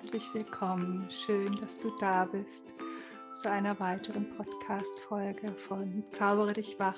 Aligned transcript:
herzlich 0.00 0.32
willkommen. 0.32 1.06
Schön, 1.10 1.54
dass 1.60 1.78
du 1.78 1.90
da 2.00 2.24
bist 2.24 2.72
zu 3.42 3.50
einer 3.50 3.78
weiteren 3.80 4.26
Podcast-Folge 4.30 5.52
von 5.68 6.02
Zaubere 6.12 6.54
dich 6.54 6.78
wach, 6.78 6.96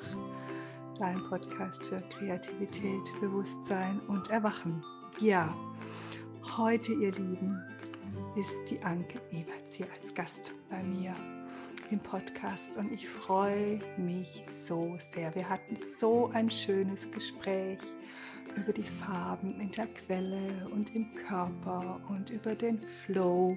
dein 1.01 1.21
Podcast 1.29 1.83
für 1.83 2.01
Kreativität, 2.17 3.03
Bewusstsein 3.21 3.99
und 4.07 4.31
Erwachen. 4.31 4.85
Ja, 5.19 5.53
heute, 6.57 6.93
ihr 6.93 7.11
Lieben, 7.13 7.61
ist 8.37 8.71
die 8.71 8.81
Anke 8.83 9.21
Eberts 9.31 9.75
hier 9.75 9.87
als 10.01 10.15
Gast 10.15 10.53
bei 10.71 10.81
mir 10.85 11.13
im 11.91 11.99
Podcast 11.99 12.71
und 12.77 12.93
ich 12.93 13.09
freue 13.09 13.81
mich 13.97 14.45
so 14.69 14.97
sehr. 15.13 15.35
Wir 15.35 15.49
hatten 15.49 15.77
so 15.99 16.31
ein 16.35 16.49
schönes 16.49 17.11
Gespräch 17.11 17.81
über 18.57 18.73
die 18.73 18.83
Farben 18.83 19.61
in 19.61 19.71
der 19.73 19.87
Quelle 19.87 20.69
und 20.73 20.95
im 20.95 21.13
Körper 21.15 22.01
und 22.09 22.31
über 22.31 22.55
den 22.55 22.81
Flow, 22.83 23.57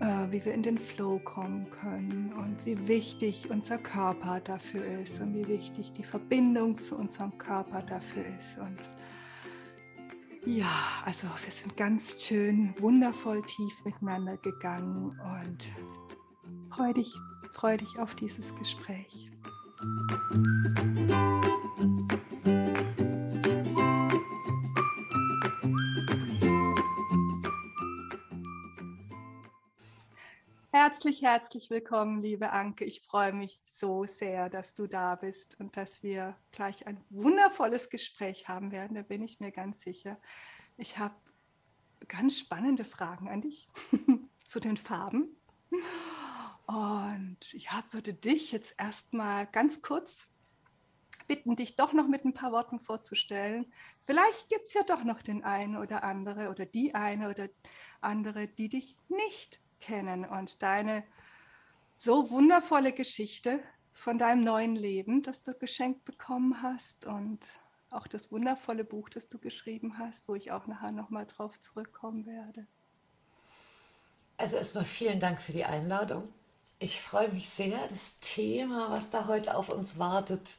äh, 0.00 0.30
wie 0.30 0.44
wir 0.44 0.52
in 0.52 0.62
den 0.62 0.78
Flow 0.78 1.18
kommen 1.18 1.68
können 1.70 2.32
und 2.32 2.56
wie 2.64 2.88
wichtig 2.88 3.50
unser 3.50 3.78
Körper 3.78 4.40
dafür 4.40 4.84
ist 4.84 5.20
und 5.20 5.34
wie 5.34 5.46
wichtig 5.48 5.92
die 5.96 6.04
Verbindung 6.04 6.80
zu 6.80 6.96
unserem 6.96 7.36
Körper 7.38 7.82
dafür 7.82 8.24
ist. 8.24 8.58
Und 8.58 8.78
ja, 10.46 10.70
also 11.04 11.26
wir 11.42 11.52
sind 11.52 11.76
ganz 11.76 12.22
schön 12.22 12.74
wundervoll 12.78 13.42
tief 13.42 13.84
miteinander 13.84 14.36
gegangen 14.38 15.18
und 15.40 15.64
freu 16.70 16.92
dich, 16.92 17.14
freu 17.54 17.76
dich 17.76 17.98
auf 17.98 18.14
dieses 18.14 18.54
Gespräch. 18.56 19.30
Herzlich, 30.76 31.22
herzlich 31.22 31.70
willkommen, 31.70 32.20
liebe 32.20 32.50
Anke. 32.50 32.84
Ich 32.84 33.02
freue 33.02 33.32
mich 33.32 33.62
so 33.64 34.06
sehr, 34.06 34.50
dass 34.50 34.74
du 34.74 34.88
da 34.88 35.14
bist 35.14 35.54
und 35.60 35.76
dass 35.76 36.02
wir 36.02 36.36
gleich 36.50 36.88
ein 36.88 37.00
wundervolles 37.10 37.90
Gespräch 37.90 38.48
haben 38.48 38.72
werden. 38.72 38.96
Da 38.96 39.02
bin 39.02 39.22
ich 39.22 39.38
mir 39.38 39.52
ganz 39.52 39.80
sicher. 39.82 40.18
Ich 40.76 40.98
habe 40.98 41.14
ganz 42.08 42.40
spannende 42.40 42.84
Fragen 42.84 43.28
an 43.28 43.42
dich 43.42 43.68
zu 44.48 44.58
den 44.58 44.76
Farben. 44.76 45.36
Und 46.66 47.52
ja, 47.52 47.84
würde 47.92 48.12
dich 48.12 48.50
jetzt 48.50 48.74
erstmal 48.76 49.46
ganz 49.46 49.80
kurz 49.80 50.26
bitten, 51.28 51.54
dich 51.54 51.76
doch 51.76 51.92
noch 51.92 52.08
mit 52.08 52.24
ein 52.24 52.34
paar 52.34 52.50
Worten 52.50 52.80
vorzustellen. 52.80 53.72
Vielleicht 54.02 54.48
gibt 54.48 54.66
es 54.66 54.74
ja 54.74 54.82
doch 54.82 55.04
noch 55.04 55.22
den 55.22 55.44
einen 55.44 55.76
oder 55.76 56.02
andere 56.02 56.50
oder 56.50 56.64
die 56.64 56.96
eine 56.96 57.28
oder 57.28 57.48
andere, 58.00 58.48
die 58.48 58.68
dich 58.68 58.96
nicht 59.06 59.60
kennen 59.84 60.24
und 60.24 60.62
deine 60.62 61.04
so 61.96 62.30
wundervolle 62.30 62.92
Geschichte 62.92 63.60
von 63.92 64.18
deinem 64.18 64.42
neuen 64.42 64.76
Leben, 64.76 65.22
das 65.22 65.42
du 65.42 65.54
geschenkt 65.54 66.04
bekommen 66.04 66.62
hast 66.62 67.04
und 67.06 67.40
auch 67.90 68.06
das 68.06 68.32
wundervolle 68.32 68.84
Buch, 68.84 69.08
das 69.08 69.28
du 69.28 69.38
geschrieben 69.38 69.98
hast, 69.98 70.26
wo 70.28 70.34
ich 70.34 70.50
auch 70.50 70.66
nachher 70.66 70.90
nochmal 70.90 71.26
drauf 71.26 71.60
zurückkommen 71.60 72.26
werde. 72.26 72.66
Also 74.36 74.56
erstmal 74.56 74.84
vielen 74.84 75.20
Dank 75.20 75.40
für 75.40 75.52
die 75.52 75.64
Einladung. 75.64 76.32
Ich 76.80 77.00
freue 77.00 77.28
mich 77.28 77.48
sehr. 77.48 77.78
Das 77.88 78.18
Thema, 78.20 78.90
was 78.90 79.10
da 79.10 79.28
heute 79.28 79.54
auf 79.54 79.68
uns 79.68 79.98
wartet, 79.98 80.56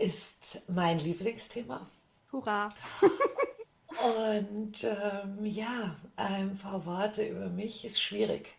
ist 0.00 0.62
mein 0.68 0.98
Lieblingsthema. 0.98 1.86
Hurra! 2.32 2.74
Und 4.00 4.84
ähm, 4.84 5.44
ja, 5.44 5.96
ein 6.16 6.56
paar 6.56 6.86
Worte 6.86 7.26
über 7.26 7.48
mich 7.48 7.84
ist 7.84 8.00
schwierig. 8.00 8.54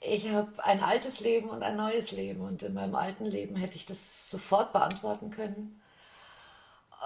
Ich 0.00 0.30
habe 0.30 0.52
ein 0.64 0.82
altes 0.82 1.20
Leben 1.20 1.48
und 1.48 1.62
ein 1.62 1.76
neues 1.76 2.12
Leben 2.12 2.42
und 2.42 2.62
in 2.62 2.74
meinem 2.74 2.94
alten 2.94 3.24
Leben 3.24 3.56
hätte 3.56 3.76
ich 3.76 3.86
das 3.86 4.30
sofort 4.30 4.72
beantworten 4.72 5.30
können. 5.30 5.80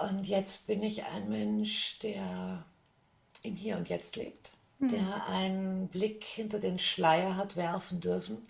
Und 0.09 0.27
jetzt 0.27 0.67
bin 0.67 0.83
ich 0.83 1.05
ein 1.05 1.29
Mensch, 1.29 1.99
der 1.99 2.65
im 3.43 3.55
Hier 3.55 3.77
und 3.77 3.89
Jetzt 3.89 4.15
lebt, 4.17 4.51
mhm. 4.79 4.89
der 4.89 5.25
einen 5.27 5.87
Blick 5.87 6.23
hinter 6.23 6.59
den 6.59 6.79
Schleier 6.79 7.35
hat 7.37 7.55
werfen 7.55 7.99
dürfen 8.01 8.47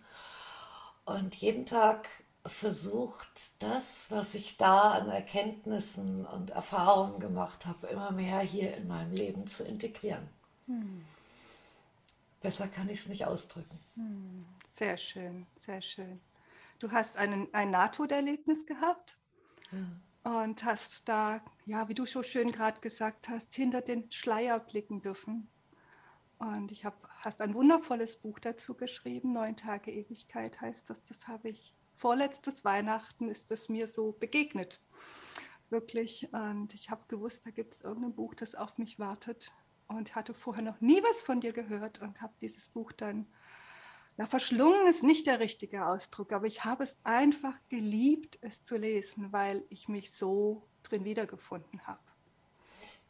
und 1.06 1.34
jeden 1.36 1.66
Tag 1.66 2.10
versucht, 2.46 3.52
das, 3.60 4.10
was 4.10 4.34
ich 4.34 4.58
da 4.58 4.92
an 4.92 5.10
Erkenntnissen 5.10 6.26
und 6.26 6.52
Erfahrungen 6.52 7.20
gemacht 7.20 7.66
habe, 7.66 7.88
immer 7.88 8.12
mehr 8.12 8.40
hier 8.40 8.76
in 8.76 8.88
meinem 8.88 9.12
Leben 9.14 9.48
zu 9.48 9.64
integrieren. 9.64 10.28
Hm. 10.66 11.04
Besser 12.42 12.68
kann 12.68 12.90
ich 12.90 13.00
es 13.00 13.08
nicht 13.08 13.26
ausdrücken. 13.26 13.80
Hm. 13.96 14.46
Sehr 14.76 14.98
schön, 14.98 15.46
sehr 15.66 15.82
schön. 15.82 16.20
Du 16.80 16.92
hast 16.92 17.16
einen, 17.18 17.54
ein 17.54 17.70
Nahtoderlebnis 17.70 18.66
gehabt 18.66 19.18
ja. 19.72 20.42
und 20.42 20.64
hast 20.64 21.08
da, 21.08 21.42
ja, 21.68 21.88
wie 21.90 21.94
du 21.94 22.08
so 22.08 22.24
schön 22.24 22.52
gerade 22.52 22.82
gesagt 22.82 23.30
hast, 23.30 23.54
hinter 23.54 23.82
den 23.82 24.12
Schleier 24.12 24.60
blicken 24.60 25.02
dürfen. 25.02 25.48
Und 26.40 26.72
ich 26.72 26.84
habe, 26.86 26.98
hast 27.20 27.40
ein 27.42 27.54
wundervolles 27.54 28.16
Buch 28.16 28.40
dazu 28.40 28.74
geschrieben, 28.74 29.34
Neun 29.34 29.56
Tage 29.56 29.92
Ewigkeit 29.92 30.60
heißt 30.60 30.90
das. 30.90 31.04
Das 31.04 31.28
habe 31.28 31.50
ich 31.50 31.76
vorletztes 32.02 32.66
Weihnachten 32.66 33.30
ist 33.30 33.52
es 33.52 33.70
mir 33.70 33.88
so 33.88 34.12
begegnet. 34.14 34.82
Wirklich. 35.70 36.28
Und 36.34 36.74
ich 36.74 36.90
habe 36.90 37.04
gewusst, 37.08 37.46
da 37.46 37.52
gibt 37.52 37.76
es 37.76 37.82
irgendein 37.82 38.16
Buch, 38.16 38.34
das 38.34 38.56
auf 38.56 38.78
mich 38.80 38.98
wartet. 38.98 39.52
Und 39.88 40.16
hatte 40.16 40.34
vorher 40.34 40.64
noch 40.64 40.82
nie 40.82 41.04
was 41.04 41.22
von 41.22 41.42
dir 41.42 41.54
gehört 41.54 42.02
und 42.02 42.22
habe 42.22 42.34
dieses 42.42 42.70
Buch 42.70 42.92
dann, 42.94 43.28
na, 44.18 44.26
verschlungen 44.26 44.88
ist 44.88 45.04
nicht 45.04 45.28
der 45.28 45.42
richtige 45.42 45.86
Ausdruck, 45.86 46.32
aber 46.32 46.48
ich 46.48 46.64
habe 46.64 46.84
es 46.84 46.98
einfach 47.04 47.60
geliebt, 47.68 48.38
es 48.42 48.64
zu 48.64 48.78
lesen, 48.78 49.34
weil 49.34 49.66
ich 49.70 49.90
mich 49.90 50.14
so 50.14 50.66
drin 50.84 51.04
wiedergefunden 51.04 51.86
habe. 51.86 52.00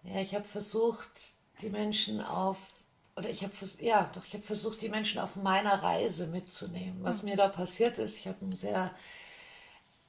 Ja, 0.04 0.22
ich 0.22 0.34
habe 0.34 0.44
versucht, 0.44 1.36
die 1.62 1.70
Menschen 1.70 2.20
auf 2.20 2.81
oder 3.18 3.30
ich 3.30 3.44
habe 3.44 3.54
ja, 3.80 4.10
doch 4.14 4.26
ich 4.26 4.34
habe 4.34 4.44
versucht, 4.44 4.82
die 4.82 4.90
Menschen 4.90 5.20
auf 5.20 5.36
meiner 5.36 5.84
Reise 5.84 6.28
mitzunehmen. 6.28 7.04
Was 7.04 7.24
mhm. 7.24 7.30
mir 7.30 7.38
da 7.38 7.48
passiert 7.48 7.98
ist, 7.98 8.18
ich 8.18 8.28
habe 8.28 8.42
einen 8.42 8.56
sehr 8.56 8.92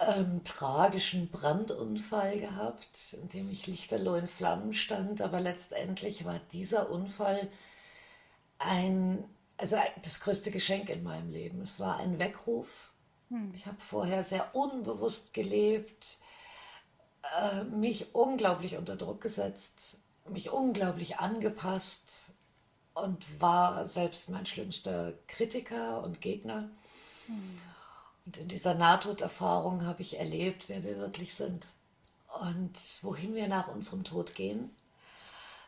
ähm, 0.01 0.43
tragischen 0.45 1.29
Brandunfall 1.29 2.39
gehabt, 2.39 3.15
in 3.15 3.29
dem 3.29 3.51
ich 3.51 3.67
lichterloh 3.67 4.15
in 4.15 4.29
Flammen 4.29 4.73
stand, 4.73 5.21
aber 5.21 5.41
letztendlich 5.41 6.25
war 6.25 6.39
dieser 6.53 6.91
Unfall 6.91 7.51
ein, 8.59 9.25
also 9.57 9.77
das 10.03 10.21
größte 10.21 10.51
Geschenk 10.51 10.89
in 10.89 11.03
meinem 11.03 11.31
Leben. 11.31 11.61
Es 11.63 11.81
war 11.81 11.99
ein 11.99 12.19
Weckruf. 12.19 12.93
Mhm. 13.29 13.53
Ich 13.55 13.67
habe 13.67 13.81
vorher 13.81 14.23
sehr 14.25 14.55
unbewusst 14.55 15.35
gelebt, 15.35 16.19
äh, 17.41 17.65
mich 17.65 18.15
unglaublich 18.15 18.77
unter 18.77 18.97
Druck 18.97 19.21
gesetzt, 19.21 19.99
mich 20.29 20.51
unglaublich 20.51 21.19
angepasst, 21.19 22.31
und 22.95 23.41
war 23.41 23.87
selbst 23.87 24.29
mein 24.29 24.47
schlimmster 24.47 25.15
Kritiker 25.27 26.03
und 26.03 26.21
Gegner. 26.21 26.71
Mhm. 27.29 27.61
Und 28.27 28.37
in 28.37 28.49
dieser 28.49 28.75
Nahtoderfahrung 28.75 29.85
habe 29.85 30.03
ich 30.03 30.19
erlebt, 30.19 30.69
wer 30.69 30.85
wir 30.85 30.99
wirklich 30.99 31.35
sind 31.35 31.67
und 32.41 32.79
wohin 33.03 33.35
wir 33.35 33.49
nach 33.49 33.69
unserem 33.69 34.05
Tod 34.05 34.35
gehen, 34.35 34.75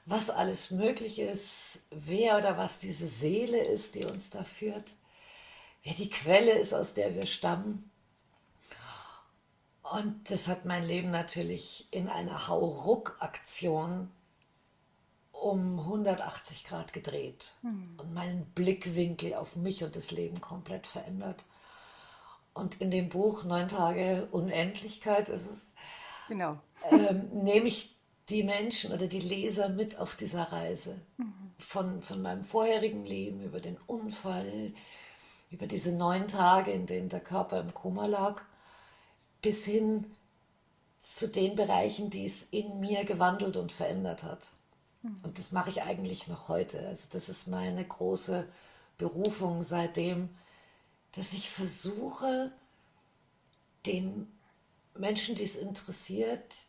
was 0.06 0.30
alles 0.30 0.70
möglich 0.70 1.18
ist, 1.18 1.80
wer 1.90 2.38
oder 2.38 2.58
was 2.58 2.78
diese 2.78 3.06
Seele 3.06 3.58
ist, 3.58 3.94
die 3.94 4.04
uns 4.04 4.30
da 4.30 4.44
führt, 4.44 4.94
wer 5.82 5.94
die 5.94 6.10
Quelle 6.10 6.52
ist, 6.52 6.74
aus 6.74 6.94
der 6.94 7.14
wir 7.14 7.26
stammen. 7.26 7.90
Und 9.82 10.30
das 10.30 10.48
hat 10.48 10.64
mein 10.64 10.84
Leben 10.84 11.10
natürlich 11.10 11.88
in 11.90 12.08
einer 12.08 12.48
Hauruck-Aktion 12.48 14.10
um 15.44 15.78
180 15.78 16.64
Grad 16.64 16.94
gedreht 16.94 17.54
hm. 17.60 17.98
und 18.00 18.14
meinen 18.14 18.46
Blickwinkel 18.54 19.34
auf 19.34 19.56
mich 19.56 19.84
und 19.84 19.94
das 19.94 20.10
Leben 20.10 20.40
komplett 20.40 20.86
verändert. 20.86 21.44
Und 22.54 22.80
in 22.80 22.90
dem 22.90 23.10
Buch 23.10 23.44
Neun 23.44 23.68
Tage 23.68 24.26
Unendlichkeit 24.30 25.28
ist 25.28 25.50
es, 25.50 25.66
genau. 26.28 26.58
ähm, 26.90 27.28
nehme 27.32 27.66
ich 27.66 27.94
die 28.30 28.42
Menschen 28.42 28.90
oder 28.90 29.06
die 29.06 29.20
Leser 29.20 29.68
mit 29.68 29.98
auf 29.98 30.14
dieser 30.14 30.44
Reise. 30.44 30.98
Mhm. 31.18 31.34
Von, 31.58 32.00
von 32.00 32.22
meinem 32.22 32.42
vorherigen 32.42 33.04
Leben 33.04 33.42
über 33.42 33.60
den 33.60 33.76
Unfall, 33.86 34.72
über 35.50 35.66
diese 35.66 35.92
neun 35.92 36.26
Tage, 36.26 36.70
in 36.70 36.86
denen 36.86 37.10
der 37.10 37.20
Körper 37.20 37.60
im 37.60 37.74
Koma 37.74 38.06
lag, 38.06 38.40
bis 39.42 39.66
hin 39.66 40.06
zu 40.96 41.28
den 41.28 41.54
Bereichen, 41.54 42.08
die 42.08 42.24
es 42.24 42.44
in 42.44 42.80
mir 42.80 43.04
gewandelt 43.04 43.58
und 43.58 43.72
verändert 43.72 44.22
hat. 44.22 44.52
Und 45.22 45.38
das 45.38 45.52
mache 45.52 45.70
ich 45.70 45.82
eigentlich 45.82 46.28
noch 46.28 46.48
heute. 46.48 46.86
Also 46.86 47.08
das 47.12 47.28
ist 47.28 47.46
meine 47.46 47.84
große 47.84 48.48
Berufung 48.96 49.62
seitdem, 49.62 50.30
dass 51.12 51.34
ich 51.34 51.50
versuche, 51.50 52.52
den 53.86 54.26
Menschen, 54.94 55.34
die 55.34 55.42
es 55.42 55.56
interessiert, 55.56 56.66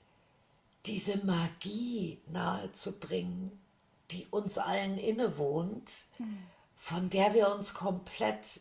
diese 0.85 1.17
Magie 1.25 2.19
nahezubringen, 2.27 3.57
die 4.11 4.27
uns 4.31 4.57
allen 4.57 4.97
innewohnt, 4.97 5.91
von 6.75 7.09
der 7.09 7.33
wir 7.33 7.55
uns 7.55 7.73
komplett 7.73 8.59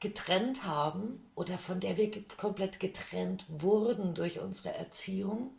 getrennt 0.00 0.64
haben 0.64 1.24
oder 1.34 1.58
von 1.58 1.80
der 1.80 1.96
wir 1.96 2.10
komplett 2.36 2.80
getrennt 2.80 3.44
wurden 3.48 4.14
durch 4.14 4.40
unsere 4.40 4.74
Erziehung 4.74 5.52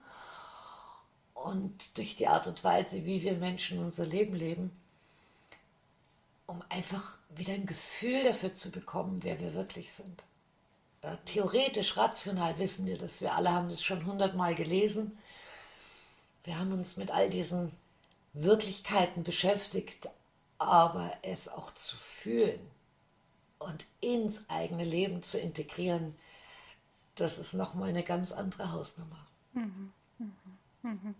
und 1.34 1.98
durch 1.98 2.16
die 2.16 2.28
Art 2.28 2.48
und 2.48 2.64
Weise, 2.64 3.06
wie 3.06 3.24
wir 3.24 3.34
Menschen 3.34 3.80
unser 3.80 4.06
Leben 4.06 4.34
leben, 4.34 4.72
um 6.46 6.62
einfach 6.70 7.18
wieder 7.30 7.54
ein 7.54 7.66
Gefühl 7.66 8.24
dafür 8.24 8.54
zu 8.54 8.72
bekommen, 8.72 9.24
wer 9.24 9.40
wir 9.40 9.54
wirklich 9.54 9.94
sind. 9.94 10.26
Ja, 11.04 11.16
theoretisch, 11.26 11.98
rational 11.98 12.60
wissen 12.60 12.86
wir 12.86 12.98
das. 12.98 13.22
Wir 13.22 13.34
alle 13.34 13.52
haben 13.52 13.70
das 13.70 13.84
schon 13.84 14.06
hundertmal 14.06 14.54
gelesen. 14.54 15.18
Wir 16.44 16.60
haben 16.60 16.72
uns 16.72 16.98
mit 16.98 17.12
all 17.12 17.30
diesen 17.30 17.72
Wirklichkeiten 18.34 19.24
beschäftigt, 19.24 20.10
aber 20.58 21.12
es 21.24 21.48
auch 21.48 21.72
zu 21.74 21.98
fühlen 21.98 22.60
und 23.60 23.86
ins 24.00 24.50
eigene 24.50 24.84
Leben 24.84 25.24
zu 25.24 25.40
integrieren, 25.40 26.16
das 27.16 27.38
ist 27.38 27.54
nochmal 27.54 27.90
eine 27.90 28.04
ganz 28.04 28.32
andere 28.32 28.72
Hausnummer. 28.72 29.28
Mhm, 29.54 29.92
mhm. 30.82 31.16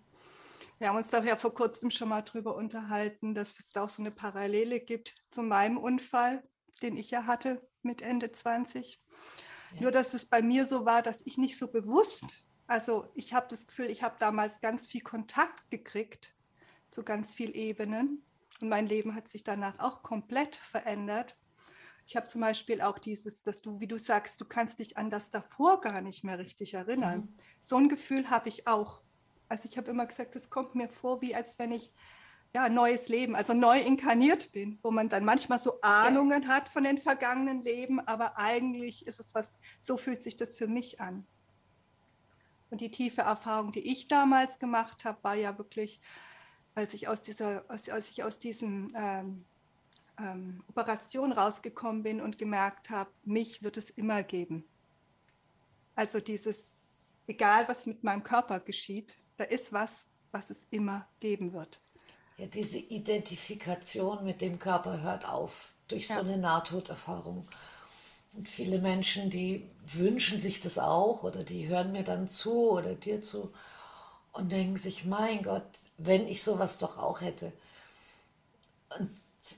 Wir 0.80 0.88
haben 0.88 0.98
uns 0.98 1.12
da 1.12 1.24
ja 1.24 1.36
vor 1.36 1.54
kurzem 1.54 1.92
schon 1.92 2.10
mal 2.10 2.24
drüber 2.24 2.56
unterhalten, 2.56 3.36
dass 3.36 3.60
es 3.60 3.72
da 3.72 3.84
auch 3.84 3.90
so 3.90 4.02
eine 4.02 4.10
Parallele 4.10 4.80
gibt 4.80 5.14
zu 5.30 5.44
meinem 5.44 5.78
Unfall, 5.78 6.42
den 6.82 6.98
ich 6.98 7.12
ja 7.12 7.28
hatte 7.28 7.62
mit 7.84 8.02
Ende 8.02 8.32
20. 8.32 9.00
Ja. 9.74 9.82
Nur, 9.82 9.92
dass 9.92 10.16
es 10.16 10.26
bei 10.26 10.42
mir 10.42 10.66
so 10.66 10.84
war, 10.86 11.04
dass 11.04 11.22
ich 11.22 11.38
nicht 11.38 11.58
so 11.58 11.68
bewusst, 11.68 12.48
also 12.66 13.08
ich 13.14 13.34
habe 13.34 13.48
das 13.50 13.68
Gefühl, 13.68 13.92
ich 13.92 14.02
habe 14.02 14.16
damals 14.18 14.60
ganz 14.62 14.88
viel 14.88 15.02
Kontakt 15.02 15.70
gekriegt 15.70 16.34
zu 16.90 17.04
ganz 17.04 17.34
vielen 17.34 17.54
Ebenen 17.54 18.26
und 18.60 18.70
mein 18.70 18.88
Leben 18.88 19.14
hat 19.14 19.28
sich 19.28 19.44
danach 19.44 19.78
auch 19.80 20.04
komplett 20.04 20.56
verändert. 20.56 21.38
Ich 22.08 22.16
habe 22.16 22.28
zum 22.28 22.42
Beispiel 22.42 22.82
auch 22.82 22.98
dieses, 22.98 23.44
dass 23.44 23.62
du, 23.62 23.80
wie 23.80 23.88
du 23.88 23.98
sagst, 23.98 24.42
du 24.42 24.46
kannst 24.46 24.80
dich 24.80 24.98
an 24.98 25.10
das 25.10 25.32
davor 25.32 25.82
gar 25.82 26.02
nicht 26.02 26.24
mehr 26.24 26.40
richtig 26.40 26.74
erinnern. 26.74 27.20
Mhm. 27.20 27.36
So 27.64 27.78
ein 27.78 27.90
Gefühl 27.90 28.30
habe 28.30 28.50
ich 28.50 28.68
auch. 28.68 29.02
Also 29.52 29.66
ich 29.66 29.78
habe 29.78 29.92
immer 29.92 30.06
gesagt, 30.06 30.38
es 30.38 30.50
kommt 30.50 30.76
mir 30.76 30.88
vor, 30.88 31.22
wie 31.22 31.36
als 31.36 31.60
wenn 31.60 31.74
ich 31.74 31.92
ja 32.54 32.70
neues 32.70 33.10
Leben, 33.10 33.36
also 33.36 33.54
neu 33.54 33.82
inkarniert 33.82 34.54
bin, 34.54 34.80
wo 34.82 34.92
man 34.92 35.10
dann 35.10 35.26
manchmal 35.26 35.60
so 35.60 35.82
Ahnungen 35.82 36.48
hat 36.48 36.70
von 36.70 36.86
den 36.86 36.98
vergangenen 36.98 37.62
Leben, 37.62 38.00
aber 38.00 38.38
eigentlich 38.38 39.06
ist 39.08 39.20
es 39.20 39.36
was, 39.36 39.52
so 39.82 39.98
fühlt 39.98 40.22
sich 40.22 40.38
das 40.38 40.56
für 40.56 40.68
mich 40.68 41.02
an. 41.02 41.28
Und 42.70 42.80
die 42.80 42.92
tiefe 42.92 43.24
Erfahrung, 43.24 43.74
die 43.74 43.92
ich 43.92 44.08
damals 44.08 44.58
gemacht 44.58 45.04
habe, 45.04 45.22
war 45.22 45.36
ja 45.36 45.58
wirklich, 45.58 46.00
als 46.74 46.94
ich 46.94 47.10
aus 47.10 47.20
dieser, 47.20 47.70
als, 47.70 47.90
als 47.90 48.08
ich 48.10 48.24
aus 48.24 48.40
diesen 48.40 48.94
ähm, 48.96 49.44
ähm, 50.18 50.64
Operation 50.70 51.34
rausgekommen 51.34 52.04
bin 52.04 52.22
und 52.22 52.38
gemerkt 52.38 52.90
habe, 52.90 53.12
mich 53.26 53.62
wird 53.62 53.76
es 53.76 53.90
immer 53.90 54.24
geben. 54.24 54.64
Also 55.94 56.22
dieses, 56.22 56.72
egal 57.28 57.68
was 57.68 57.86
mit 57.86 58.02
meinem 58.06 58.24
Körper 58.24 58.62
geschieht, 58.62 59.18
da 59.42 59.48
ist 59.48 59.74
was, 59.74 59.90
was 60.32 60.52
es 60.52 60.58
immer 60.70 61.08
geben 61.20 61.54
wird. 61.54 61.82
Ja, 62.38 62.46
diese 62.46 62.78
Identifikation 62.78 64.24
mit 64.24 64.40
dem 64.40 64.60
Körper 64.60 65.02
hört 65.02 65.28
auf 65.28 65.72
durch 65.88 66.08
ja. 66.08 66.16
so 66.16 66.22
eine 66.22 66.38
Nahtoderfahrung. 66.38 67.48
Und 68.34 68.48
viele 68.48 68.80
Menschen, 68.80 69.32
die 69.32 69.68
wünschen 69.94 70.38
sich 70.38 70.60
das 70.60 70.78
auch 70.78 71.24
oder 71.24 71.44
die 71.44 71.68
hören 71.68 71.92
mir 71.92 72.04
dann 72.04 72.28
zu 72.28 72.70
oder 72.70 72.94
dir 72.94 73.22
zu 73.22 73.52
und 74.32 74.52
denken 74.52 74.78
sich, 74.78 75.06
mein 75.06 75.42
Gott, 75.42 75.68
wenn 75.98 76.28
ich 76.28 76.44
sowas 76.44 76.78
doch 76.78 77.00
auch 77.00 77.22
hätte. 77.22 77.52
Und 79.00 79.10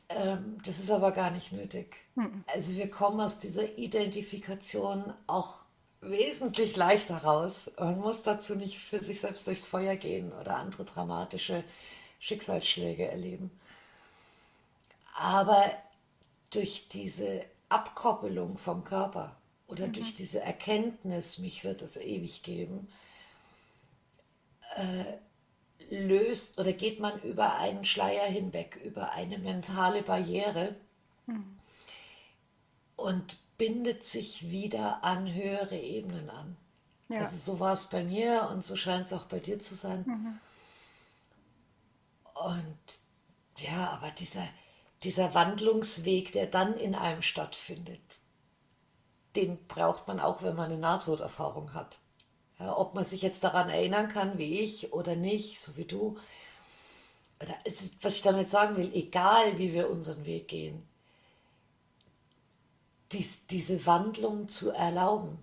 ähm, 0.10 0.60
das 0.66 0.80
ist 0.80 0.92
aber 0.92 1.12
gar 1.12 1.30
nicht 1.30 1.52
nötig. 1.52 1.98
Mhm. 2.16 2.46
Also 2.48 2.76
wir 2.78 2.90
kommen 2.90 3.20
aus 3.20 3.38
dieser 3.38 3.78
Identifikation 3.78 5.14
auch 5.28 5.66
wesentlich 6.06 6.76
leichter 6.76 7.18
raus. 7.18 7.72
Man 7.78 8.00
muss 8.00 8.24
dazu 8.24 8.56
nicht 8.56 8.80
für 8.80 9.00
sich 9.00 9.22
selbst 9.22 9.48
durchs 9.48 9.66
Feuer 9.66 9.96
gehen 9.96 10.32
oder 10.34 10.58
andere 10.58 10.86
dramatische 10.86 11.64
Schicksalsschläge 12.20 13.08
erleben. 13.08 13.52
Aber 15.16 15.64
durch 16.52 16.88
diese 16.90 17.46
Abkoppelung 17.70 18.58
vom 18.58 18.84
Körper 18.84 19.36
oder 19.68 19.88
mhm. 19.88 19.94
durch 19.94 20.14
diese 20.14 20.40
Erkenntnis, 20.40 21.38
mich 21.40 21.64
wird 21.64 21.82
es 21.82 21.98
ewig 21.98 22.44
geben, 22.44 22.88
äh, 24.76 25.06
löst 25.90 26.60
oder 26.60 26.74
geht 26.74 27.00
man 27.00 27.20
über 27.22 27.58
einen 27.58 27.86
Schleier 27.86 28.26
hinweg, 28.26 28.80
über 28.84 29.14
eine 29.14 29.38
mentale 29.38 30.02
Barriere 30.02 30.76
mhm. 31.26 31.58
und 32.96 33.38
bindet 33.64 34.04
sich 34.04 34.52
wieder 34.52 35.06
an 35.06 35.34
höhere 35.34 35.78
Ebenen 35.78 36.30
an. 36.30 36.58
Ja. 37.08 37.20
Also 37.20 37.38
so 37.38 37.62
war 37.62 37.72
es 37.72 37.86
bei 37.86 38.04
mir 38.04 38.50
und 38.52 38.62
so 38.62 38.76
scheint 38.76 39.06
es 39.06 39.14
auch 39.14 39.24
bei 39.24 39.40
dir 39.40 39.58
zu 39.58 39.74
sein. 39.74 40.04
Mhm. 40.06 40.40
Und 42.34 43.00
ja, 43.60 43.92
aber 43.92 44.12
dieser, 44.12 44.46
dieser 45.04 45.34
Wandlungsweg, 45.34 46.34
der 46.34 46.48
dann 46.48 46.74
in 46.74 46.94
einem 46.94 47.22
stattfindet, 47.22 48.02
den 49.38 49.66
braucht 49.68 50.10
man 50.10 50.20
auch, 50.20 50.42
wenn 50.42 50.58
man 50.58 50.66
eine 50.66 50.78
Nahtoderfahrung 50.78 51.74
hat. 51.74 52.00
Ja, 52.60 52.78
ob 52.78 52.96
man 52.96 53.06
sich 53.06 53.22
jetzt 53.22 53.46
daran 53.46 53.70
erinnern 53.70 54.10
kann, 54.10 54.38
wie 54.38 54.60
ich 54.60 54.92
oder 54.92 55.16
nicht, 55.16 55.62
so 55.62 55.78
wie 55.78 55.86
du. 55.86 56.18
Oder 57.42 57.56
ist, 57.64 58.04
was 58.04 58.16
ich 58.16 58.24
damit 58.24 58.50
sagen 58.50 58.76
will, 58.76 58.92
egal 58.94 59.58
wie 59.58 59.72
wir 59.72 59.90
unseren 59.90 60.26
Weg 60.26 60.50
gehen, 60.50 60.86
dies, 63.14 63.46
diese 63.48 63.86
Wandlung 63.86 64.48
zu 64.48 64.72
erlauben, 64.72 65.38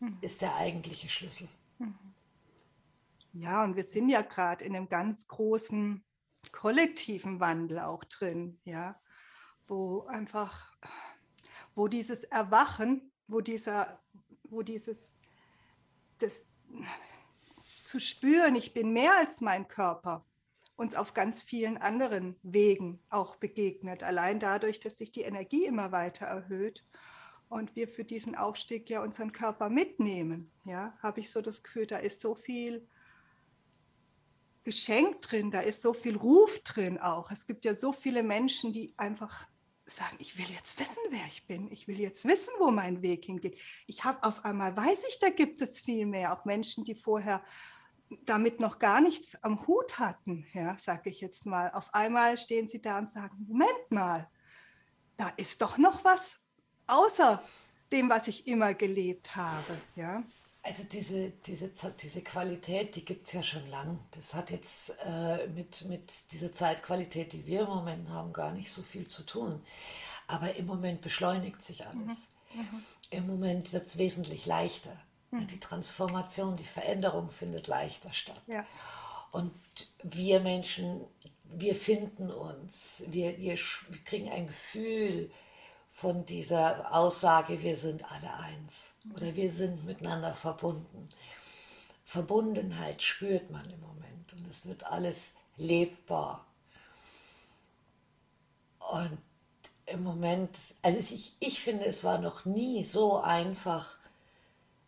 mhm. 0.00 0.18
ist 0.20 0.42
der 0.42 0.56
eigentliche 0.56 1.08
Schlüssel. 1.08 1.48
Mhm. 1.78 1.94
Ja, 3.32 3.64
und 3.64 3.76
wir 3.76 3.84
sind 3.84 4.08
ja 4.08 4.22
gerade 4.22 4.64
in 4.64 4.76
einem 4.76 4.88
ganz 4.88 5.26
großen 5.26 6.04
kollektiven 6.50 7.40
Wandel 7.40 7.78
auch 7.78 8.04
drin, 8.04 8.58
ja, 8.64 9.00
wo 9.66 10.02
einfach, 10.02 10.72
wo 11.74 11.88
dieses 11.88 12.24
Erwachen, 12.24 13.12
wo 13.26 13.40
dieser, 13.40 14.02
wo 14.50 14.62
dieses, 14.62 15.14
das 16.18 16.42
zu 17.84 18.00
spüren, 18.00 18.54
ich 18.54 18.74
bin 18.74 18.92
mehr 18.92 19.16
als 19.18 19.40
mein 19.40 19.68
Körper, 19.68 20.26
uns 20.76 20.94
auf 20.94 21.14
ganz 21.14 21.42
vielen 21.42 21.76
anderen 21.76 22.36
Wegen 22.42 23.00
auch 23.08 23.36
begegnet. 23.36 24.02
Allein 24.02 24.40
dadurch, 24.40 24.80
dass 24.80 24.98
sich 24.98 25.12
die 25.12 25.22
Energie 25.22 25.64
immer 25.64 25.92
weiter 25.92 26.26
erhöht 26.26 26.84
und 27.52 27.76
wir 27.76 27.86
für 27.86 28.04
diesen 28.04 28.34
Aufstieg 28.34 28.88
ja 28.88 29.02
unseren 29.02 29.32
Körper 29.32 29.68
mitnehmen, 29.68 30.50
ja, 30.64 30.96
habe 31.02 31.20
ich 31.20 31.30
so 31.30 31.42
das 31.42 31.62
Gefühl, 31.62 31.86
da 31.86 31.98
ist 31.98 32.20
so 32.20 32.34
viel 32.34 32.88
Geschenk 34.64 35.20
drin, 35.22 35.50
da 35.50 35.60
ist 35.60 35.82
so 35.82 35.92
viel 35.92 36.16
Ruf 36.16 36.60
drin 36.60 36.98
auch. 36.98 37.30
Es 37.30 37.46
gibt 37.46 37.64
ja 37.64 37.74
so 37.74 37.92
viele 37.92 38.22
Menschen, 38.22 38.72
die 38.72 38.94
einfach 38.96 39.46
sagen, 39.86 40.16
ich 40.18 40.38
will 40.38 40.46
jetzt 40.54 40.78
wissen, 40.80 41.02
wer 41.10 41.26
ich 41.26 41.46
bin. 41.46 41.70
Ich 41.70 41.88
will 41.88 42.00
jetzt 42.00 42.24
wissen, 42.24 42.52
wo 42.58 42.70
mein 42.70 43.02
Weg 43.02 43.24
hingeht. 43.24 43.58
Ich 43.86 44.04
habe 44.04 44.22
auf 44.22 44.44
einmal, 44.44 44.76
weiß 44.76 45.04
ich, 45.08 45.18
da 45.18 45.28
gibt 45.28 45.60
es 45.60 45.80
viel 45.80 46.06
mehr. 46.06 46.32
Auch 46.32 46.44
Menschen, 46.44 46.84
die 46.84 46.94
vorher 46.94 47.44
damit 48.24 48.60
noch 48.60 48.78
gar 48.78 49.00
nichts 49.00 49.42
am 49.42 49.66
Hut 49.66 49.98
hatten, 49.98 50.46
ja, 50.52 50.78
sage 50.78 51.10
ich 51.10 51.20
jetzt 51.20 51.44
mal. 51.44 51.70
Auf 51.70 51.92
einmal 51.92 52.38
stehen 52.38 52.68
sie 52.68 52.80
da 52.80 52.98
und 52.98 53.10
sagen, 53.10 53.44
Moment 53.48 53.90
mal, 53.90 54.30
da 55.16 55.28
ist 55.36 55.60
doch 55.60 55.76
noch 55.76 56.04
was 56.04 56.41
außer 56.86 57.42
dem, 57.92 58.10
was 58.10 58.28
ich 58.28 58.46
immer 58.46 58.74
gelebt 58.74 59.36
habe. 59.36 59.80
Ja? 59.96 60.22
Also 60.64 60.84
diese, 60.84 61.30
diese, 61.30 61.70
diese 62.00 62.22
Qualität, 62.22 62.94
die 62.94 63.04
gibt 63.04 63.24
es 63.24 63.32
ja 63.32 63.42
schon 63.42 63.68
lang. 63.68 63.98
Das 64.12 64.34
hat 64.34 64.50
jetzt 64.50 64.94
äh, 65.04 65.48
mit, 65.48 65.86
mit 65.88 66.32
dieser 66.32 66.52
Zeitqualität, 66.52 67.32
die 67.32 67.46
wir 67.46 67.62
im 67.62 67.68
Moment 67.68 68.08
haben, 68.10 68.32
gar 68.32 68.52
nicht 68.52 68.70
so 68.70 68.82
viel 68.82 69.06
zu 69.06 69.24
tun. 69.24 69.60
Aber 70.28 70.54
im 70.54 70.66
Moment 70.66 71.00
beschleunigt 71.00 71.62
sich 71.62 71.84
alles. 71.86 72.28
Mhm. 72.54 72.60
Mhm. 72.60 72.84
Im 73.10 73.26
Moment 73.26 73.72
wird 73.72 73.86
es 73.86 73.98
wesentlich 73.98 74.46
leichter. 74.46 74.96
Mhm. 75.32 75.48
Die 75.48 75.58
Transformation, 75.58 76.56
die 76.56 76.64
Veränderung 76.64 77.28
findet 77.28 77.66
leichter 77.66 78.12
statt. 78.12 78.40
Ja. 78.46 78.64
Und 79.32 79.52
wir 80.04 80.40
Menschen, 80.40 81.04
wir 81.44 81.74
finden 81.74 82.30
uns, 82.30 83.02
wir, 83.08 83.36
wir, 83.38 83.56
wir 83.56 84.04
kriegen 84.04 84.30
ein 84.30 84.46
Gefühl, 84.46 85.30
von 85.92 86.24
dieser 86.24 86.94
Aussage, 86.94 87.62
wir 87.62 87.76
sind 87.76 88.10
alle 88.10 88.34
eins 88.34 88.94
oder 89.14 89.36
wir 89.36 89.52
sind 89.52 89.84
miteinander 89.84 90.34
verbunden. 90.34 91.08
Verbundenheit 92.02 93.02
spürt 93.02 93.50
man 93.50 93.68
im 93.70 93.80
Moment 93.80 94.32
und 94.32 94.46
es 94.48 94.66
wird 94.66 94.84
alles 94.84 95.34
lebbar. 95.56 96.46
Und 98.78 99.18
im 99.86 100.02
Moment, 100.02 100.56
also 100.82 100.98
ich, 100.98 101.36
ich 101.38 101.60
finde, 101.60 101.84
es 101.86 102.04
war 102.04 102.18
noch 102.18 102.44
nie 102.44 102.82
so 102.84 103.18
einfach, 103.20 103.98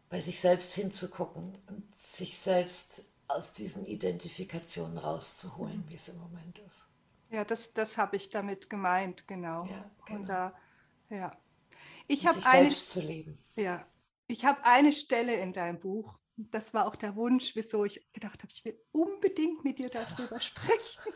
bei 0.09 0.21
sich 0.21 0.41
selbst 0.41 0.75
hinzugucken 0.75 1.53
und 1.69 1.99
sich 1.99 2.39
selbst 2.39 3.03
aus 3.29 3.53
diesen 3.53 3.85
Identifikationen 3.87 4.99
rauszuholen, 4.99 5.85
wie 5.89 5.95
es 5.95 6.09
im 6.09 6.19
Moment 6.19 6.59
ist. 6.61 6.87
Ja, 7.31 7.45
das, 7.45 7.73
das 7.73 7.99
habe 7.99 8.17
ich 8.17 8.31
damit 8.31 8.71
gemeint, 8.71 9.27
genau. 9.27 9.65
Ja, 9.65 9.91
genau. 10.07 10.21
Und 10.21 10.29
da, 10.29 10.55
ja. 11.11 11.37
Ich 12.07 12.27
habe 12.27 12.39
eine, 12.45 12.61
selbst 12.61 12.91
zu 12.91 13.01
leben. 13.01 13.39
Ja, 13.57 13.87
ich 14.27 14.45
habe 14.45 14.65
eine 14.65 14.93
Stelle 14.93 15.35
in 15.37 15.53
deinem 15.53 15.81
Buch. 15.81 16.19
Das 16.37 16.75
war 16.75 16.87
auch 16.87 16.97
der 16.97 17.15
Wunsch, 17.17 17.55
wieso 17.55 17.85
ich 17.85 18.05
gedacht 18.13 18.43
habe, 18.43 18.53
ich 18.53 18.65
will 18.65 18.79
unbedingt 18.93 19.65
mit 19.65 19.79
dir 19.79 19.89
darüber 19.89 20.41
sprechen. 20.41 21.13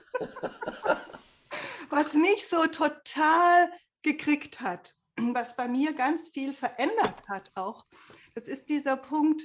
Was 1.90 2.14
mich 2.14 2.46
so 2.46 2.66
total 2.66 3.70
gekriegt 4.02 4.60
hat, 4.60 4.94
was 5.16 5.56
bei 5.56 5.68
mir 5.68 5.94
ganz 5.94 6.28
viel 6.28 6.54
verändert 6.54 7.28
hat 7.28 7.50
auch. 7.54 7.86
Das 8.34 8.46
ist 8.46 8.68
dieser 8.68 8.96
Punkt, 8.96 9.42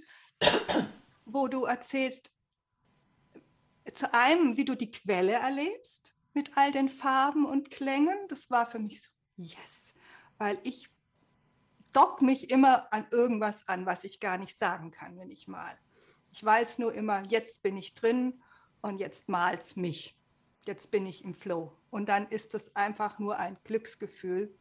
wo 1.25 1.47
du 1.47 1.65
erzählst, 1.65 2.31
zu 3.95 4.13
einem, 4.13 4.55
wie 4.55 4.65
du 4.65 4.75
die 4.75 4.91
Quelle 4.91 5.33
erlebst 5.33 6.15
mit 6.33 6.57
all 6.57 6.71
den 6.71 6.89
Farben 6.89 7.45
und 7.45 7.69
Klängen. 7.69 8.17
Das 8.27 8.49
war 8.49 8.69
für 8.69 8.79
mich 8.79 9.01
so, 9.01 9.09
yes, 9.35 9.82
weil 10.43 10.59
ich 10.63 10.89
dock 11.93 12.21
mich 12.21 12.49
immer 12.49 12.91
an 12.91 13.07
irgendwas 13.11 13.65
an, 13.69 13.85
was 13.85 14.03
ich 14.03 14.19
gar 14.19 14.37
nicht 14.37 14.57
sagen 14.57 14.91
kann, 14.91 15.17
wenn 15.17 15.31
ich 15.31 15.47
mal. 15.47 15.73
Ich 16.33 16.43
weiß 16.43 16.79
nur 16.79 16.93
immer, 16.93 17.23
jetzt 17.27 17.63
bin 17.63 17.77
ich 17.77 17.93
drin 17.93 18.43
und 18.81 18.99
jetzt 18.99 19.29
malt's 19.29 19.77
mich. 19.77 20.19
Jetzt 20.65 20.91
bin 20.91 21.05
ich 21.05 21.23
im 21.23 21.33
Flow. 21.33 21.71
Und 21.91 22.09
dann 22.09 22.27
ist 22.27 22.55
es 22.55 22.75
einfach 22.75 23.19
nur 23.19 23.37
ein 23.37 23.57
Glücksgefühl. 23.63 24.53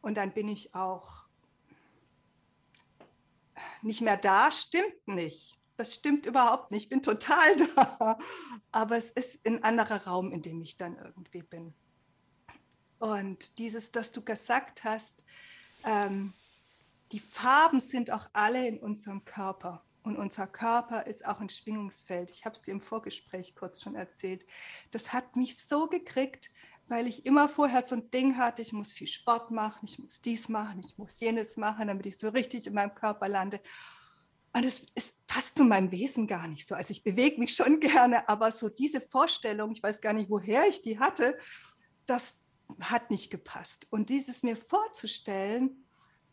Und 0.00 0.18
dann 0.18 0.32
bin 0.32 0.46
ich 0.46 0.72
auch 0.72 1.24
nicht 3.82 4.02
mehr 4.02 4.16
da. 4.16 4.52
Stimmt 4.52 5.08
nicht. 5.08 5.58
Das 5.76 5.96
stimmt 5.96 6.26
überhaupt 6.26 6.70
nicht. 6.70 6.84
Ich 6.84 6.88
bin 6.90 7.02
total 7.02 7.56
da. 7.74 8.18
Aber 8.70 8.98
es 8.98 9.10
ist 9.10 9.44
ein 9.44 9.64
anderer 9.64 10.06
Raum, 10.06 10.30
in 10.30 10.42
dem 10.42 10.62
ich 10.62 10.76
dann 10.76 10.96
irgendwie 10.96 11.42
bin. 11.42 11.74
Und 12.98 13.58
dieses, 13.58 13.92
das 13.92 14.12
du 14.12 14.22
gesagt 14.22 14.84
hast, 14.84 15.24
ähm, 15.84 16.32
die 17.12 17.20
Farben 17.20 17.80
sind 17.80 18.10
auch 18.10 18.28
alle 18.32 18.66
in 18.66 18.78
unserem 18.78 19.24
Körper. 19.24 19.82
Und 20.02 20.16
unser 20.16 20.46
Körper 20.46 21.06
ist 21.06 21.26
auch 21.26 21.40
ein 21.40 21.48
Schwingungsfeld. 21.48 22.30
Ich 22.30 22.44
habe 22.44 22.56
es 22.56 22.62
dir 22.62 22.72
im 22.72 22.80
Vorgespräch 22.80 23.54
kurz 23.54 23.80
schon 23.80 23.94
erzählt. 23.94 24.44
Das 24.90 25.12
hat 25.12 25.34
mich 25.34 25.56
so 25.58 25.86
gekriegt, 25.86 26.50
weil 26.88 27.06
ich 27.06 27.24
immer 27.24 27.48
vorher 27.48 27.82
so 27.82 27.94
ein 27.94 28.10
Ding 28.10 28.36
hatte, 28.36 28.60
ich 28.60 28.72
muss 28.72 28.92
viel 28.92 29.06
Sport 29.06 29.50
machen, 29.50 29.80
ich 29.84 29.98
muss 29.98 30.20
dies 30.20 30.48
machen, 30.48 30.82
ich 30.84 30.98
muss 30.98 31.18
jenes 31.20 31.56
machen, 31.56 31.88
damit 31.88 32.04
ich 32.04 32.18
so 32.18 32.28
richtig 32.28 32.66
in 32.66 32.74
meinem 32.74 32.94
Körper 32.94 33.28
lande. 33.28 33.60
Und 34.52 34.64
es, 34.64 34.82
es 34.94 35.14
passt 35.26 35.56
zu 35.56 35.64
meinem 35.64 35.90
Wesen 35.90 36.26
gar 36.26 36.46
nicht 36.46 36.68
so. 36.68 36.74
Also 36.74 36.90
ich 36.90 37.02
bewege 37.02 37.40
mich 37.40 37.54
schon 37.54 37.80
gerne, 37.80 38.28
aber 38.28 38.52
so 38.52 38.68
diese 38.68 39.00
Vorstellung, 39.00 39.72
ich 39.72 39.82
weiß 39.82 40.00
gar 40.00 40.12
nicht, 40.12 40.30
woher 40.30 40.68
ich 40.68 40.82
die 40.82 40.98
hatte, 40.98 41.38
das 42.06 42.38
hat 42.80 43.10
nicht 43.10 43.30
gepasst. 43.30 43.86
Und 43.90 44.10
dieses 44.10 44.42
mir 44.42 44.56
vorzustellen, 44.56 45.84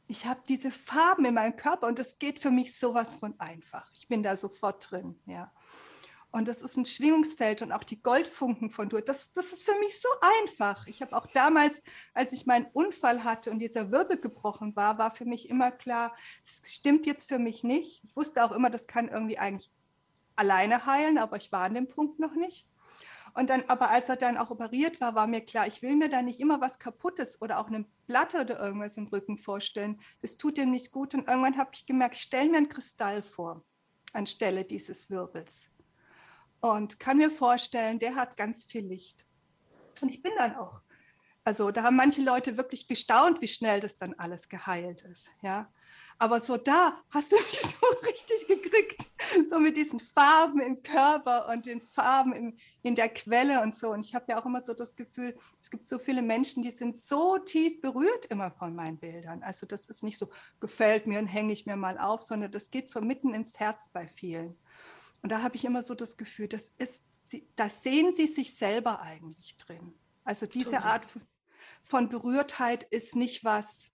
ich 0.08 0.26
habe 0.26 0.42
diese 0.48 0.72
Farben 0.72 1.26
in 1.26 1.34
meinem 1.34 1.56
Körper 1.56 1.88
und 1.88 1.98
das 1.98 2.20
geht 2.20 2.40
für 2.40 2.52
mich 2.52 2.78
sowas 2.78 3.16
von 3.16 3.40
einfach. 3.40 3.90
Ich 3.98 4.08
bin 4.08 4.24
da 4.24 4.36
sofort 4.36 4.92
drin, 4.92 5.20
ja. 5.26 5.52
Und 6.32 6.48
das 6.48 6.62
ist 6.62 6.78
ein 6.78 6.86
Schwingungsfeld 6.86 7.62
und 7.62 7.74
auch 7.74 7.84
die 7.84 8.02
Goldfunken 8.02 8.72
von 8.72 8.88
du, 8.88 9.02
das, 9.02 9.34
das 9.34 9.52
ist 9.52 9.64
für 9.64 9.78
mich 9.80 10.00
so 10.00 10.08
einfach. 10.40 10.88
Ich 10.88 11.02
habe 11.02 11.16
auch 11.16 11.28
damals, 11.28 11.74
als 12.14 12.32
ich 12.32 12.46
meinen 12.46 12.68
Unfall 12.72 13.26
hatte 13.26 13.52
und 13.52 13.60
dieser 13.60 13.92
Wirbel 13.92 14.18
gebrochen 14.18 14.74
war, 14.78 14.98
war 14.98 15.14
für 15.14 15.26
mich 15.26 15.50
immer 15.50 15.72
klar, 15.72 16.16
das 16.46 16.72
stimmt 16.72 17.06
jetzt 17.06 17.28
für 17.28 17.40
mich 17.40 17.66
nicht. 17.66 18.02
Ich 18.06 18.16
wusste 18.16 18.46
auch 18.46 18.54
immer, 18.54 18.70
das 18.70 18.88
kann 18.88 19.10
irgendwie 19.10 19.38
eigentlich 19.38 19.72
alleine 20.38 20.86
heilen, 20.86 21.18
aber 21.18 21.36
ich 21.36 21.52
war 21.52 21.64
an 21.64 21.74
dem 21.74 21.90
Punkt 21.90 22.20
noch 22.20 22.34
nicht. 22.34 22.66
Und 23.34 23.50
dann, 23.50 23.64
aber 23.68 23.90
als 23.90 24.10
er 24.10 24.18
dann 24.18 24.38
auch 24.38 24.50
operiert 24.50 25.00
war, 25.02 25.16
war 25.16 25.28
mir 25.28 25.42
klar, 25.42 25.68
ich 25.68 25.82
will 25.82 25.96
mir 25.96 26.10
da 26.10 26.22
nicht 26.22 26.40
immer 26.40 26.62
was 26.62 26.80
Kaputtes 26.80 27.42
oder 27.42 27.60
auch 27.60 27.68
eine 27.68 27.86
Platte 28.08 28.42
oder 28.42 28.60
irgendwas 28.60 28.98
im 28.98 29.08
Rücken 29.08 29.38
vorstellen. 29.38 30.00
Das 30.22 30.38
tut 30.38 30.58
ihm 30.58 30.72
nicht 30.72 30.92
gut. 30.92 31.14
Und 31.14 31.28
irgendwann 31.28 31.58
habe 31.58 31.72
ich 31.74 31.86
gemerkt, 31.86 32.16
ich 32.16 32.24
stelle 32.24 32.50
mir 32.50 32.58
einen 32.58 32.70
Kristall 32.70 33.24
vor 33.24 33.64
anstelle 34.14 34.66
dieses 34.66 35.10
Wirbels. 35.10 35.70
Und 36.60 37.00
kann 37.00 37.18
mir 37.18 37.32
vorstellen, 37.32 38.00
der 38.00 38.16
hat 38.16 38.38
ganz 38.38 38.66
viel 38.66 38.86
Licht. 38.86 39.26
Und 40.02 40.10
ich 40.10 40.22
bin 40.22 40.34
dann 40.38 40.56
auch. 40.56 40.82
Also 41.44 41.72
da 41.72 41.84
haben 41.84 41.96
manche 41.96 42.22
Leute 42.22 42.56
wirklich 42.56 42.88
gestaunt, 42.88 43.42
wie 43.42 43.48
schnell 43.48 43.80
das 43.80 43.98
dann 43.98 44.14
alles 44.14 44.48
geheilt 44.48 45.02
ist. 45.02 45.32
Ja. 45.42 45.72
Aber 46.22 46.40
so 46.40 46.56
da 46.56 47.02
hast 47.10 47.32
du 47.32 47.36
mich 47.50 47.60
so 47.60 47.88
richtig 48.06 48.48
gekriegt, 48.48 49.12
so 49.50 49.60
mit 49.60 49.76
diesen 49.76 50.00
Farben 50.00 50.62
im 50.62 50.84
Körper 50.84 51.50
und 51.50 51.66
den 51.66 51.82
Farben 51.82 52.34
im, 52.34 52.58
in 52.84 52.94
der 52.94 53.10
Quelle 53.10 53.60
und 53.64 53.76
so. 53.76 53.90
Und 53.90 54.06
ich 54.06 54.14
habe 54.14 54.26
ja 54.30 54.40
auch 54.40 54.46
immer 54.46 54.62
so 54.62 54.76
das 54.76 54.96
Gefühl, 54.96 55.36
es 55.64 55.72
gibt 55.72 55.88
so 55.88 55.98
viele 55.98 56.22
Menschen, 56.22 56.62
die 56.62 56.70
sind 56.70 56.96
so 56.96 57.40
tief 57.40 57.82
berührt 57.82 58.28
immer 58.28 58.52
von 58.52 58.76
meinen 58.76 59.00
Bildern. 59.00 59.42
Also 59.42 59.66
das 59.66 59.88
ist 59.88 60.04
nicht 60.04 60.20
so, 60.20 60.30
gefällt 60.60 61.08
mir 61.08 61.18
und 61.18 61.26
hänge 61.26 61.54
ich 61.54 61.66
mir 61.66 61.76
mal 61.76 61.98
auf, 61.98 62.22
sondern 62.22 62.52
das 62.52 62.70
geht 62.70 62.88
so 62.88 63.02
mitten 63.02 63.34
ins 63.34 63.60
Herz 63.60 63.90
bei 63.92 64.08
vielen. 64.08 64.56
Und 65.24 65.32
da 65.32 65.42
habe 65.42 65.56
ich 65.56 65.66
immer 65.66 65.82
so 65.82 65.96
das 65.96 66.18
Gefühl, 66.18 66.48
das 66.48 66.70
ist, 66.78 67.04
da 67.56 67.68
sehen 67.68 68.14
sie 68.16 68.28
sich 68.28 68.56
selber 68.56 69.02
eigentlich 69.02 69.58
drin. 69.58 69.96
Also 70.24 70.46
diese 70.46 70.84
Art 70.84 71.02
von 71.84 72.10
Berührtheit 72.10 72.84
ist 72.84 73.16
nicht 73.16 73.44
was, 73.44 73.91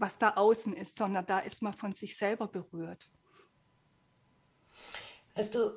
was 0.00 0.18
da 0.18 0.30
außen 0.30 0.72
ist, 0.72 0.96
sondern 0.96 1.26
da 1.26 1.40
ist 1.40 1.62
man 1.62 1.74
von 1.74 1.92
sich 1.94 2.16
selber 2.16 2.48
berührt. 2.48 3.08
Weißt 5.34 5.54
du, 5.54 5.72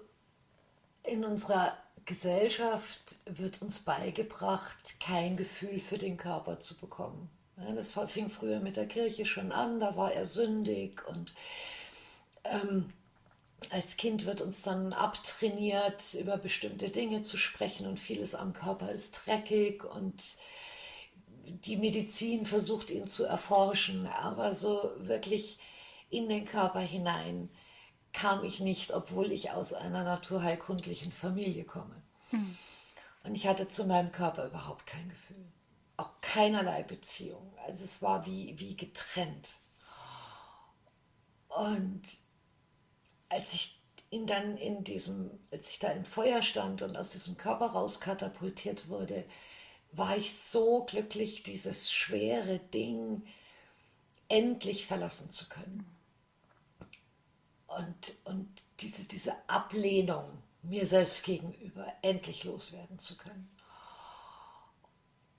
in 1.03 1.25
unserer 1.25 1.77
Gesellschaft 2.05 3.17
wird 3.25 3.61
uns 3.61 3.79
beigebracht, 3.79 4.99
kein 4.99 5.37
Gefühl 5.37 5.79
für 5.79 5.97
den 5.97 6.17
Körper 6.17 6.59
zu 6.59 6.77
bekommen. 6.77 7.29
Das 7.75 7.91
fing 8.07 8.29
früher 8.29 8.59
mit 8.59 8.77
der 8.77 8.87
Kirche 8.87 9.25
schon 9.25 9.51
an, 9.51 9.79
da 9.79 9.95
war 9.95 10.11
er 10.11 10.25
sündig 10.25 11.05
und 11.07 11.35
ähm, 12.45 12.91
als 13.69 13.95
Kind 13.95 14.25
wird 14.25 14.41
uns 14.41 14.63
dann 14.63 14.91
abtrainiert, 14.93 16.15
über 16.15 16.37
bestimmte 16.37 16.89
Dinge 16.89 17.21
zu 17.21 17.37
sprechen 17.37 17.85
und 17.87 17.99
vieles 17.99 18.35
am 18.35 18.53
Körper 18.53 18.91
ist 18.91 19.25
dreckig 19.25 19.83
und 19.83 20.37
die 21.45 21.77
Medizin 21.77 22.45
versucht 22.45 22.89
ihn 22.89 23.07
zu 23.07 23.25
erforschen, 23.25 24.07
aber 24.07 24.53
so 24.53 24.91
wirklich 24.97 25.59
in 26.09 26.29
den 26.29 26.45
Körper 26.45 26.79
hinein 26.79 27.49
kam 28.13 28.43
ich 28.43 28.59
nicht, 28.59 28.93
obwohl 28.93 29.31
ich 29.31 29.51
aus 29.51 29.73
einer 29.73 30.03
naturheilkundlichen 30.03 31.11
Familie 31.11 31.65
komme. 31.65 32.01
Hm. 32.29 32.57
Und 33.23 33.35
ich 33.35 33.47
hatte 33.47 33.67
zu 33.67 33.85
meinem 33.85 34.11
Körper 34.11 34.47
überhaupt 34.47 34.85
kein 34.85 35.09
Gefühl, 35.09 35.51
auch 35.97 36.11
keinerlei 36.21 36.83
Beziehung. 36.83 37.53
Also 37.65 37.85
es 37.85 38.01
war 38.01 38.25
wie, 38.25 38.57
wie 38.59 38.75
getrennt. 38.75 39.61
Und 41.47 42.01
als 43.29 43.53
ich 43.53 43.81
ihn 44.09 44.27
dann 44.27 44.57
in 44.57 44.83
diesem, 44.83 45.31
als 45.51 45.69
ich 45.69 45.79
da 45.79 45.89
im 45.89 46.05
Feuer 46.05 46.41
stand 46.41 46.83
und 46.83 46.97
aus 46.97 47.09
diesem 47.09 47.37
Körper 47.37 47.67
rauskatapultiert 47.67 48.89
wurde, 48.89 49.25
war 49.93 50.17
ich 50.17 50.33
so 50.33 50.83
glücklich, 50.83 51.43
dieses 51.43 51.91
schwere 51.91 52.59
Ding 52.59 53.23
endlich 54.27 54.85
verlassen 54.85 55.29
zu 55.29 55.47
können. 55.47 55.85
Und, 57.67 58.15
und 58.25 58.49
diese, 58.79 59.05
diese 59.05 59.35
Ablehnung 59.47 60.25
mir 60.63 60.85
selbst 60.85 61.23
gegenüber 61.23 61.87
endlich 62.01 62.43
loswerden 62.43 62.97
zu 62.97 63.17
können. 63.17 63.49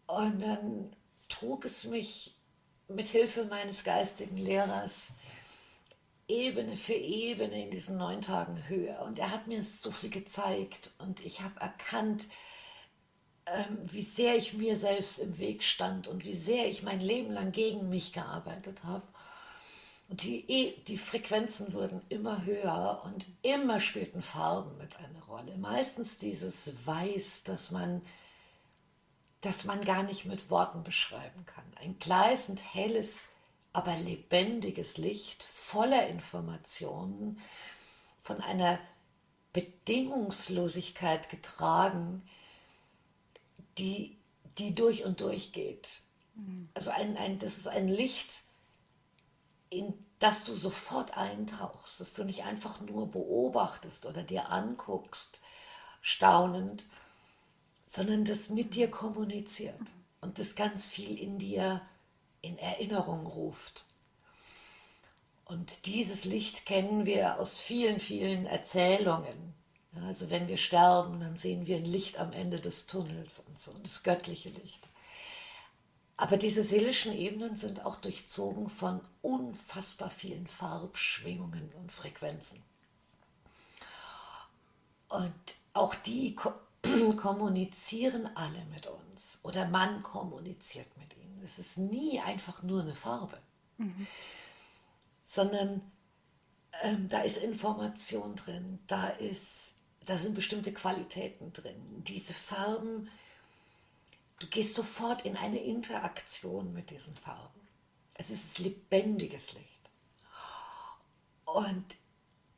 Und 0.06 0.40
dann 0.40 0.96
trug 1.28 1.64
es 1.64 1.84
mich 1.84 2.36
mit 2.88 3.08
Hilfe 3.08 3.46
meines 3.46 3.82
geistigen 3.84 4.36
Lehrers 4.36 5.12
Ebene 6.26 6.76
für 6.76 6.94
Ebene 6.94 7.64
in 7.64 7.70
diesen 7.70 7.98
neun 7.98 8.22
Tagen 8.22 8.68
höher. 8.68 9.02
Und 9.02 9.18
er 9.18 9.30
hat 9.30 9.46
mir 9.46 9.62
so 9.62 9.90
viel 9.90 10.10
gezeigt 10.10 10.92
und 10.98 11.20
ich 11.24 11.42
habe 11.42 11.60
erkannt, 11.60 12.28
ähm, 13.46 13.78
wie 13.82 14.02
sehr 14.02 14.36
ich 14.36 14.54
mir 14.54 14.76
selbst 14.76 15.18
im 15.18 15.38
Weg 15.38 15.62
stand 15.62 16.08
und 16.08 16.24
wie 16.24 16.34
sehr 16.34 16.66
ich 16.68 16.82
mein 16.82 17.00
Leben 17.00 17.32
lang 17.32 17.52
gegen 17.52 17.88
mich 17.88 18.12
gearbeitet 18.12 18.84
habe. 18.84 19.06
Und 20.08 20.22
die, 20.22 20.44
e, 20.50 20.80
die 20.82 20.96
Frequenzen 20.96 21.72
wurden 21.72 22.02
immer 22.08 22.44
höher 22.44 23.02
und 23.04 23.26
immer 23.42 23.80
spielten 23.80 24.22
Farben 24.22 24.76
mit 24.78 24.96
eine 24.96 25.22
Rolle. 25.24 25.56
Meistens 25.58 26.18
dieses 26.18 26.72
Weiß, 26.86 27.42
das 27.44 27.70
man, 27.70 28.02
das 29.40 29.64
man 29.64 29.84
gar 29.84 30.02
nicht 30.02 30.24
mit 30.24 30.50
Worten 30.50 30.82
beschreiben 30.82 31.44
kann. 31.46 31.64
Ein 31.80 31.98
gleißend 31.98 32.74
helles, 32.74 33.28
aber 33.72 33.96
lebendiges 33.96 34.98
Licht, 34.98 35.42
voller 35.42 36.06
Informationen, 36.06 37.40
von 38.20 38.40
einer 38.40 38.78
Bedingungslosigkeit 39.52 41.28
getragen, 41.28 42.22
die, 43.78 44.16
die 44.58 44.74
durch 44.74 45.04
und 45.04 45.20
durch 45.20 45.52
geht. 45.52 46.00
Mhm. 46.34 46.68
Also 46.74 46.90
ein, 46.90 47.16
ein, 47.16 47.38
das 47.38 47.58
ist 47.58 47.68
ein 47.68 47.88
Licht, 47.88 48.42
in 49.70 49.94
das 50.18 50.44
du 50.44 50.54
sofort 50.54 51.16
eintauchst, 51.16 52.00
dass 52.00 52.14
du 52.14 52.24
nicht 52.24 52.44
einfach 52.44 52.80
nur 52.80 53.10
beobachtest 53.10 54.06
oder 54.06 54.22
dir 54.22 54.50
anguckst, 54.50 55.40
staunend, 56.00 56.86
sondern 57.84 58.24
das 58.24 58.48
mit 58.48 58.74
dir 58.74 58.90
kommuniziert 58.90 59.74
und 60.20 60.38
das 60.38 60.54
ganz 60.54 60.86
viel 60.86 61.18
in 61.18 61.38
dir 61.38 61.82
in 62.40 62.58
Erinnerung 62.58 63.26
ruft. 63.26 63.84
Und 65.44 65.86
dieses 65.86 66.24
Licht 66.24 66.64
kennen 66.64 67.04
wir 67.04 67.38
aus 67.38 67.58
vielen, 67.58 68.00
vielen 68.00 68.46
Erzählungen. 68.46 69.54
Also 70.02 70.30
wenn 70.30 70.48
wir 70.48 70.58
sterben, 70.58 71.20
dann 71.20 71.36
sehen 71.36 71.66
wir 71.66 71.76
ein 71.76 71.84
Licht 71.84 72.18
am 72.18 72.32
Ende 72.32 72.60
des 72.60 72.86
Tunnels 72.86 73.42
und 73.46 73.58
so, 73.58 73.72
das 73.82 74.02
göttliche 74.02 74.50
Licht. 74.50 74.88
Aber 76.16 76.36
diese 76.36 76.62
seelischen 76.62 77.12
Ebenen 77.12 77.56
sind 77.56 77.84
auch 77.84 77.96
durchzogen 77.96 78.68
von 78.68 79.00
unfassbar 79.22 80.10
vielen 80.10 80.46
Farbschwingungen 80.46 81.72
und 81.74 81.90
Frequenzen. 81.90 82.62
Und 85.08 85.34
auch 85.72 85.94
die 85.94 86.34
ko 86.34 86.52
kommunizieren 87.16 88.28
alle 88.34 88.62
mit 88.66 88.86
uns 88.86 89.38
oder 89.42 89.66
man 89.68 90.02
kommuniziert 90.02 90.86
mit 90.98 91.16
ihnen. 91.16 91.40
Es 91.42 91.58
ist 91.58 91.78
nie 91.78 92.20
einfach 92.20 92.62
nur 92.62 92.82
eine 92.82 92.94
Farbe, 92.94 93.38
mhm. 93.78 94.06
sondern 95.22 95.80
ähm, 96.82 97.08
da 97.08 97.22
ist 97.22 97.38
Information 97.38 98.34
drin, 98.34 98.78
da, 98.86 99.08
ist, 99.08 99.74
da 100.04 100.18
sind 100.18 100.34
bestimmte 100.34 100.72
Qualitäten 100.72 101.52
drin. 101.52 102.02
Diese 102.04 102.32
Farben, 102.32 103.10
du 104.38 104.46
gehst 104.46 104.74
sofort 104.74 105.24
in 105.24 105.36
eine 105.36 105.62
Interaktion 105.62 106.72
mit 106.72 106.90
diesen 106.90 107.16
Farben. 107.16 107.60
Es 108.14 108.30
ist 108.30 108.58
lebendiges 108.58 109.54
Licht. 109.54 109.90
Und 111.44 111.96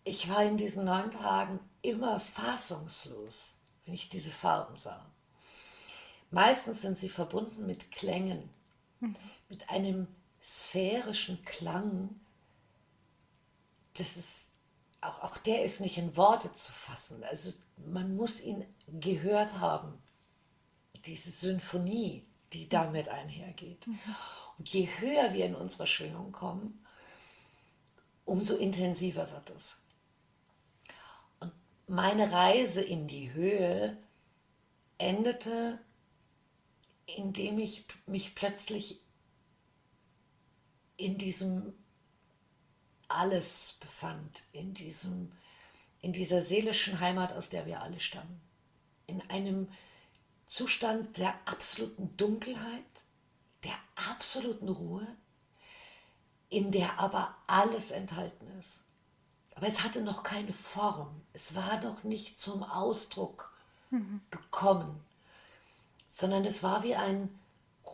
ich 0.04 0.28
war 0.28 0.44
in 0.44 0.56
diesen 0.56 0.84
neun 0.84 1.10
Tagen 1.10 1.58
immer 1.82 2.20
fassungslos, 2.20 3.54
wenn 3.84 3.94
ich 3.94 4.08
diese 4.08 4.30
Farben 4.30 4.76
sah. 4.76 5.04
Meistens 6.30 6.82
sind 6.82 6.98
sie 6.98 7.08
verbunden 7.08 7.66
mit 7.66 7.90
Klängen, 7.90 8.48
mhm. 9.00 9.14
mit 9.48 9.70
einem 9.70 10.08
sphärischen 10.40 11.42
Klang. 11.42 12.20
Das 13.94 14.16
ist, 14.16 14.48
auch, 15.08 15.22
auch 15.22 15.38
der 15.38 15.62
ist 15.62 15.80
nicht 15.80 15.98
in 15.98 16.16
Worte 16.16 16.52
zu 16.52 16.72
fassen. 16.72 17.22
Also 17.24 17.52
man 17.86 18.14
muss 18.16 18.40
ihn 18.40 18.64
gehört 18.86 19.58
haben, 19.58 19.94
diese 21.04 21.30
Symphonie, 21.30 22.24
die 22.52 22.68
damit 22.68 23.08
einhergeht. 23.08 23.86
Und 24.58 24.68
je 24.68 24.88
höher 24.98 25.32
wir 25.32 25.44
in 25.44 25.54
unserer 25.54 25.86
Schwingung 25.86 26.32
kommen, 26.32 26.84
umso 28.24 28.56
intensiver 28.56 29.30
wird 29.30 29.50
es. 29.50 29.76
Und 31.40 31.52
meine 31.86 32.30
Reise 32.32 32.80
in 32.80 33.06
die 33.06 33.32
Höhe 33.32 33.96
endete, 34.98 35.78
indem 37.06 37.58
ich 37.58 37.84
mich 38.06 38.34
plötzlich 38.34 39.00
in 40.96 41.18
diesem 41.18 41.74
Alles 43.08 43.76
befand, 43.80 44.42
in, 44.52 44.74
diesem, 44.74 45.32
in 46.00 46.12
dieser 46.12 46.40
seelischen 46.40 47.00
Heimat, 47.00 47.32
aus 47.32 47.48
der 47.48 47.66
wir 47.66 47.82
alle 47.82 48.00
stammen. 48.00 48.40
In 49.06 49.22
einem 49.30 49.68
Zustand 50.46 51.16
der 51.18 51.34
absoluten 51.44 52.16
Dunkelheit, 52.16 52.84
der 53.64 53.74
absoluten 54.10 54.68
Ruhe, 54.68 55.06
in 56.48 56.70
der 56.70 57.00
aber 57.00 57.36
alles 57.46 57.90
enthalten 57.90 58.46
ist. 58.58 58.80
Aber 59.54 59.66
es 59.66 59.82
hatte 59.82 60.02
noch 60.02 60.22
keine 60.22 60.52
Form, 60.52 61.22
es 61.32 61.54
war 61.54 61.80
noch 61.82 62.04
nicht 62.04 62.38
zum 62.38 62.62
Ausdruck 62.62 63.52
mhm. 63.90 64.20
gekommen, 64.30 65.04
sondern 66.06 66.44
es 66.44 66.62
war 66.62 66.82
wie 66.82 66.94
ein 66.94 67.36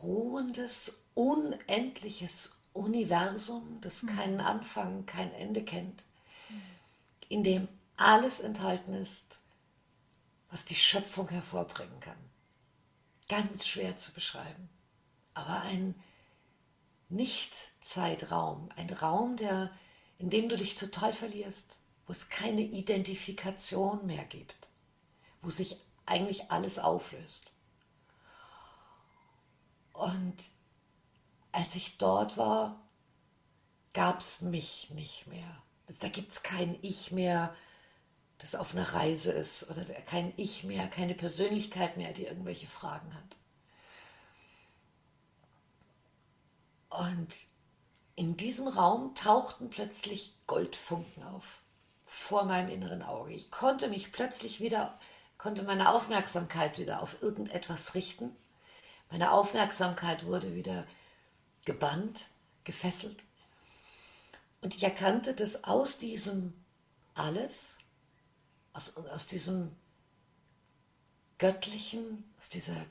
ruhendes, 0.02 0.98
unendliches 1.14 2.56
Universum, 2.72 3.78
das 3.80 4.02
mhm. 4.02 4.16
keinen 4.16 4.40
Anfang, 4.40 5.06
kein 5.06 5.32
Ende 5.32 5.64
kennt, 5.64 6.06
in 7.28 7.42
dem 7.42 7.68
alles 7.96 8.40
enthalten 8.40 8.94
ist, 8.94 9.40
was 10.50 10.64
die 10.64 10.74
Schöpfung 10.74 11.28
hervorbringen 11.28 12.00
kann. 12.00 12.18
Ganz 13.28 13.66
schwer 13.66 13.96
zu 13.96 14.12
beschreiben, 14.12 14.68
aber 15.34 15.62
ein 15.62 15.94
Nicht-Zeitraum, 17.08 18.68
ein 18.76 18.90
Raum, 18.90 19.36
der, 19.36 19.70
in 20.18 20.28
dem 20.28 20.48
du 20.48 20.56
dich 20.56 20.74
total 20.74 21.12
verlierst, 21.12 21.78
wo 22.06 22.12
es 22.12 22.28
keine 22.28 22.62
Identifikation 22.62 24.04
mehr 24.06 24.24
gibt, 24.24 24.70
wo 25.40 25.50
sich 25.50 25.78
eigentlich 26.04 26.50
alles 26.50 26.78
auflöst. 26.78 27.52
Und 29.92 30.34
als 31.52 31.74
ich 31.74 31.98
dort 31.98 32.36
war, 32.36 32.80
gab 33.92 34.20
es 34.20 34.40
mich 34.40 34.90
nicht 34.90 35.26
mehr. 35.26 35.62
Also 35.86 36.00
da 36.00 36.08
gibt 36.08 36.32
es 36.32 36.42
kein 36.42 36.78
Ich 36.82 37.12
mehr, 37.12 37.54
das 38.38 38.54
auf 38.54 38.74
einer 38.74 38.94
Reise 38.94 39.30
ist 39.30 39.70
oder 39.70 39.84
kein 39.84 40.32
Ich 40.36 40.64
mehr, 40.64 40.88
keine 40.88 41.14
Persönlichkeit 41.14 41.96
mehr, 41.96 42.12
die 42.12 42.24
irgendwelche 42.24 42.66
Fragen 42.66 43.14
hat. 43.14 43.36
Und 46.88 47.34
in 48.16 48.36
diesem 48.36 48.68
Raum 48.68 49.14
tauchten 49.14 49.70
plötzlich 49.70 50.34
Goldfunken 50.46 51.22
auf 51.22 51.62
vor 52.04 52.44
meinem 52.44 52.68
inneren 52.68 53.02
Auge. 53.02 53.32
Ich 53.32 53.50
konnte 53.50 53.88
mich 53.88 54.12
plötzlich 54.12 54.60
wieder, 54.60 54.98
konnte 55.38 55.62
meine 55.62 55.90
Aufmerksamkeit 55.90 56.78
wieder 56.78 57.02
auf 57.02 57.22
irgendetwas 57.22 57.94
richten. 57.94 58.36
Meine 59.10 59.32
Aufmerksamkeit 59.32 60.26
wurde 60.26 60.54
wieder 60.54 60.86
gebannt, 61.64 62.28
gefesselt. 62.64 63.24
Und 64.60 64.74
ich 64.74 64.82
erkannte, 64.82 65.34
dass 65.34 65.64
aus 65.64 65.98
diesem 65.98 66.52
alles, 67.14 67.78
aus, 68.72 68.96
aus 68.96 69.26
diesem 69.26 69.74
göttlichen, 71.38 72.24
aus 72.38 72.48
dieser 72.48 72.86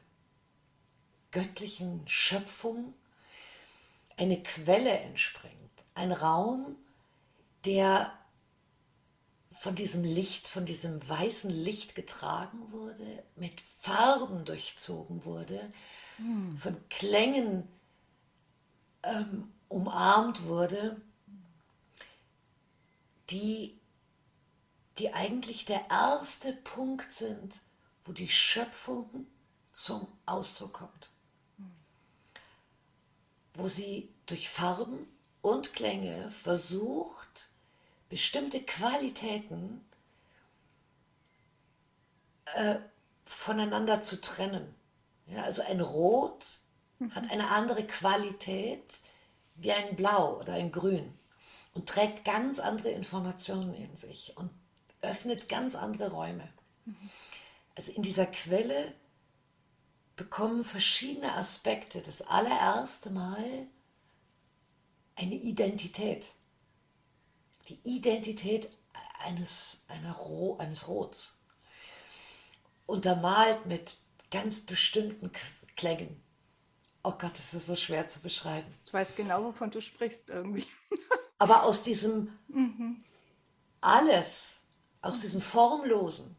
göttlichen 1.32 2.06
Schöpfung 2.08 2.94
eine 4.18 4.44
Quelle 4.44 4.92
entspringt. 4.92 5.56
Ein 5.96 6.12
Raum, 6.12 6.76
der 7.64 8.14
von 9.52 9.76
diesem 9.76 10.04
Licht, 10.04 10.48
von 10.48 10.66
diesem 10.66 11.08
weißen 11.08 11.50
Licht 11.50 11.96
getragen 11.96 12.72
wurde, 12.72 13.24
mit 13.36 13.60
Farben 13.62 14.46
durchzogen 14.46 15.26
wurde, 15.26 15.72
hm. 16.18 16.58
von 16.58 16.78
Klängen 16.90 17.68
ähm, 19.04 19.52
umarmt 19.70 20.44
wurde, 20.46 21.00
die 23.30 23.82
die 24.98 25.14
eigentlich 25.14 25.66
der 25.66 25.90
erste 25.90 26.54
Punkt 26.54 27.12
sind, 27.12 27.62
wo 28.04 28.12
die 28.12 28.30
Schöpfung 28.30 29.26
zum 29.74 30.08
Ausdruck 30.26 30.74
kommt. 30.74 31.10
Wo 33.54 33.68
sie 33.68 34.10
durch 34.26 34.50
Farben 34.50 35.08
und 35.42 35.74
Klänge 35.74 36.30
versucht, 36.30 37.50
bestimmte 38.10 38.62
Qualitäten 38.62 39.84
äh, 42.54 42.76
voneinander 43.26 44.02
zu 44.02 44.20
trennen. 44.20 44.76
Ja, 45.26 45.44
also 45.44 45.64
ein 45.64 45.80
Rot 45.80 46.61
hat 47.10 47.32
eine 47.32 47.50
andere 47.50 47.86
Qualität 47.86 49.02
wie 49.56 49.72
ein 49.72 49.96
Blau 49.96 50.40
oder 50.40 50.54
ein 50.54 50.72
Grün 50.72 51.18
und 51.74 51.90
trägt 51.90 52.26
ganz 52.26 52.60
andere 52.60 52.90
Informationen 52.90 53.74
in 53.74 53.96
sich 53.96 54.38
und 54.38 54.52
öffnet 55.02 55.50
ganz 55.50 55.76
andere 55.76 56.12
Räume. 56.12 56.48
Also 57.76 57.92
in 57.94 58.04
dieser 58.04 58.26
Quelle 58.28 58.94
bekommen 60.16 60.64
verschiedene 60.64 61.34
Aspekte 61.34 62.02
das 62.02 62.22
allererste 62.22 63.10
Mal 63.10 63.68
eine 65.16 65.36
Identität. 65.36 66.34
Die 67.70 67.80
Identität 67.84 68.70
eines, 69.24 69.84
einer 69.88 70.20
eines 70.60 70.88
Rots. 70.88 71.36
Untermalt 72.86 73.66
mit 73.66 73.98
ganz 74.30 74.60
bestimmten 74.62 75.32
Klängen. 75.76 76.21
Oh 77.04 77.12
Gott, 77.12 77.34
das 77.34 77.54
ist 77.54 77.66
so 77.66 77.76
schwer 77.76 78.08
zu 78.08 78.20
beschreiben. 78.20 78.72
Ich 78.86 78.94
weiß 78.94 79.16
genau, 79.16 79.44
wovon 79.44 79.72
du 79.72 79.82
sprichst 79.82 80.30
irgendwie. 80.30 80.68
Aber 81.40 81.64
aus 81.64 81.82
diesem 81.82 82.38
mhm. 82.48 83.04
alles 83.82 84.62
aus 85.02 85.22
diesem 85.22 85.42
Formlosen 85.42 86.36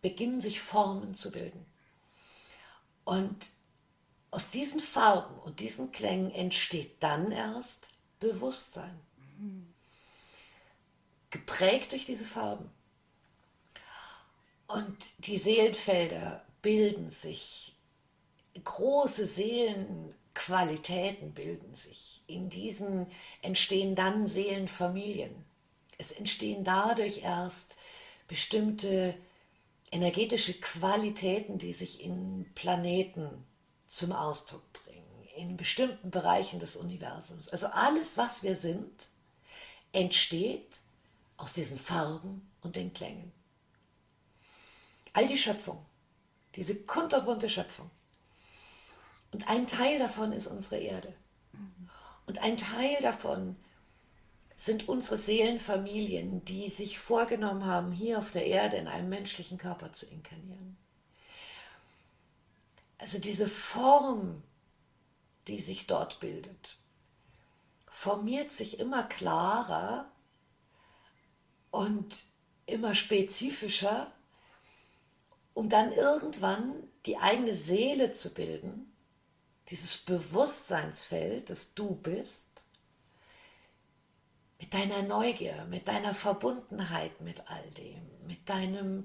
beginnen 0.00 0.40
sich 0.40 0.60
Formen 0.60 1.14
zu 1.14 1.30
bilden. 1.30 1.66
Und 3.04 3.50
aus 4.30 4.48
diesen 4.48 4.80
Farben 4.80 5.38
und 5.40 5.60
diesen 5.60 5.92
Klängen 5.92 6.30
entsteht 6.30 7.02
dann 7.02 7.32
erst 7.32 7.90
Bewusstsein. 8.18 8.98
Geprägt 11.30 11.92
durch 11.92 12.06
diese 12.06 12.24
Farben. 12.24 12.70
Und 14.68 15.12
die 15.18 15.36
Seelenfelder 15.36 16.44
bilden 16.62 17.10
sich 17.10 17.69
große 18.64 19.26
Seelenqualitäten 19.26 21.32
bilden 21.32 21.74
sich. 21.74 22.22
In 22.26 22.48
diesen 22.48 23.06
entstehen 23.42 23.94
dann 23.94 24.26
Seelenfamilien. 24.26 25.44
Es 25.98 26.12
entstehen 26.12 26.64
dadurch 26.64 27.22
erst 27.22 27.76
bestimmte 28.26 29.14
energetische 29.90 30.54
Qualitäten, 30.54 31.58
die 31.58 31.72
sich 31.72 32.02
in 32.02 32.46
Planeten 32.54 33.28
zum 33.86 34.12
Ausdruck 34.12 34.62
bringen, 34.72 35.28
in 35.36 35.56
bestimmten 35.56 36.10
Bereichen 36.10 36.60
des 36.60 36.76
Universums. 36.76 37.48
Also 37.48 37.66
alles, 37.68 38.16
was 38.16 38.42
wir 38.42 38.54
sind, 38.54 39.08
entsteht 39.92 40.80
aus 41.36 41.54
diesen 41.54 41.76
Farben 41.76 42.48
und 42.62 42.76
den 42.76 42.92
Klängen. 42.92 43.32
All 45.12 45.26
die 45.26 45.38
Schöpfung, 45.38 45.84
diese 46.54 46.76
kunterbunte 46.76 47.48
Schöpfung. 47.48 47.90
Und 49.32 49.48
ein 49.48 49.66
Teil 49.66 49.98
davon 49.98 50.32
ist 50.32 50.46
unsere 50.46 50.78
Erde. 50.78 51.14
Und 52.26 52.42
ein 52.42 52.56
Teil 52.56 52.96
davon 53.02 53.56
sind 54.56 54.88
unsere 54.88 55.16
Seelenfamilien, 55.16 56.44
die 56.44 56.68
sich 56.68 56.98
vorgenommen 56.98 57.64
haben, 57.64 57.92
hier 57.92 58.18
auf 58.18 58.30
der 58.30 58.46
Erde 58.46 58.76
in 58.76 58.88
einem 58.88 59.08
menschlichen 59.08 59.56
Körper 59.56 59.92
zu 59.92 60.06
inkarnieren. 60.06 60.76
Also 62.98 63.18
diese 63.18 63.48
Form, 63.48 64.42
die 65.48 65.58
sich 65.58 65.86
dort 65.86 66.20
bildet, 66.20 66.76
formiert 67.88 68.52
sich 68.52 68.78
immer 68.78 69.02
klarer 69.04 70.12
und 71.70 72.24
immer 72.66 72.94
spezifischer, 72.94 74.12
um 75.54 75.68
dann 75.68 75.92
irgendwann 75.92 76.74
die 77.06 77.16
eigene 77.16 77.54
Seele 77.54 78.10
zu 78.10 78.34
bilden, 78.34 78.89
dieses 79.70 79.98
Bewusstseinsfeld, 79.98 81.48
das 81.50 81.74
du 81.74 81.94
bist, 81.94 82.46
mit 84.60 84.74
deiner 84.74 85.02
Neugier, 85.02 85.64
mit 85.70 85.88
deiner 85.88 86.12
Verbundenheit 86.12 87.20
mit 87.20 87.48
all 87.48 87.70
dem, 87.70 88.02
mit 88.26 88.48
deinem 88.48 89.04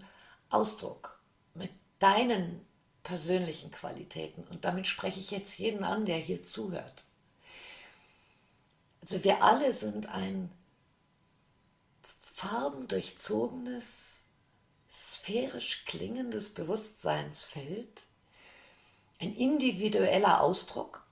Ausdruck, 0.50 1.20
mit 1.54 1.72
deinen 2.00 2.66
persönlichen 3.04 3.72
Qualitäten. 3.72 4.44
Und 4.46 4.66
damit 4.66 4.88
spreche 4.88 5.20
ich 5.20 5.32
jetzt 5.32 5.58
jeden 5.58 5.84
an, 5.84 6.06
der 6.06 6.18
hier 6.18 6.44
zuhört. 6.44 7.06
Also 9.02 9.24
wir 9.24 9.44
alle 9.44 9.72
sind 9.72 10.08
ein 10.08 10.52
farbendurchzogenes, 12.34 14.26
sphärisch 14.90 15.86
klingendes 15.86 16.54
Bewusstseinsfeld, 16.54 18.05
ein 19.20 19.34
individueller 19.34 20.42
Ausdruck 20.42 21.06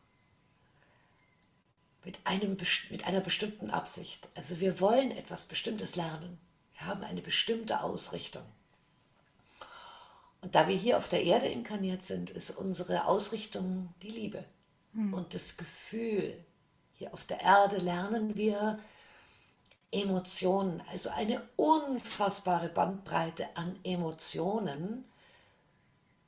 mit, 2.03 2.19
einem, 2.25 2.57
mit 2.89 3.05
einer 3.05 3.21
bestimmten 3.21 3.69
Absicht. 3.69 4.27
Also 4.35 4.59
wir 4.59 4.79
wollen 4.79 5.11
etwas 5.11 5.45
Bestimmtes 5.45 5.95
lernen. 5.95 6.37
Wir 6.73 6.87
haben 6.87 7.03
eine 7.03 7.21
bestimmte 7.21 7.81
Ausrichtung. 7.81 8.43
Und 10.41 10.55
da 10.55 10.67
wir 10.67 10.75
hier 10.75 10.97
auf 10.97 11.07
der 11.07 11.23
Erde 11.23 11.47
inkarniert 11.47 12.03
sind, 12.03 12.29
ist 12.29 12.51
unsere 12.51 13.05
Ausrichtung 13.05 13.93
die 14.01 14.09
Liebe 14.09 14.43
mhm. 14.91 15.13
und 15.13 15.33
das 15.33 15.55
Gefühl. 15.55 16.43
Hier 16.97 17.13
auf 17.13 17.23
der 17.23 17.39
Erde 17.39 17.77
lernen 17.77 18.35
wir 18.35 18.79
Emotionen, 19.91 20.81
also 20.91 21.09
eine 21.11 21.41
unfassbare 21.55 22.67
Bandbreite 22.67 23.47
an 23.55 23.79
Emotionen 23.83 25.05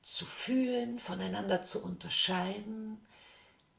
zu 0.06 0.28
fühlen, 0.28 1.00
voneinander 1.00 1.63
zu 1.63 1.84
unterscheiden, 1.84 3.04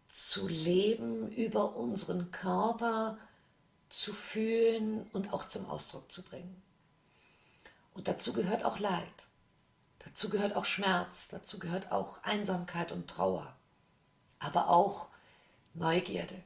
zu 0.05 0.49
leben, 0.49 1.31
über 1.31 1.77
unseren 1.77 2.33
Körper 2.33 3.17
zu 3.89 4.13
fühlen 4.13 5.07
und 5.13 5.33
auch 5.33 5.47
zum 5.47 5.67
Ausdruck 5.67 6.11
zu 6.11 6.25
bringen. 6.25 6.61
Und 7.95 8.09
dazu 8.09 8.33
gehört 8.33 8.65
auch 8.65 8.81
Leid, 8.81 9.29
dazu 10.01 10.29
gehört 10.29 10.57
auch 10.57 10.65
Schmerz, 10.65 11.29
dazu 11.29 11.61
gehört 11.61 11.93
auch 11.93 12.21
Einsamkeit 12.25 12.91
und 12.91 13.09
Trauer, 13.09 13.55
aber 14.41 14.69
auch 14.69 15.11
Neugierde, 15.75 16.43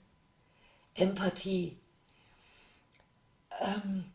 Empathie, 0.92 1.80
ähm, 3.60 4.12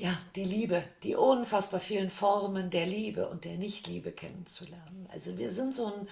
ja, 0.00 0.16
die 0.34 0.44
Liebe, 0.44 0.82
die 1.02 1.14
unfassbar 1.14 1.78
vielen 1.80 2.10
Formen 2.10 2.70
der 2.70 2.86
Liebe 2.86 3.28
und 3.28 3.44
der 3.44 3.58
Nichtliebe 3.58 4.12
kennenzulernen. 4.12 5.06
Also 5.12 5.36
wir 5.36 5.50
sind 5.50 5.74
so 5.74 5.86
ein 5.86 6.08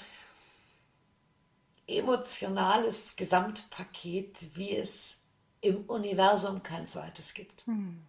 emotionales 1.87 3.16
Gesamtpaket, 3.16 4.57
wie 4.57 4.77
es 4.77 5.18
im 5.62 5.85
Universum 5.87 6.62
kein 6.62 6.87
zweites 6.87 7.33
gibt. 7.33 7.66
Hm. 7.66 8.05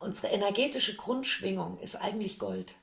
Unsere 0.00 0.28
energetische 0.32 0.96
Grundschwingung 0.96 1.78
ist 1.78 1.94
eigentlich 1.94 2.38
Gold. 2.38 2.76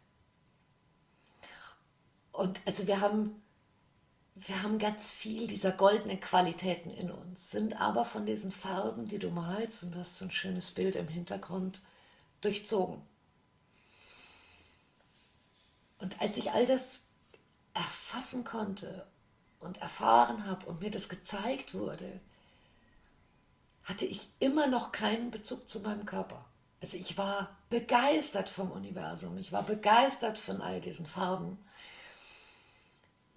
Und 2.32 2.62
also 2.66 2.88
wir 2.88 3.02
haben, 3.02 3.42
wir 4.40 4.62
haben 4.62 4.78
ganz 4.78 5.12
viel 5.12 5.48
dieser 5.48 5.72
goldenen 5.72 6.20
Qualitäten 6.20 6.92
in 6.92 7.10
uns, 7.10 7.52
sind 7.52 7.80
aber 7.82 8.06
von 8.06 8.26
diesen 8.26 8.52
Farben, 8.52 9.06
die 9.06 9.18
du 9.18 9.30
malst, 9.30 9.84
und 9.84 9.96
du 9.96 10.00
hast 10.00 10.18
so 10.18 10.26
ein 10.26 10.32
schönes 10.32 10.72
Bild 10.72 10.96
im 10.96 11.08
Hintergrund, 11.08 11.82
durchzogen. 12.42 13.02
Und 16.00 16.22
als 16.22 16.38
ich 16.38 16.52
all 16.52 16.68
das 16.68 17.06
erfassen 17.74 18.44
konnte 18.44 19.08
und 19.60 19.78
erfahren 19.78 20.46
habe 20.46 20.68
und 20.68 20.82
mir 20.82 20.92
das 20.92 21.10
gezeigt 21.10 21.74
wurde, 21.74 22.20
hatte 23.84 24.06
ich 24.06 24.30
immer 24.40 24.68
noch 24.68 24.92
keinen 24.92 25.32
Bezug 25.32 25.68
zu 25.68 25.80
meinem 25.80 26.06
Körper. 26.06 26.46
Also 26.80 26.98
ich 26.98 27.18
war 27.18 27.58
begeistert 27.70 28.50
vom 28.50 28.70
Universum, 28.70 29.38
ich 29.38 29.52
war 29.52 29.64
begeistert 29.64 30.38
von 30.38 30.62
all 30.62 30.80
diesen 30.80 31.08
Farben, 31.08 31.58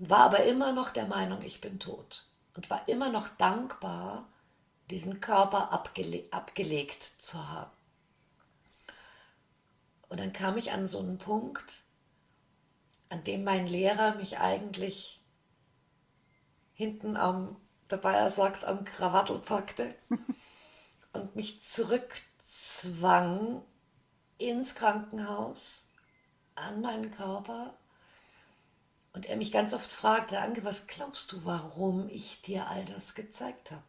war 0.08 0.20
aber 0.20 0.44
immer 0.44 0.72
noch 0.72 0.90
der 0.90 1.06
Meinung, 1.06 1.42
ich 1.42 1.60
bin 1.60 1.78
tot 1.78 2.26
und 2.54 2.70
war 2.70 2.88
immer 2.88 3.10
noch 3.10 3.28
dankbar, 3.28 4.28
diesen 4.90 5.20
Körper 5.20 5.72
abgele 5.72 6.24
abgelegt 6.32 7.12
zu 7.18 7.48
haben. 7.48 7.70
Und 10.08 10.18
dann 10.18 10.32
kam 10.32 10.56
ich 10.56 10.72
an 10.72 10.86
so 10.86 11.00
einen 11.00 11.18
Punkt, 11.18 11.84
an 13.10 13.22
dem 13.24 13.44
mein 13.44 13.66
Lehrer 13.66 14.14
mich 14.14 14.38
eigentlich 14.38 15.20
hinten 16.72 17.16
am, 17.16 17.56
dabei 17.88 18.14
er 18.14 18.30
sagt, 18.30 18.64
am 18.64 18.84
Krawattel 18.84 19.38
packte 19.38 19.94
und 21.12 21.36
mich 21.36 21.62
zurückzwang 21.62 23.62
ins 24.38 24.74
Krankenhaus, 24.74 25.88
an 26.54 26.80
meinen 26.80 27.10
Körper. 27.10 27.74
Und 29.12 29.26
er 29.26 29.36
mich 29.36 29.50
ganz 29.50 29.74
oft 29.74 29.90
fragte, 29.90 30.40
Anke, 30.40 30.64
was 30.64 30.86
glaubst 30.86 31.32
du, 31.32 31.44
warum 31.44 32.08
ich 32.08 32.42
dir 32.42 32.68
all 32.68 32.84
das 32.84 33.14
gezeigt 33.14 33.72
habe? 33.72 33.82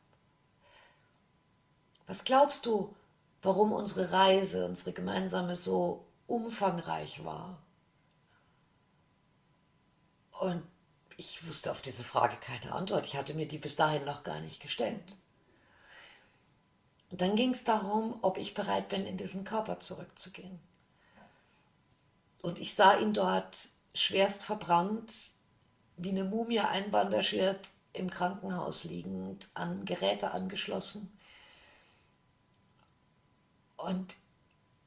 Was 2.08 2.24
glaubst 2.24 2.66
du, 2.66 2.96
warum 3.42 3.72
unsere 3.72 4.12
Reise, 4.12 4.66
unsere 4.66 4.94
gemeinsame 4.94 5.56
so 5.56 6.06
umfangreich 6.28 7.24
war? 7.24 7.62
Und 10.40 10.64
ich 11.18 11.48
wusste 11.48 11.70
auf 11.70 11.82
diese 11.82 12.04
Frage 12.04 12.36
keine 12.38 12.72
Antwort. 12.72 13.06
Ich 13.06 13.16
hatte 13.16 13.36
mir 13.36 13.48
die 13.48 13.60
bis 13.60 13.76
dahin 13.76 14.06
noch 14.06 14.24
gar 14.24 14.42
nicht 14.42 14.60
gestellt. 14.60 15.16
Und 17.12 17.22
dann 17.22 17.36
ging 17.36 17.52
es 17.52 17.64
darum, 17.64 18.18
ob 18.24 18.38
ich 18.38 18.56
bereit 18.56 18.90
bin, 18.90 19.06
in 19.06 19.18
diesen 19.18 19.44
Körper 19.44 19.78
zurückzugehen. 19.78 20.60
Und 22.42 22.58
ich 22.58 22.74
sah 22.74 22.98
ihn 22.98 23.14
dort 23.14 23.70
schwerst 23.94 24.44
verbrannt, 24.44 25.34
wie 25.98 26.10
eine 26.10 26.24
Mumie 26.24 26.60
einbandagiert, 26.60 27.72
im 27.94 28.10
Krankenhaus 28.10 28.86
liegend, 28.86 29.50
an 29.54 29.86
Geräte 29.86 30.32
angeschlossen. 30.32 31.12
Und 33.78 34.16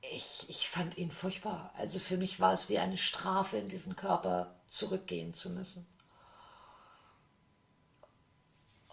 ich, 0.00 0.46
ich 0.48 0.68
fand 0.68 0.96
ihn 0.96 1.10
furchtbar. 1.10 1.72
Also 1.76 1.98
für 1.98 2.16
mich 2.16 2.40
war 2.40 2.52
es 2.52 2.68
wie 2.68 2.78
eine 2.78 2.96
Strafe, 2.96 3.58
in 3.58 3.68
diesen 3.68 3.96
Körper 3.96 4.54
zurückgehen 4.68 5.32
zu 5.34 5.50
müssen. 5.50 5.86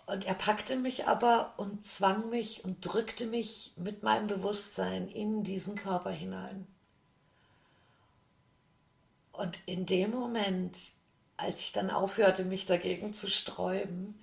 Und 0.07 0.25
er 0.25 0.33
packte 0.33 0.75
mich 0.75 1.07
aber 1.07 1.53
und 1.57 1.85
zwang 1.85 2.29
mich 2.29 2.65
und 2.65 2.81
drückte 2.81 3.25
mich 3.25 3.73
mit 3.77 4.03
meinem 4.03 4.27
Bewusstsein 4.27 5.07
in 5.07 5.43
diesen 5.43 5.75
Körper 5.75 6.11
hinein. 6.11 6.67
Und 9.41 9.59
in 9.65 9.87
dem 9.87 10.11
Moment, 10.11 10.77
als 11.35 11.61
ich 11.61 11.71
dann 11.71 11.89
aufhörte, 11.89 12.45
mich 12.45 12.67
dagegen 12.67 13.11
zu 13.11 13.27
sträuben, 13.27 14.21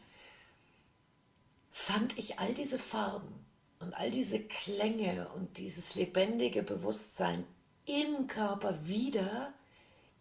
fand 1.73 2.17
ich 2.17 2.39
all 2.39 2.55
diese 2.55 2.79
Farben 2.79 3.45
und 3.81 3.95
all 3.95 4.13
diese 4.13 4.39
Klänge 4.39 5.29
und 5.31 5.59
dieses 5.59 5.97
lebendige 5.97 6.63
Bewusstsein 6.63 7.45
im 7.85 8.29
Körper 8.29 8.87
wieder, 8.87 9.53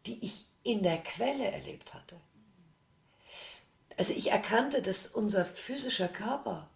die 0.08 0.18
ich 0.26 0.46
in 0.64 0.82
der 0.82 0.98
Quelle 0.98 1.52
erlebt 1.52 1.94
hatte. 1.94 2.20
Also 4.00 4.14
ich 4.14 4.32
erkannte, 4.32 4.82
dass 4.82 5.06
unser 5.06 5.46
physischer 5.46 6.08
Körper 6.08 6.72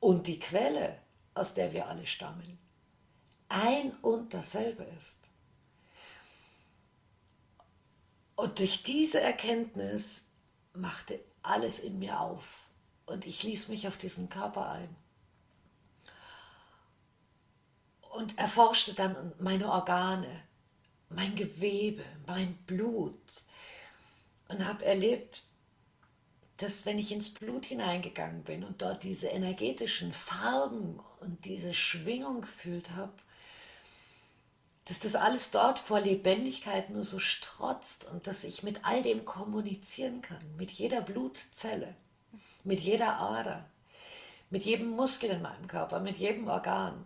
und 0.00 0.26
die 0.26 0.40
Quelle, 0.40 0.98
aus 1.34 1.54
der 1.54 1.72
wir 1.72 1.86
alle 1.86 2.06
stammen, 2.06 2.58
ein 3.48 3.92
und 4.02 4.34
dasselbe 4.34 4.82
ist. 4.98 5.23
Und 8.36 8.58
durch 8.58 8.82
diese 8.82 9.20
Erkenntnis 9.20 10.26
machte 10.72 11.20
alles 11.42 11.78
in 11.78 11.98
mir 11.98 12.20
auf. 12.20 12.68
Und 13.06 13.26
ich 13.26 13.42
ließ 13.42 13.68
mich 13.68 13.86
auf 13.86 13.96
diesen 13.96 14.28
Körper 14.28 14.70
ein. 14.70 14.96
Und 18.10 18.38
erforschte 18.38 18.94
dann 18.94 19.32
meine 19.38 19.70
Organe, 19.70 20.42
mein 21.10 21.34
Gewebe, 21.34 22.04
mein 22.26 22.54
Blut. 22.66 23.20
Und 24.48 24.66
habe 24.66 24.84
erlebt, 24.84 25.42
dass 26.56 26.86
wenn 26.86 26.98
ich 26.98 27.10
ins 27.10 27.30
Blut 27.30 27.66
hineingegangen 27.66 28.44
bin 28.44 28.62
und 28.62 28.80
dort 28.80 29.02
diese 29.02 29.26
energetischen 29.26 30.12
Farben 30.12 31.00
und 31.20 31.44
diese 31.44 31.74
Schwingung 31.74 32.42
gefühlt 32.42 32.92
habe, 32.92 33.12
dass 34.86 35.00
das 35.00 35.16
alles 35.16 35.50
dort 35.50 35.80
vor 35.80 36.00
Lebendigkeit 36.00 36.90
nur 36.90 37.04
so 37.04 37.18
strotzt 37.18 38.06
und 38.10 38.26
dass 38.26 38.44
ich 38.44 38.62
mit 38.62 38.84
all 38.84 39.02
dem 39.02 39.24
kommunizieren 39.24 40.20
kann, 40.20 40.56
mit 40.56 40.70
jeder 40.70 41.00
Blutzelle, 41.00 41.94
mit 42.64 42.80
jeder 42.80 43.18
Ader, 43.18 43.64
mit 44.50 44.64
jedem 44.64 44.90
Muskel 44.90 45.30
in 45.30 45.42
meinem 45.42 45.66
Körper, 45.66 46.00
mit 46.00 46.18
jedem 46.18 46.48
Organ 46.48 47.04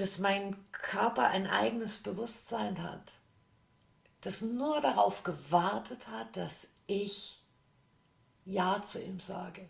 dass 0.00 0.18
mein 0.18 0.56
Körper 0.72 1.28
ein 1.28 1.46
eigenes 1.46 1.98
Bewusstsein 1.98 2.82
hat, 2.82 3.12
das 4.22 4.40
nur 4.40 4.80
darauf 4.80 5.22
gewartet 5.22 6.08
hat, 6.08 6.36
dass 6.36 6.68
ich 6.86 7.42
Ja 8.44 8.82
zu 8.82 9.02
ihm 9.02 9.20
sage. 9.20 9.68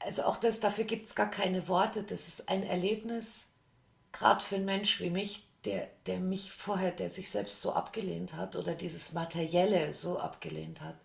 Also 0.00 0.22
auch 0.22 0.36
das, 0.36 0.60
dafür 0.60 0.84
gibt 0.84 1.06
es 1.06 1.14
gar 1.14 1.30
keine 1.30 1.68
Worte. 1.68 2.02
Das 2.02 2.28
ist 2.28 2.48
ein 2.48 2.62
Erlebnis, 2.62 3.48
gerade 4.12 4.42
für 4.42 4.56
einen 4.56 4.64
Mensch 4.64 5.00
wie 5.00 5.10
mich, 5.10 5.46
der, 5.64 5.88
der 6.06 6.20
mich 6.20 6.50
vorher, 6.52 6.90
der 6.90 7.10
sich 7.10 7.28
selbst 7.30 7.60
so 7.60 7.72
abgelehnt 7.72 8.34
hat 8.34 8.56
oder 8.56 8.74
dieses 8.74 9.12
Materielle 9.12 9.92
so 9.92 10.18
abgelehnt 10.18 10.80
hat. 10.80 10.96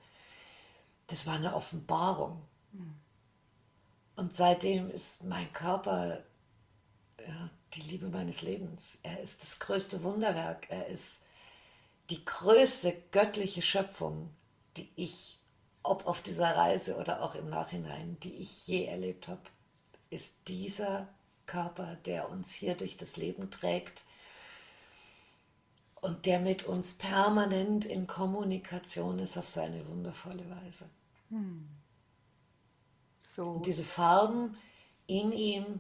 Das 1.08 1.28
war 1.28 1.36
eine 1.36 1.54
Offenbarung. 1.54 2.42
Mhm. 2.72 2.96
Und 4.16 4.34
seitdem 4.34 4.90
ist 4.90 5.26
mein 5.26 5.52
Körper 5.52 6.24
ja, 7.20 7.50
die 7.74 7.82
Liebe 7.82 8.08
meines 8.08 8.42
Lebens. 8.42 8.98
Er 9.04 9.20
ist 9.20 9.42
das 9.42 9.60
größte 9.60 10.04
Wunderwerk. 10.04 10.68
Er 10.70 10.88
ist 10.88 11.22
die 12.10 12.24
größte 12.24 12.96
göttliche 13.12 13.62
Schöpfung, 13.62 14.30
die 14.78 14.90
ich, 14.96 15.35
ob 15.86 16.06
auf 16.08 16.22
dieser 16.22 16.56
Reise 16.56 16.98
oder 16.98 17.22
auch 17.22 17.36
im 17.36 17.50
Nachhinein, 17.50 18.18
die 18.22 18.36
ich 18.36 18.68
je 18.68 18.86
erlebt 18.86 19.28
habe, 19.28 19.42
ist 20.10 20.36
dieser 20.48 21.08
Körper, 21.46 21.96
der 22.06 22.30
uns 22.30 22.52
hier 22.52 22.76
durch 22.76 22.98
das 22.98 23.18
Leben 23.18 23.52
trägt 23.52 24.04
und 26.02 26.26
der 26.26 26.40
mit 26.40 26.64
uns 26.64 26.94
permanent 26.94 27.86
in 27.86 28.08
Kommunikation 28.08 29.20
ist 29.20 29.38
auf 29.38 29.48
seine 29.48 29.88
wundervolle 29.88 30.50
Weise. 30.50 30.90
Hm. 31.30 31.68
So. 33.36 33.44
Und 33.44 33.66
diese 33.66 33.84
Farben 33.84 34.58
in 35.08 35.32
ihm, 35.32 35.80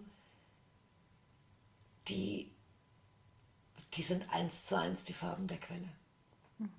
die, 2.08 2.52
die 3.94 4.02
sind 4.02 4.30
eins 4.32 4.65
zu 4.65 4.78
eins 4.78 5.04
die 5.04 5.13
Farben 5.13 5.48
der 5.48 5.60
Quelle. 5.60 5.89
Mhm. 6.58 6.70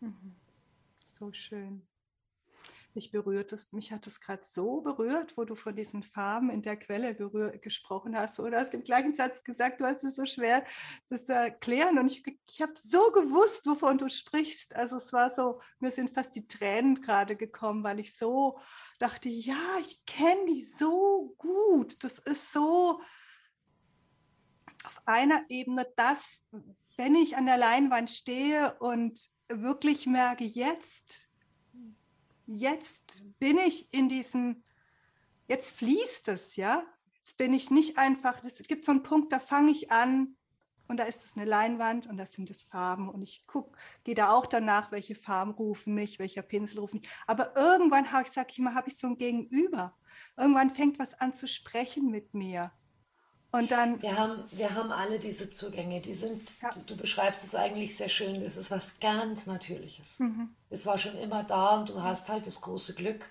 Mhm. 0.00 0.33
So 1.24 1.32
schön. 1.32 1.88
Mich 2.92 3.10
berührt 3.10 3.50
es, 3.52 3.72
mich 3.72 3.92
hat 3.92 4.06
es 4.06 4.20
gerade 4.20 4.44
so 4.44 4.82
berührt, 4.82 5.38
wo 5.38 5.46
du 5.46 5.54
von 5.54 5.74
diesen 5.74 6.02
Farben 6.02 6.50
in 6.50 6.60
der 6.60 6.76
Quelle 6.76 7.14
gesprochen 7.60 8.14
hast. 8.14 8.40
Oder 8.40 8.60
hast 8.60 8.74
im 8.74 8.82
gleichen 8.82 9.14
Satz 9.14 9.42
gesagt, 9.42 9.80
du 9.80 9.86
hast 9.86 10.04
es 10.04 10.16
so 10.16 10.26
schwer, 10.26 10.66
das 11.08 11.24
zu 11.24 11.32
erklären. 11.32 11.98
Und 11.98 12.12
ich, 12.12 12.38
ich 12.46 12.60
habe 12.60 12.74
so 12.76 13.10
gewusst, 13.10 13.64
wovon 13.64 13.96
du 13.96 14.10
sprichst. 14.10 14.76
Also 14.76 14.98
es 14.98 15.14
war 15.14 15.34
so, 15.34 15.62
mir 15.78 15.90
sind 15.90 16.10
fast 16.10 16.34
die 16.34 16.46
Tränen 16.46 17.00
gerade 17.00 17.36
gekommen, 17.36 17.82
weil 17.84 18.00
ich 18.00 18.14
so 18.18 18.58
dachte, 18.98 19.30
ja, 19.30 19.78
ich 19.80 20.04
kenne 20.04 20.44
die 20.46 20.62
so 20.62 21.34
gut. 21.38 22.04
Das 22.04 22.18
ist 22.18 22.52
so, 22.52 23.00
auf 24.84 25.00
einer 25.06 25.42
Ebene 25.48 25.86
das, 25.96 26.42
wenn 26.98 27.14
ich 27.14 27.38
an 27.38 27.46
der 27.46 27.56
Leinwand 27.56 28.10
stehe 28.10 28.76
und 28.78 29.33
wirklich 29.62 30.06
merke, 30.06 30.44
jetzt, 30.44 31.28
jetzt 32.46 33.22
bin 33.38 33.58
ich 33.58 33.92
in 33.92 34.08
diesem, 34.08 34.62
jetzt 35.48 35.76
fließt 35.76 36.28
es, 36.28 36.56
ja. 36.56 36.84
Jetzt 37.24 37.36
bin 37.38 37.54
ich 37.54 37.70
nicht 37.70 37.98
einfach, 37.98 38.44
es 38.44 38.58
gibt 38.58 38.84
so 38.84 38.92
einen 38.92 39.02
Punkt, 39.02 39.32
da 39.32 39.40
fange 39.40 39.70
ich 39.70 39.90
an 39.90 40.36
und 40.88 40.98
da 40.98 41.04
ist 41.04 41.24
es 41.24 41.36
eine 41.36 41.46
Leinwand 41.46 42.06
und 42.06 42.18
das 42.18 42.32
sind 42.34 42.50
es 42.50 42.62
Farben 42.62 43.08
und 43.08 43.22
ich 43.22 43.46
gucke, 43.46 43.78
gehe 44.04 44.14
da 44.14 44.30
auch 44.30 44.44
danach, 44.44 44.92
welche 44.92 45.14
Farben 45.14 45.52
rufen 45.52 45.94
mich, 45.94 46.18
welcher 46.18 46.42
Pinsel 46.42 46.80
ruft 46.80 46.94
mich. 46.94 47.08
Aber 47.26 47.56
irgendwann 47.56 48.12
habe 48.12 48.24
ich, 48.24 48.32
sage 48.32 48.48
ich 48.50 48.58
mal, 48.58 48.74
habe 48.74 48.88
ich 48.88 48.98
so 48.98 49.06
ein 49.06 49.16
Gegenüber. 49.16 49.96
Irgendwann 50.36 50.74
fängt 50.74 50.98
was 50.98 51.14
an 51.14 51.32
zu 51.32 51.46
sprechen 51.46 52.10
mit 52.10 52.34
mir. 52.34 52.72
Und 53.54 53.70
dann. 53.70 54.02
Wir 54.02 54.18
haben, 54.18 54.42
wir 54.50 54.74
haben 54.74 54.90
alle 54.90 55.20
diese 55.20 55.48
Zugänge, 55.48 56.00
die 56.00 56.14
sind, 56.14 56.60
ja. 56.60 56.70
du, 56.88 56.96
beschreibst 56.96 57.44
es 57.44 57.54
eigentlich 57.54 57.96
sehr 57.96 58.08
schön, 58.08 58.42
das 58.42 58.56
ist 58.56 58.72
was 58.72 58.98
ganz 58.98 59.46
Natürliches. 59.46 60.18
Mhm. 60.18 60.48
Es 60.70 60.86
war 60.86 60.98
schon 60.98 61.16
immer 61.18 61.44
da 61.44 61.76
und 61.76 61.90
du 61.90 62.02
hast 62.02 62.28
halt 62.30 62.48
das 62.48 62.60
große 62.62 62.94
Glück, 62.94 63.30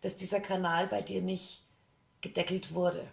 dass 0.00 0.16
dieser 0.16 0.40
Kanal 0.40 0.88
bei 0.88 1.02
dir 1.02 1.22
nicht 1.22 1.62
gedeckelt 2.20 2.74
wurde, 2.74 3.06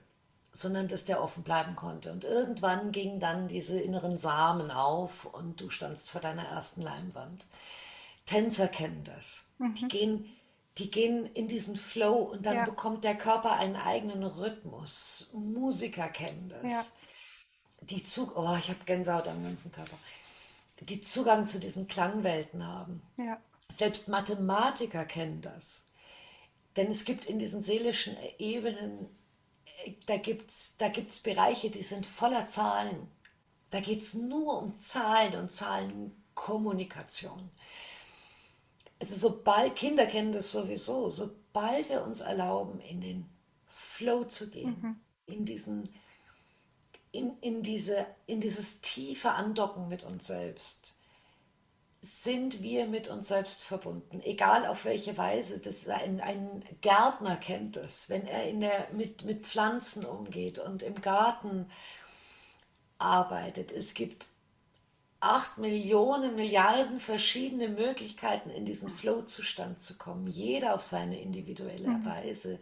sondern 0.51 0.87
dass 0.87 1.05
der 1.05 1.21
offen 1.21 1.43
bleiben 1.43 1.75
konnte. 1.75 2.11
Und 2.11 2.23
irgendwann 2.23 2.91
gingen 2.91 3.19
dann 3.19 3.47
diese 3.47 3.79
inneren 3.79 4.17
Samen 4.17 4.71
auf 4.71 5.25
und 5.25 5.61
du 5.61 5.69
standst 5.69 6.09
vor 6.09 6.21
deiner 6.21 6.45
ersten 6.45 6.81
Leinwand. 6.81 7.45
Tänzer 8.25 8.67
kennen 8.67 9.03
das. 9.03 9.43
Mhm. 9.59 9.75
Die 9.75 9.87
gehen 9.89 10.35
die 10.77 10.91
gehen 10.91 11.25
in 11.25 11.47
diesen 11.47 11.77
Flow 11.77 12.15
und 12.15 12.45
dann 12.45 12.57
ja. 12.57 12.65
bekommt 12.65 13.03
der 13.03 13.15
Körper 13.15 13.53
einen 13.57 13.77
eigenen 13.77 14.23
Rhythmus. 14.23 15.29
Musiker 15.33 16.09
kennen 16.09 16.49
das. 16.49 16.71
Ja. 16.71 16.85
Die 17.81 18.03
Zug, 18.03 18.35
oh, 18.35 18.55
ich 18.57 18.69
habe 18.69 18.83
Gänsehaut 18.85 19.27
am 19.27 19.41
ganzen 19.43 19.71
Körper. 19.71 19.97
Die 20.81 20.99
Zugang 20.99 21.45
zu 21.45 21.59
diesen 21.59 21.87
Klangwelten 21.87 22.67
haben. 22.67 23.01
Ja. 23.17 23.39
Selbst 23.69 24.09
Mathematiker 24.09 25.05
kennen 25.05 25.41
das. 25.41 25.85
Denn 26.75 26.91
es 26.91 27.05
gibt 27.05 27.25
in 27.25 27.39
diesen 27.39 27.61
seelischen 27.61 28.17
Ebenen, 28.37 29.09
da 30.07 30.17
gibt 30.17 30.49
es 30.49 30.73
da 30.77 30.89
gibt's 30.89 31.21
Bereiche, 31.21 31.69
die 31.69 31.83
sind 31.83 32.05
voller 32.05 32.45
Zahlen. 32.47 33.09
Da 33.69 33.79
geht 33.79 34.01
es 34.01 34.13
nur 34.13 34.61
um 34.61 34.77
Zahlen 34.77 35.35
und 35.35 35.53
Zahlenkommunikation 35.53 37.49
also 39.05 39.29
sobald, 39.29 39.75
Kinder 39.75 40.07
kennen 40.07 40.31
das 40.31 40.51
sowieso, 40.51 41.11
sobald 41.11 41.89
wir 41.89 42.03
uns 42.03 42.21
erlauben, 42.21 42.79
in 42.79 43.01
den 43.01 43.29
Flow 43.67 44.23
zu 44.23 44.49
gehen, 44.49 44.77
mhm. 44.81 44.99
in 45.27 45.45
diesen, 45.45 45.89
in, 47.11 47.37
in, 47.41 47.61
diese, 47.61 48.07
in 48.25 48.41
dieses 48.41 48.81
tiefe 48.81 49.31
Andocken 49.31 49.87
mit 49.89 50.03
uns 50.03 50.25
selbst, 50.25 50.95
sind 52.01 52.63
wir 52.63 52.87
mit 52.87 53.07
uns 53.07 53.27
selbst 53.27 53.63
verbunden, 53.63 54.21
egal 54.23 54.65
auf 54.65 54.85
welche 54.85 55.17
Weise. 55.17 55.59
Das 55.59 55.87
ein, 55.87 56.19
ein 56.19 56.63
Gärtner 56.81 57.37
kennt 57.37 57.75
das, 57.75 58.09
wenn 58.09 58.25
er 58.25 58.49
in 58.49 58.59
der, 58.59 58.87
mit, 58.91 59.23
mit 59.23 59.45
Pflanzen 59.45 60.03
umgeht 60.03 60.57
und 60.57 60.81
im 60.81 60.99
Garten 60.99 61.69
arbeitet. 62.97 63.71
Es 63.71 63.93
gibt 63.93 64.29
acht 65.25 65.57
Millionen, 65.57 66.35
Milliarden 66.35 66.99
verschiedene 66.99 67.67
Möglichkeiten, 67.67 68.49
in 68.49 68.65
diesen 68.65 68.89
Flow-Zustand 68.89 69.79
zu 69.81 69.97
kommen. 69.97 70.27
Jeder 70.27 70.75
auf 70.75 70.83
seine 70.83 71.19
individuelle 71.19 71.89
mhm. 71.89 72.05
Weise. 72.05 72.59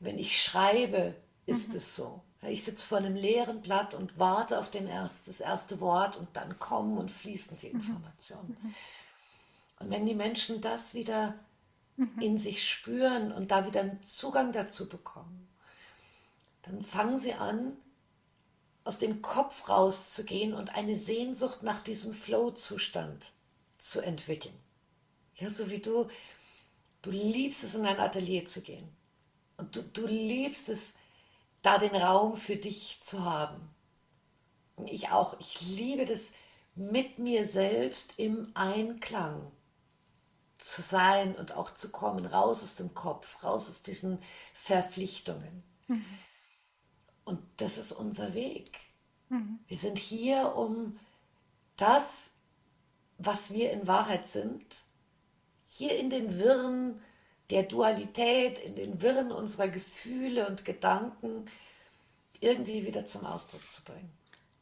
Wenn 0.00 0.18
ich 0.18 0.42
schreibe, 0.42 1.14
ist 1.46 1.70
mhm. 1.70 1.76
es 1.76 1.94
so. 1.94 2.22
Ich 2.42 2.64
sitze 2.64 2.86
vor 2.86 2.98
einem 2.98 3.14
leeren 3.14 3.60
Blatt 3.60 3.94
und 3.94 4.18
warte 4.18 4.58
auf 4.58 4.70
den 4.70 4.86
erst, 4.86 5.28
das 5.28 5.40
erste 5.40 5.80
Wort 5.80 6.16
und 6.16 6.28
dann 6.34 6.58
kommen 6.58 6.96
und 6.96 7.10
fließen 7.10 7.58
die 7.58 7.68
mhm. 7.68 7.80
Informationen. 7.80 8.56
Mhm. 8.62 8.74
Und 9.80 9.90
wenn 9.90 10.06
die 10.06 10.14
Menschen 10.14 10.60
das 10.60 10.94
wieder 10.94 11.34
mhm. 11.96 12.18
in 12.20 12.38
sich 12.38 12.68
spüren 12.68 13.32
und 13.32 13.50
da 13.50 13.66
wieder 13.66 13.80
einen 13.80 14.02
Zugang 14.02 14.52
dazu 14.52 14.88
bekommen, 14.88 15.48
dann 16.62 16.82
fangen 16.82 17.18
sie 17.18 17.34
an, 17.34 17.76
aus 18.88 18.98
dem 18.98 19.20
Kopf 19.20 19.68
rauszugehen 19.68 20.54
und 20.54 20.74
eine 20.74 20.96
Sehnsucht 20.96 21.62
nach 21.62 21.80
diesem 21.80 22.14
Flow-Zustand 22.14 23.34
zu 23.76 24.00
entwickeln. 24.00 24.58
Ja, 25.34 25.50
so 25.50 25.70
wie 25.70 25.80
du, 25.80 26.08
du 27.02 27.10
liebst 27.10 27.64
es, 27.64 27.74
in 27.74 27.84
ein 27.84 28.00
Atelier 28.00 28.46
zu 28.46 28.62
gehen. 28.62 28.88
Und 29.58 29.76
du, 29.76 29.82
du 29.82 30.06
liebst 30.06 30.70
es, 30.70 30.94
da 31.60 31.76
den 31.76 31.94
Raum 31.94 32.34
für 32.34 32.56
dich 32.56 32.98
zu 33.02 33.26
haben. 33.26 33.68
ich 34.86 35.10
auch, 35.10 35.38
ich 35.38 35.60
liebe 35.60 36.06
das 36.06 36.32
mit 36.74 37.18
mir 37.18 37.44
selbst 37.44 38.14
im 38.16 38.46
Einklang 38.54 39.52
zu 40.56 40.80
sein 40.80 41.34
und 41.36 41.54
auch 41.54 41.74
zu 41.74 41.90
kommen, 41.90 42.24
raus 42.24 42.62
aus 42.62 42.76
dem 42.76 42.94
Kopf, 42.94 43.44
raus 43.44 43.68
aus 43.68 43.82
diesen 43.82 44.18
Verpflichtungen. 44.54 45.62
Mhm. 45.88 46.06
Und 47.28 47.42
das 47.58 47.76
ist 47.76 47.92
unser 47.92 48.32
Weg. 48.32 48.70
Mhm. 49.28 49.58
Wir 49.66 49.76
sind 49.76 49.98
hier, 49.98 50.56
um 50.56 50.98
das, 51.76 52.32
was 53.18 53.52
wir 53.52 53.70
in 53.70 53.86
Wahrheit 53.86 54.26
sind, 54.26 54.64
hier 55.62 55.98
in 55.98 56.08
den 56.08 56.38
Wirren 56.38 57.02
der 57.50 57.64
Dualität, 57.64 58.58
in 58.58 58.76
den 58.76 59.02
Wirren 59.02 59.30
unserer 59.30 59.68
Gefühle 59.68 60.48
und 60.48 60.64
Gedanken 60.64 61.44
irgendwie 62.40 62.86
wieder 62.86 63.04
zum 63.04 63.26
Ausdruck 63.26 63.70
zu 63.70 63.84
bringen. 63.84 64.10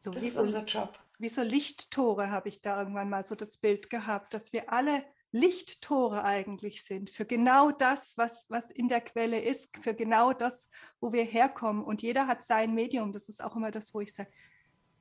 So 0.00 0.10
das 0.10 0.24
ist 0.24 0.36
unser 0.36 0.64
Job. 0.64 0.98
Wie 1.18 1.28
so 1.28 1.42
Lichttore 1.42 2.32
habe 2.32 2.48
ich 2.48 2.62
da 2.62 2.80
irgendwann 2.80 3.10
mal 3.10 3.24
so 3.24 3.36
das 3.36 3.58
Bild 3.58 3.90
gehabt, 3.90 4.34
dass 4.34 4.52
wir 4.52 4.72
alle 4.72 5.04
Lichttore 5.32 6.24
eigentlich 6.24 6.84
sind 6.84 7.10
für 7.10 7.24
genau 7.24 7.70
das, 7.70 8.16
was, 8.16 8.46
was 8.48 8.70
in 8.70 8.88
der 8.88 9.00
Quelle 9.00 9.40
ist, 9.40 9.76
für 9.82 9.94
genau 9.94 10.32
das, 10.32 10.68
wo 11.00 11.12
wir 11.12 11.24
herkommen. 11.24 11.84
Und 11.84 12.02
jeder 12.02 12.26
hat 12.26 12.44
sein 12.44 12.74
Medium. 12.74 13.12
Das 13.12 13.28
ist 13.28 13.42
auch 13.42 13.56
immer 13.56 13.70
das, 13.70 13.92
wo 13.92 14.00
ich 14.00 14.14
sage, 14.14 14.30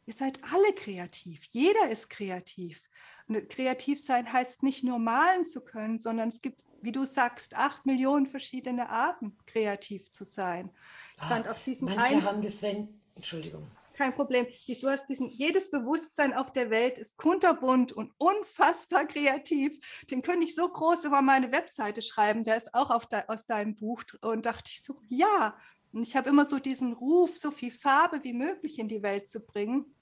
ihr 0.05 0.13
seid 0.13 0.39
alle 0.51 0.73
kreativ. 0.73 1.43
Jeder 1.45 1.89
ist 1.89 2.09
kreativ. 2.09 2.81
Und 3.27 3.49
kreativ 3.49 4.03
sein 4.03 4.31
heißt 4.31 4.63
nicht 4.63 4.83
nur 4.83 4.99
malen 4.99 5.45
zu 5.45 5.61
können, 5.61 5.97
sondern 5.97 6.29
es 6.29 6.41
gibt, 6.41 6.63
wie 6.81 6.91
du 6.91 7.03
sagst, 7.03 7.55
acht 7.55 7.85
Millionen 7.85 8.27
verschiedene 8.27 8.89
Arten, 8.89 9.37
kreativ 9.45 10.11
zu 10.11 10.25
sein. 10.25 10.71
Ah, 11.17 11.43
manche 11.79 12.23
haben 12.23 12.41
das, 12.41 12.61
wenn, 12.61 13.01
Entschuldigung 13.15 13.65
kein 13.95 14.13
Problem. 14.13 14.45
Du 14.81 14.89
hast 14.89 15.07
diesen, 15.07 15.29
jedes 15.29 15.71
Bewusstsein 15.71 16.33
auf 16.33 16.51
der 16.51 16.69
Welt 16.69 16.99
ist 16.99 17.17
kunterbunt 17.17 17.91
und 17.91 18.11
unfassbar 18.17 19.05
kreativ. 19.05 20.03
Den 20.11 20.21
könnte 20.21 20.45
ich 20.45 20.55
so 20.55 20.67
groß 20.67 21.05
über 21.05 21.21
meine 21.21 21.51
Webseite 21.51 22.01
schreiben. 22.01 22.43
Der 22.43 22.57
ist 22.57 22.73
auch 22.73 23.05
de, 23.05 23.23
aus 23.27 23.45
deinem 23.45 23.75
Buch. 23.75 24.03
Und 24.21 24.45
dachte 24.45 24.71
ich 24.71 24.83
so, 24.83 24.99
ja. 25.07 25.57
Und 25.91 26.03
ich 26.03 26.15
habe 26.15 26.29
immer 26.29 26.45
so 26.45 26.59
diesen 26.59 26.93
Ruf, 26.93 27.37
so 27.37 27.51
viel 27.51 27.71
Farbe 27.71 28.23
wie 28.23 28.33
möglich 28.33 28.79
in 28.79 28.89
die 28.89 29.01
Welt 29.01 29.29
zu 29.29 29.39
bringen. 29.39 29.95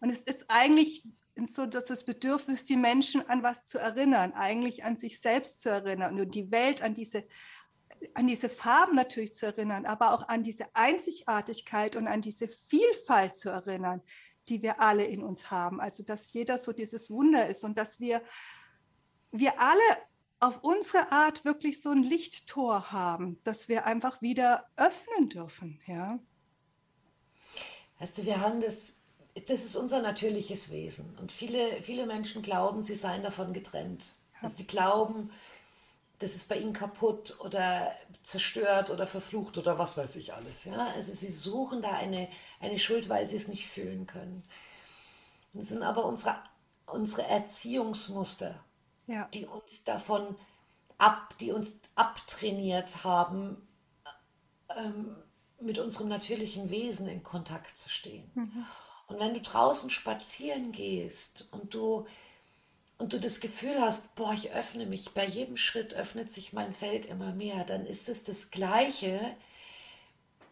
Und 0.00 0.10
es 0.10 0.22
ist 0.22 0.44
eigentlich 0.48 1.06
so 1.54 1.66
das 1.66 2.04
Bedürfnis, 2.04 2.64
die 2.64 2.76
Menschen 2.76 3.28
an 3.28 3.42
was 3.42 3.66
zu 3.66 3.78
erinnern, 3.78 4.32
eigentlich 4.32 4.84
an 4.84 4.96
sich 4.96 5.20
selbst 5.20 5.60
zu 5.60 5.68
erinnern 5.68 6.18
und 6.18 6.34
die 6.34 6.50
Welt 6.50 6.82
an 6.82 6.94
diese 6.94 7.26
an 8.14 8.26
diese 8.26 8.48
Farben 8.48 8.94
natürlich 8.94 9.34
zu 9.34 9.46
erinnern, 9.46 9.86
aber 9.86 10.12
auch 10.12 10.28
an 10.28 10.42
diese 10.42 10.64
Einzigartigkeit 10.74 11.96
und 11.96 12.08
an 12.08 12.22
diese 12.22 12.48
Vielfalt 12.68 13.36
zu 13.36 13.50
erinnern, 13.50 14.02
die 14.48 14.62
wir 14.62 14.80
alle 14.80 15.04
in 15.04 15.22
uns 15.22 15.50
haben. 15.50 15.80
Also 15.80 16.02
dass 16.02 16.32
jeder 16.32 16.58
so 16.58 16.72
dieses 16.72 17.10
Wunder 17.10 17.48
ist 17.48 17.64
und 17.64 17.78
dass 17.78 18.00
wir, 18.00 18.22
wir 19.32 19.60
alle 19.60 19.82
auf 20.40 20.62
unsere 20.62 21.10
Art 21.12 21.44
wirklich 21.44 21.82
so 21.82 21.90
ein 21.90 22.02
Lichttor 22.02 22.92
haben, 22.92 23.40
dass 23.44 23.68
wir 23.68 23.86
einfach 23.86 24.20
wieder 24.20 24.66
öffnen 24.76 25.28
dürfen. 25.28 25.80
Ja? 25.86 26.18
Weißt 27.98 28.18
du, 28.18 28.24
wir 28.26 28.40
haben 28.40 28.60
das, 28.60 29.00
das 29.46 29.64
ist 29.64 29.76
unser 29.76 30.02
natürliches 30.02 30.70
Wesen. 30.70 31.16
Und 31.18 31.32
viele, 31.32 31.82
viele 31.82 32.06
Menschen 32.06 32.42
glauben, 32.42 32.82
sie 32.82 32.94
seien 32.94 33.22
davon 33.22 33.52
getrennt. 33.52 34.12
Also 34.42 34.56
die 34.56 34.66
glauben, 34.66 35.30
das 36.18 36.34
ist 36.34 36.48
bei 36.48 36.58
ihnen 36.58 36.72
kaputt 36.72 37.36
oder 37.40 37.94
zerstört 38.22 38.90
oder 38.90 39.06
verflucht 39.06 39.58
oder 39.58 39.78
was 39.78 39.96
weiß 39.96 40.16
ich 40.16 40.34
alles. 40.34 40.64
Ja? 40.64 40.86
Also 40.94 41.12
sie 41.12 41.30
suchen 41.30 41.82
da 41.82 41.90
eine, 41.90 42.28
eine 42.60 42.78
Schuld, 42.78 43.08
weil 43.08 43.28
sie 43.28 43.36
es 43.36 43.48
nicht 43.48 43.66
fühlen 43.66 44.06
können. 44.06 44.42
Das 45.52 45.68
sind 45.68 45.82
aber 45.82 46.04
unsere, 46.04 46.36
unsere 46.86 47.26
Erziehungsmuster, 47.26 48.64
ja. 49.06 49.28
die 49.34 49.46
uns 49.46 49.84
davon 49.84 50.36
ab, 50.98 51.34
die 51.38 51.52
uns 51.52 51.80
abtrainiert 51.94 53.04
haben, 53.04 53.66
ähm, 54.76 55.16
mit 55.60 55.78
unserem 55.78 56.08
natürlichen 56.08 56.70
Wesen 56.70 57.08
in 57.08 57.22
Kontakt 57.22 57.76
zu 57.76 57.88
stehen. 57.88 58.30
Mhm. 58.34 58.66
Und 59.06 59.20
wenn 59.20 59.34
du 59.34 59.40
draußen 59.40 59.90
spazieren 59.90 60.72
gehst 60.72 61.48
und 61.52 61.74
du 61.74 62.06
und 62.98 63.12
du 63.12 63.20
das 63.20 63.40
Gefühl 63.40 63.80
hast, 63.80 64.14
boah, 64.14 64.32
ich 64.32 64.52
öffne 64.52 64.86
mich, 64.86 65.10
bei 65.12 65.26
jedem 65.26 65.56
Schritt 65.56 65.94
öffnet 65.94 66.32
sich 66.32 66.52
mein 66.52 66.72
Feld 66.72 67.06
immer 67.06 67.32
mehr, 67.32 67.64
dann 67.64 67.84
ist 67.84 68.08
es 68.08 68.24
das 68.24 68.50
Gleiche, 68.50 69.36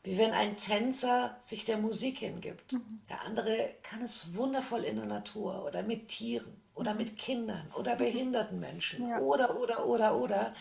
wie 0.02 0.18
wenn 0.18 0.32
ein 0.32 0.56
Tänzer 0.56 1.36
sich 1.40 1.64
der 1.64 1.78
Musik 1.78 2.18
hingibt. 2.18 2.74
Mhm. 2.74 3.00
Der 3.08 3.22
andere 3.22 3.74
kann 3.82 4.02
es 4.02 4.34
wundervoll 4.34 4.84
in 4.84 4.96
der 4.96 5.06
Natur 5.06 5.64
oder 5.64 5.82
mit 5.82 6.08
Tieren 6.08 6.60
oder 6.74 6.92
mit 6.92 7.16
Kindern 7.16 7.70
oder 7.74 7.94
mhm. 7.94 7.98
behinderten 7.98 8.60
Menschen 8.60 9.08
ja. 9.08 9.18
oder, 9.20 9.58
oder, 9.58 9.86
oder, 9.86 10.16
oder. 10.20 10.54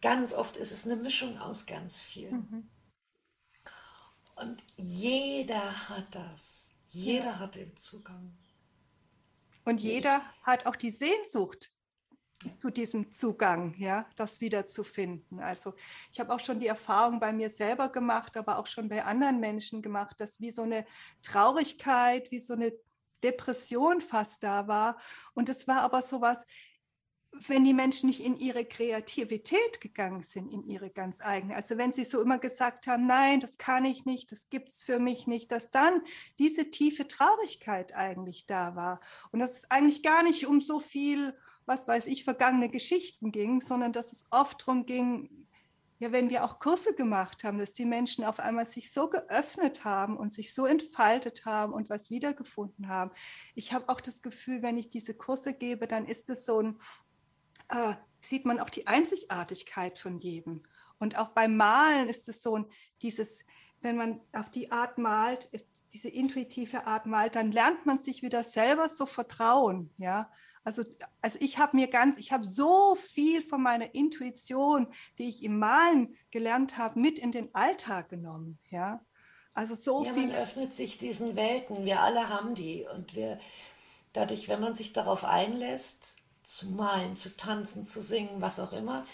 Ganz 0.00 0.32
oft 0.32 0.56
ist 0.56 0.70
es 0.70 0.84
eine 0.84 0.96
Mischung 0.96 1.38
aus 1.38 1.66
ganz 1.66 1.98
viel. 1.98 2.30
Mhm. 2.30 2.68
Und 4.36 4.62
jeder 4.76 5.88
hat 5.88 6.14
das. 6.14 6.68
Jeder 6.90 7.24
ja. 7.24 7.38
hat 7.40 7.56
den 7.56 7.76
Zugang. 7.76 8.36
Und 9.64 9.80
jeder 9.80 10.22
hat 10.42 10.66
auch 10.66 10.76
die 10.76 10.90
Sehnsucht 10.90 11.72
zu 12.58 12.70
diesem 12.70 13.10
Zugang, 13.12 13.74
ja, 13.78 14.06
das 14.16 14.40
wiederzufinden. 14.40 15.40
Also 15.40 15.74
ich 16.12 16.20
habe 16.20 16.32
auch 16.34 16.40
schon 16.40 16.58
die 16.58 16.66
Erfahrung 16.66 17.18
bei 17.18 17.32
mir 17.32 17.48
selber 17.48 17.88
gemacht, 17.88 18.36
aber 18.36 18.58
auch 18.58 18.66
schon 18.66 18.88
bei 18.88 19.02
anderen 19.04 19.40
Menschen 19.40 19.80
gemacht, 19.80 20.20
dass 20.20 20.40
wie 20.40 20.50
so 20.50 20.62
eine 20.62 20.84
Traurigkeit, 21.22 22.30
wie 22.30 22.40
so 22.40 22.54
eine 22.54 22.72
Depression 23.22 24.00
fast 24.00 24.42
da 24.42 24.68
war. 24.68 24.98
Und 25.32 25.48
es 25.48 25.66
war 25.66 25.80
aber 25.80 26.02
so 26.02 26.20
was, 26.20 26.44
wenn 27.48 27.64
die 27.64 27.74
Menschen 27.74 28.08
nicht 28.08 28.20
in 28.20 28.36
ihre 28.36 28.64
Kreativität 28.64 29.80
gegangen 29.80 30.22
sind, 30.22 30.50
in 30.50 30.64
ihre 30.64 30.90
ganz 30.90 31.20
eigene. 31.20 31.56
Also 31.56 31.76
wenn 31.78 31.92
sie 31.92 32.04
so 32.04 32.20
immer 32.20 32.38
gesagt 32.38 32.86
haben, 32.86 33.06
nein, 33.06 33.40
das 33.40 33.58
kann 33.58 33.84
ich 33.84 34.04
nicht, 34.04 34.32
das 34.32 34.48
gibt 34.50 34.70
es 34.70 34.82
für 34.82 34.98
mich 34.98 35.26
nicht, 35.26 35.50
dass 35.50 35.70
dann 35.70 36.02
diese 36.38 36.70
tiefe 36.70 37.08
Traurigkeit 37.08 37.94
eigentlich 37.94 38.46
da 38.46 38.76
war. 38.76 39.00
Und 39.32 39.40
dass 39.40 39.58
es 39.58 39.70
eigentlich 39.70 40.02
gar 40.02 40.22
nicht 40.22 40.46
um 40.46 40.60
so 40.60 40.80
viel, 40.80 41.36
was 41.66 41.88
weiß 41.88 42.06
ich, 42.06 42.24
vergangene 42.24 42.68
Geschichten 42.68 43.32
ging, 43.32 43.60
sondern 43.60 43.92
dass 43.92 44.12
es 44.12 44.26
oft 44.30 44.62
darum 44.62 44.86
ging, 44.86 45.44
ja, 46.00 46.10
wenn 46.12 46.28
wir 46.28 46.44
auch 46.44 46.58
Kurse 46.58 46.94
gemacht 46.94 47.44
haben, 47.44 47.58
dass 47.58 47.72
die 47.72 47.84
Menschen 47.84 48.24
auf 48.24 48.40
einmal 48.40 48.66
sich 48.66 48.92
so 48.92 49.08
geöffnet 49.08 49.84
haben 49.84 50.16
und 50.16 50.34
sich 50.34 50.52
so 50.52 50.66
entfaltet 50.66 51.46
haben 51.46 51.72
und 51.72 51.88
was 51.88 52.10
wiedergefunden 52.10 52.88
haben. 52.88 53.12
Ich 53.54 53.72
habe 53.72 53.88
auch 53.88 54.00
das 54.00 54.20
Gefühl, 54.20 54.62
wenn 54.62 54.76
ich 54.76 54.90
diese 54.90 55.14
Kurse 55.14 55.54
gebe, 55.54 55.86
dann 55.86 56.06
ist 56.06 56.28
es 56.30 56.44
so 56.46 56.60
ein 56.60 56.78
äh, 57.68 57.94
sieht 58.20 58.44
man 58.44 58.60
auch 58.60 58.70
die 58.70 58.86
Einzigartigkeit 58.86 59.98
von 59.98 60.18
jedem. 60.18 60.62
Und 60.98 61.18
auch 61.18 61.28
beim 61.28 61.56
Malen 61.56 62.08
ist 62.08 62.28
es 62.28 62.42
so 62.42 62.66
dieses, 63.02 63.40
wenn 63.80 63.96
man 63.96 64.20
auf 64.32 64.50
die 64.50 64.72
Art 64.72 64.98
malt, 64.98 65.50
diese 65.92 66.08
intuitive 66.08 66.86
Art 66.86 67.06
malt, 67.06 67.36
dann 67.36 67.52
lernt 67.52 67.86
man 67.86 67.98
sich 67.98 68.22
wieder 68.22 68.42
selber 68.42 68.88
so 68.88 69.06
vertrauen, 69.06 69.90
ja. 69.96 70.30
Also, 70.64 70.82
also 71.20 71.38
ich 71.42 71.58
habe 71.58 71.76
mir 71.76 71.88
ganz, 71.88 72.16
ich 72.16 72.32
habe 72.32 72.48
so 72.48 72.94
viel 72.94 73.46
von 73.46 73.62
meiner 73.62 73.94
Intuition, 73.94 74.86
die 75.18 75.28
ich 75.28 75.42
im 75.44 75.58
Malen 75.58 76.16
gelernt 76.30 76.78
habe, 76.78 76.98
mit 76.98 77.18
in 77.18 77.32
den 77.32 77.54
Alltag 77.54 78.08
genommen, 78.08 78.58
ja. 78.70 79.04
Also 79.52 79.76
so 79.76 80.04
ja, 80.04 80.14
viel. 80.14 80.28
Man 80.28 80.36
öffnet 80.36 80.72
sich 80.72 80.98
diesen 80.98 81.36
Welten, 81.36 81.84
wir 81.84 82.00
alle 82.00 82.28
haben 82.28 82.54
die 82.54 82.86
und 82.94 83.14
wir, 83.14 83.38
dadurch, 84.14 84.48
wenn 84.48 84.60
man 84.60 84.74
sich 84.74 84.92
darauf 84.92 85.24
einlässt, 85.24 86.16
zu 86.44 86.68
malen, 86.70 87.16
zu 87.16 87.36
tanzen, 87.36 87.84
zu 87.84 88.02
singen, 88.02 88.40
was 88.40 88.60
auch 88.60 88.72
immer, 88.72 89.04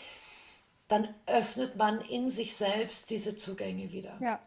dann 0.88 1.08
öffnet 1.26 1.76
man 1.76 2.00
in 2.00 2.28
sich 2.28 2.54
selbst 2.54 3.10
diese 3.10 3.36
Zugänge 3.36 3.92
wieder. 3.92 4.18
Ja. 4.20 4.40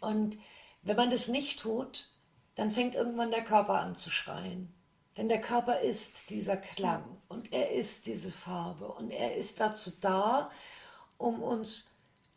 Und 0.00 0.38
wenn 0.82 0.96
man 0.96 1.10
das 1.10 1.28
nicht 1.28 1.60
tut, 1.60 2.08
dann 2.54 2.70
fängt 2.70 2.94
irgendwann 2.94 3.30
der 3.30 3.44
Körper 3.44 3.80
an 3.80 3.94
zu 3.94 4.10
schreien. 4.10 4.72
Denn 5.16 5.28
der 5.28 5.40
Körper 5.40 5.80
ist 5.80 6.30
dieser 6.30 6.56
Klang 6.56 7.04
und 7.28 7.52
er 7.52 7.72
ist 7.72 8.06
diese 8.06 8.32
Farbe 8.32 8.88
und 8.88 9.10
er 9.10 9.36
ist 9.36 9.60
dazu 9.60 9.92
da, 10.00 10.50
um 11.18 11.42
uns 11.42 11.88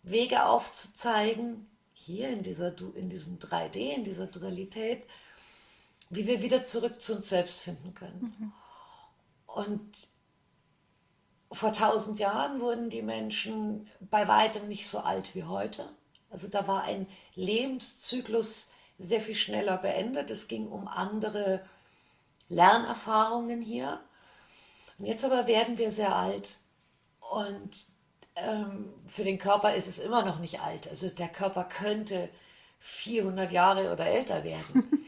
Wege 0.04 0.46
aufzuzeigen, 0.46 1.68
hier 1.94 2.30
in, 2.30 2.44
dieser, 2.44 2.76
in 2.96 3.10
diesem 3.10 3.40
3D, 3.40 3.76
in 3.96 4.04
dieser 4.04 4.28
Dualität, 4.28 5.08
wie 6.10 6.28
wir 6.28 6.42
wieder 6.42 6.64
zurück 6.64 7.00
zu 7.00 7.16
uns 7.16 7.30
selbst 7.30 7.62
finden 7.62 7.94
können. 7.94 8.36
Mhm. 8.38 8.54
Und 9.54 10.08
vor 11.52 11.74
tausend 11.74 12.20
Jahren 12.20 12.62
wurden 12.62 12.89
die 12.89 13.02
Menschen 13.02 13.89
bei 13.99 14.28
weitem 14.28 14.68
nicht 14.68 14.88
so 14.88 14.99
alt 14.99 15.36
wie 15.36 15.43
heute. 15.43 15.89
Also 16.30 16.47
da 16.47 16.68
war 16.68 16.84
ein 16.84 17.08
Lebenszyklus 17.36 18.72
sehr 18.97 19.20
viel 19.20 19.36
schneller 19.36 19.78
beendet. 19.78 20.32
Es 20.32 20.47
ging 20.47 20.68
um 20.68 20.88
andere 20.88 21.66
Lernerfahrungen 22.47 23.62
hier. 23.62 23.99
Und 24.97 25.06
jetzt 25.06 25.26
aber 25.26 25.47
werden 25.47 25.78
wir 25.78 25.91
sehr 25.91 26.16
alt. 26.16 26.60
Und 27.32 27.88
ähm, 28.36 28.93
für 29.06 29.24
den 29.24 29.38
Körper 29.38 29.76
ist 29.76 29.88
es 29.88 29.99
immer 29.99 30.24
noch 30.24 30.39
nicht 30.39 30.62
alt. 30.62 30.88
Also 30.88 31.10
der 31.10 31.30
Körper 31.30 31.66
könnte, 31.66 32.30
400 32.80 33.52
Jahre 33.52 33.91
oder 33.91 34.08
älter 34.08 34.43
werden. 34.43 35.01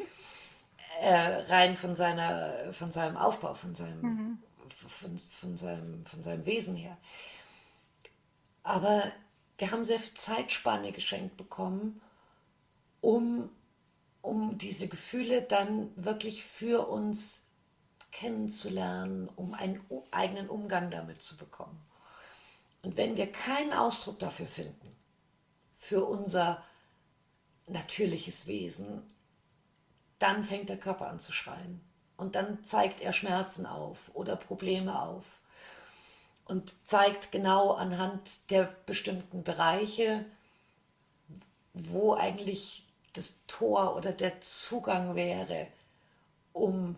Äh, 1.03 1.43
rein 1.51 1.75
von, 1.75 1.95
seiner, 1.95 2.73
von 2.73 2.89
seinem 2.89 3.17
Aufbau, 3.17 3.53
von 3.53 3.75
seinem, 3.75 4.01
mhm. 4.01 4.39
von, 4.69 5.17
von, 5.17 5.57
seinem, 5.57 6.05
von 6.05 6.23
seinem 6.23 6.45
Wesen 6.45 6.77
her. 6.77 6.97
Aber 8.63 9.11
wir 9.57 9.71
haben 9.71 9.83
sehr 9.83 9.99
viel 9.99 10.13
Zeitspanne 10.13 10.93
geschenkt 10.93 11.35
bekommen, 11.35 12.01
um, 13.01 13.49
um 14.21 14.57
diese 14.57 14.87
Gefühle 14.87 15.41
dann 15.41 15.91
wirklich 15.97 16.45
für 16.45 16.87
uns 16.87 17.47
kennenzulernen, 18.11 19.29
um 19.35 19.53
einen 19.53 19.83
eigenen 20.11 20.47
Umgang 20.47 20.89
damit 20.89 21.21
zu 21.21 21.35
bekommen. 21.35 21.83
Und 22.83 22.95
wenn 22.95 23.17
wir 23.17 23.29
keinen 23.29 23.73
Ausdruck 23.73 24.19
dafür 24.19 24.47
finden, 24.47 24.95
für 25.73 26.05
unser 26.05 26.63
natürliches 27.67 28.47
Wesen, 28.47 29.03
dann 30.23 30.45
fängt 30.45 30.69
der 30.69 30.77
Körper 30.77 31.09
an 31.09 31.19
zu 31.19 31.33
schreien. 31.33 31.81
Und 32.15 32.35
dann 32.35 32.63
zeigt 32.63 33.01
er 33.01 33.11
Schmerzen 33.11 33.65
auf 33.65 34.09
oder 34.13 34.37
Probleme 34.37 35.01
auf 35.01 35.41
und 36.45 36.87
zeigt 36.87 37.33
genau 37.33 37.73
anhand 37.73 38.49
der 38.49 38.73
bestimmten 38.85 39.43
Bereiche, 39.43 40.25
wo 41.73 42.13
eigentlich 42.13 42.85
das 43.11 43.41
Tor 43.47 43.97
oder 43.97 44.13
der 44.13 44.39
Zugang 44.39 45.15
wäre, 45.15 45.67
um, 46.53 46.95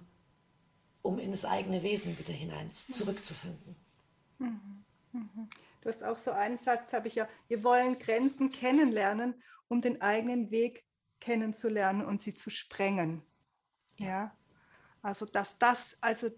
um 1.02 1.18
in 1.18 1.32
das 1.32 1.46
eigene 1.46 1.82
Wesen 1.82 2.20
wieder 2.20 2.34
hinein 2.34 2.72
zurückzufinden. 2.72 3.76
Mhm. 4.38 4.86
Mhm. 5.14 5.50
Du 5.82 5.90
hast 5.90 6.04
auch 6.04 6.18
so 6.20 6.32
einen 6.32 6.60
Satz, 6.60 6.94
habe 6.94 7.08
ich 7.08 7.16
ja, 7.16 7.28
wir 7.48 7.64
wollen 7.64 7.98
Grenzen 7.98 8.52
kennenlernen, 8.52 9.34
um 9.68 9.82
den 9.82 10.02
eigenen 10.02 10.52
Weg 10.52 10.84
kennenzulernen 11.20 12.06
und 12.06 12.22
sie 12.22 12.34
zu 12.34 12.50
sprengen. 12.50 13.22
Ja. 13.98 14.36
Also 15.02 15.26
dass 15.26 15.58
das, 15.58 15.98
also 16.02 16.30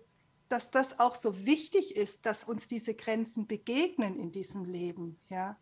dass 0.49 0.71
das 0.71 0.99
auch 0.99 1.15
so 1.15 1.45
wichtig 1.45 1.95
ist, 1.95 2.25
dass 2.25 2.43
uns 2.43 2.67
diese 2.67 2.93
Grenzen 2.95 3.47
begegnen 3.47 4.19
in 4.19 4.31
diesem 4.31 4.65
Leben, 4.65 5.19
ja. 5.27 5.57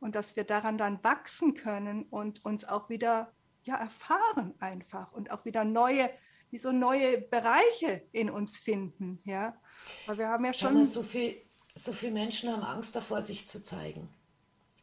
Und 0.00 0.16
dass 0.16 0.34
wir 0.34 0.44
daran 0.44 0.78
dann 0.78 1.02
wachsen 1.04 1.54
können 1.54 2.04
und 2.04 2.44
uns 2.44 2.64
auch 2.64 2.88
wieder 2.88 3.32
ja 3.62 3.76
erfahren 3.76 4.54
einfach 4.58 5.12
und 5.12 5.30
auch 5.30 5.44
wieder 5.44 5.64
neue, 5.64 6.10
wie 6.50 6.58
so 6.58 6.72
neue 6.72 7.20
Bereiche 7.20 8.02
in 8.12 8.28
uns 8.30 8.58
finden, 8.58 9.20
ja. 9.24 9.60
Weil 10.06 10.18
wir 10.18 10.28
haben 10.28 10.44
ja 10.44 10.52
schon 10.52 10.84
so 10.84 11.02
viel, 11.02 11.40
so 11.74 11.92
viele 11.92 12.12
Menschen 12.12 12.50
haben 12.50 12.62
Angst 12.62 12.96
davor, 12.96 13.22
sich 13.22 13.46
zu 13.48 13.62
zeigen. 13.62 14.08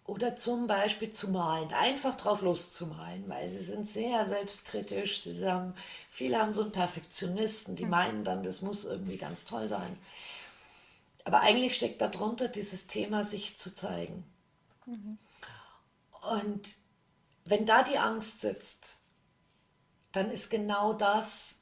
Oder 0.10 0.36
zum 0.36 0.66
Beispiel 0.66 1.12
zu 1.12 1.30
malen, 1.30 1.72
einfach 1.72 2.18
drauf 2.18 2.42
loszumalen, 2.42 3.30
weil 3.30 3.48
sie 3.52 3.62
sind 3.62 3.88
sehr 3.88 4.26
selbstkritisch. 4.26 5.20
Sie 5.22 5.48
haben, 5.48 5.76
viele 6.10 6.40
haben 6.40 6.50
so 6.50 6.64
einen 6.64 6.72
Perfektionisten, 6.72 7.76
die 7.76 7.86
meinen 7.86 8.24
dann, 8.24 8.42
das 8.42 8.64
muss 8.64 8.86
irgendwie 8.86 9.18
ganz 9.18 9.46
toll 9.46 9.70
sein. 9.70 9.96
Aber 11.26 11.42
eigentlich 11.42 11.76
steckt 11.76 12.02
darunter 12.02 12.48
dieses 12.48 12.88
Thema, 12.88 13.24
sich 13.24 13.56
zu 13.56 13.72
zeigen. 13.72 14.24
Mhm. 14.88 15.20
Und 16.32 16.76
wenn 17.46 17.68
da 17.68 17.84
die 17.84 18.00
Angst 18.00 18.42
sitzt, 18.42 18.98
dann 20.12 20.32
ist 20.32 20.50
genau 20.50 20.94
das 20.94 21.58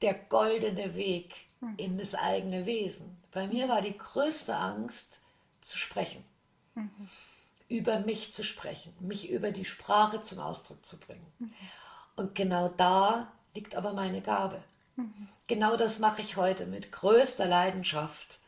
der 0.00 0.14
goldene 0.14 0.96
Weg 0.96 1.46
mhm. 1.60 1.74
in 1.76 1.98
das 1.98 2.16
eigene 2.16 2.66
Wesen. 2.66 3.16
Bei 3.30 3.46
mir 3.46 3.68
war 3.68 3.80
die 3.80 3.96
größte 3.96 4.56
Angst 4.56 5.20
zu 5.60 5.78
sprechen 5.78 6.24
mhm. 6.74 6.90
über 7.68 8.00
mich 8.00 8.30
zu 8.30 8.44
sprechen, 8.44 8.92
mich 9.00 9.30
über 9.30 9.50
die 9.50 9.64
Sprache 9.64 10.20
zum 10.20 10.38
Ausdruck 10.38 10.84
zu 10.84 10.98
bringen. 10.98 11.26
Mhm. 11.38 11.52
Und 12.16 12.34
genau 12.34 12.68
da 12.68 13.32
liegt 13.54 13.74
aber 13.74 13.92
meine 13.92 14.20
Gabe. 14.20 14.62
Mhm. 14.96 15.28
Genau 15.46 15.76
das 15.76 15.98
mache 15.98 16.22
ich 16.22 16.36
heute 16.36 16.66
mit 16.66 16.92
größter 16.92 17.46
Leidenschaft, 17.46 18.40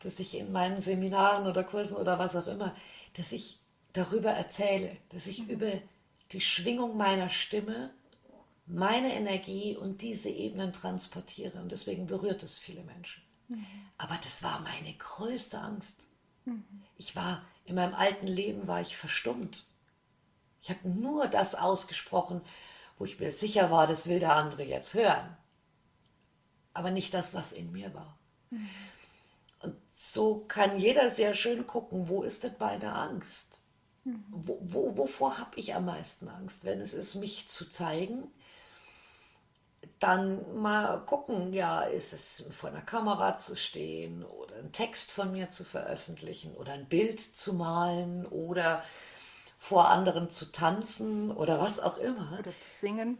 dass 0.00 0.20
ich 0.20 0.38
in 0.38 0.52
meinen 0.52 0.80
Seminaren 0.80 1.46
oder 1.46 1.64
Kursen 1.64 1.96
oder 1.96 2.18
was 2.18 2.36
auch 2.36 2.46
immer, 2.46 2.74
dass 3.14 3.32
ich 3.32 3.58
darüber 3.92 4.30
erzähle, 4.30 4.96
dass 5.10 5.26
ich 5.26 5.42
mhm. 5.42 5.50
über 5.50 5.72
die 6.32 6.40
Schwingung 6.40 6.96
meiner 6.96 7.30
Stimme, 7.30 7.90
meine 8.66 9.14
Energie 9.14 9.76
und 9.76 10.02
diese 10.02 10.28
Ebenen 10.28 10.72
transportiere. 10.72 11.58
Und 11.60 11.72
deswegen 11.72 12.06
berührt 12.06 12.42
es 12.42 12.58
viele 12.58 12.82
Menschen. 12.82 13.22
Mhm. 13.48 13.66
Aber 13.96 14.18
das 14.22 14.42
war 14.42 14.60
meine 14.60 14.92
größte 14.92 15.58
Angst. 15.58 16.06
Mhm. 16.44 16.64
Ich 16.96 17.16
war 17.16 17.42
in 17.68 17.74
meinem 17.74 17.94
alten 17.94 18.26
Leben 18.26 18.66
war 18.66 18.80
ich 18.80 18.96
verstummt. 18.96 19.66
Ich 20.60 20.70
habe 20.70 20.88
nur 20.88 21.26
das 21.26 21.54
ausgesprochen, 21.54 22.40
wo 22.98 23.04
ich 23.04 23.20
mir 23.20 23.30
sicher 23.30 23.70
war, 23.70 23.86
das 23.86 24.08
will 24.08 24.20
der 24.20 24.34
andere 24.34 24.64
jetzt 24.64 24.94
hören. 24.94 25.36
Aber 26.74 26.90
nicht 26.90 27.14
das, 27.14 27.34
was 27.34 27.52
in 27.52 27.70
mir 27.72 27.94
war. 27.94 28.18
Mhm. 28.50 28.68
Und 29.60 29.76
so 29.94 30.44
kann 30.46 30.78
jeder 30.78 31.10
sehr 31.10 31.34
schön 31.34 31.66
gucken, 31.66 32.08
wo 32.08 32.22
ist 32.22 32.42
denn 32.42 32.54
meine 32.58 32.94
Angst? 32.94 33.60
Mhm. 34.04 34.24
Wo, 34.30 34.58
wo, 34.62 34.96
wovor 34.96 35.38
habe 35.38 35.58
ich 35.58 35.74
am 35.74 35.84
meisten 35.84 36.28
Angst? 36.28 36.64
Wenn 36.64 36.80
es 36.80 36.94
ist, 36.94 37.16
mich 37.16 37.48
zu 37.48 37.68
zeigen, 37.68 38.30
dann 39.98 40.60
mal 40.60 40.98
gucken, 41.06 41.52
ja, 41.52 41.82
ist 41.82 42.12
es 42.12 42.44
vor 42.50 42.70
einer 42.70 42.82
Kamera 42.82 43.36
zu 43.36 43.56
stehen 43.56 44.24
oder 44.24 44.56
einen 44.56 44.72
Text 44.72 45.12
von 45.12 45.32
mir 45.32 45.50
zu 45.50 45.64
veröffentlichen 45.64 46.54
oder 46.54 46.72
ein 46.72 46.88
Bild 46.88 47.20
zu 47.20 47.54
malen 47.54 48.26
oder 48.26 48.82
vor 49.58 49.88
anderen 49.88 50.30
zu 50.30 50.52
tanzen 50.52 51.30
oder 51.30 51.60
was 51.60 51.80
auch 51.80 51.98
immer. 51.98 52.38
Oder 52.38 52.52
zu 52.52 52.78
singen. 52.80 53.18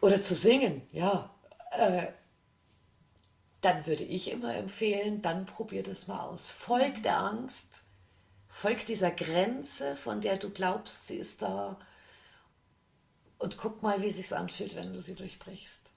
Oder 0.00 0.20
zu 0.20 0.34
singen, 0.34 0.82
ja. 0.92 1.30
Äh, 1.70 2.08
dann 3.62 3.86
würde 3.86 4.04
ich 4.04 4.30
immer 4.30 4.54
empfehlen, 4.54 5.22
dann 5.22 5.46
probier 5.46 5.82
das 5.82 6.06
mal 6.06 6.20
aus. 6.20 6.50
Folg 6.50 7.02
der 7.02 7.18
Angst, 7.18 7.82
folg 8.46 8.84
dieser 8.84 9.10
Grenze, 9.10 9.96
von 9.96 10.20
der 10.20 10.36
du 10.36 10.50
glaubst, 10.50 11.06
sie 11.06 11.16
ist 11.16 11.40
da 11.40 11.78
und 13.38 13.56
guck 13.56 13.82
mal, 13.82 14.00
wie 14.02 14.08
es 14.08 14.16
sich 14.16 14.34
anfühlt, 14.36 14.74
wenn 14.74 14.92
du 14.92 15.00
sie 15.00 15.14
durchbrichst. 15.14 15.93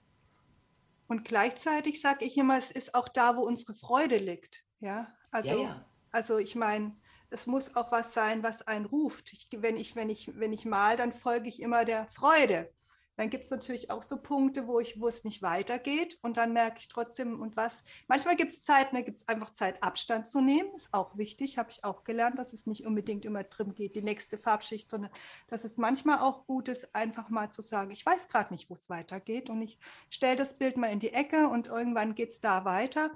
Und 1.07 1.23
gleichzeitig 1.25 2.01
sage 2.01 2.25
ich 2.25 2.37
immer, 2.37 2.57
es 2.57 2.71
ist 2.71 2.93
auch 2.93 3.07
da, 3.07 3.37
wo 3.37 3.41
unsere 3.41 3.73
Freude 3.73 4.17
liegt. 4.17 4.63
Ja, 4.79 5.15
also, 5.31 5.49
ja, 5.49 5.57
ja. 5.57 5.85
also 6.11 6.37
ich 6.37 6.55
meine, 6.55 6.95
es 7.29 7.47
muss 7.47 7.75
auch 7.75 7.91
was 7.91 8.13
sein, 8.13 8.43
was 8.43 8.67
einen 8.67 8.85
ruft. 8.85 9.33
Ich, 9.33 9.49
wenn, 9.51 9.77
ich, 9.77 9.95
wenn, 9.95 10.09
ich, 10.09 10.37
wenn 10.37 10.53
ich 10.53 10.65
mal, 10.65 10.97
dann 10.97 11.13
folge 11.13 11.49
ich 11.49 11.61
immer 11.61 11.85
der 11.85 12.07
Freude. 12.07 12.71
Dann 13.17 13.31
gibt 13.31 13.43
es 13.43 13.49
natürlich 13.49 13.89
auch 13.89 14.03
so 14.03 14.17
Punkte, 14.17 14.67
wo, 14.67 14.79
ich, 14.79 15.01
wo 15.01 15.07
es 15.07 15.23
nicht 15.23 15.41
weitergeht 15.41 16.19
und 16.21 16.37
dann 16.37 16.53
merke 16.53 16.79
ich 16.79 16.87
trotzdem 16.87 17.41
und 17.41 17.57
was. 17.57 17.83
Manchmal 18.07 18.35
gibt 18.35 18.53
es 18.53 18.61
Zeiten, 18.61 18.95
da 18.95 19.01
gibt 19.01 19.17
es 19.17 19.27
einfach 19.27 19.51
Zeit, 19.51 19.81
Abstand 19.81 20.27
zu 20.27 20.39
nehmen, 20.39 20.69
ist 20.75 20.93
auch 20.93 21.17
wichtig, 21.17 21.57
habe 21.57 21.71
ich 21.71 21.83
auch 21.83 22.03
gelernt, 22.03 22.37
dass 22.37 22.53
es 22.53 22.67
nicht 22.67 22.85
unbedingt 22.85 23.25
immer 23.25 23.43
drin 23.43 23.73
geht, 23.73 23.95
die 23.95 24.03
nächste 24.03 24.37
Farbschicht, 24.37 24.91
sondern 24.91 25.11
dass 25.47 25.63
es 25.63 25.77
manchmal 25.77 26.19
auch 26.19 26.45
gut 26.45 26.69
ist, 26.69 26.95
einfach 26.95 27.29
mal 27.29 27.49
zu 27.49 27.63
sagen, 27.63 27.91
ich 27.91 28.05
weiß 28.05 28.27
gerade 28.27 28.53
nicht, 28.53 28.69
wo 28.69 28.75
es 28.75 28.89
weitergeht 28.89 29.49
und 29.49 29.61
ich 29.63 29.79
stelle 30.11 30.35
das 30.35 30.53
Bild 30.53 30.77
mal 30.77 30.91
in 30.91 30.99
die 30.99 31.13
Ecke 31.13 31.49
und 31.49 31.67
irgendwann 31.67 32.13
geht 32.13 32.29
es 32.29 32.39
da 32.39 32.65
weiter. 32.65 33.11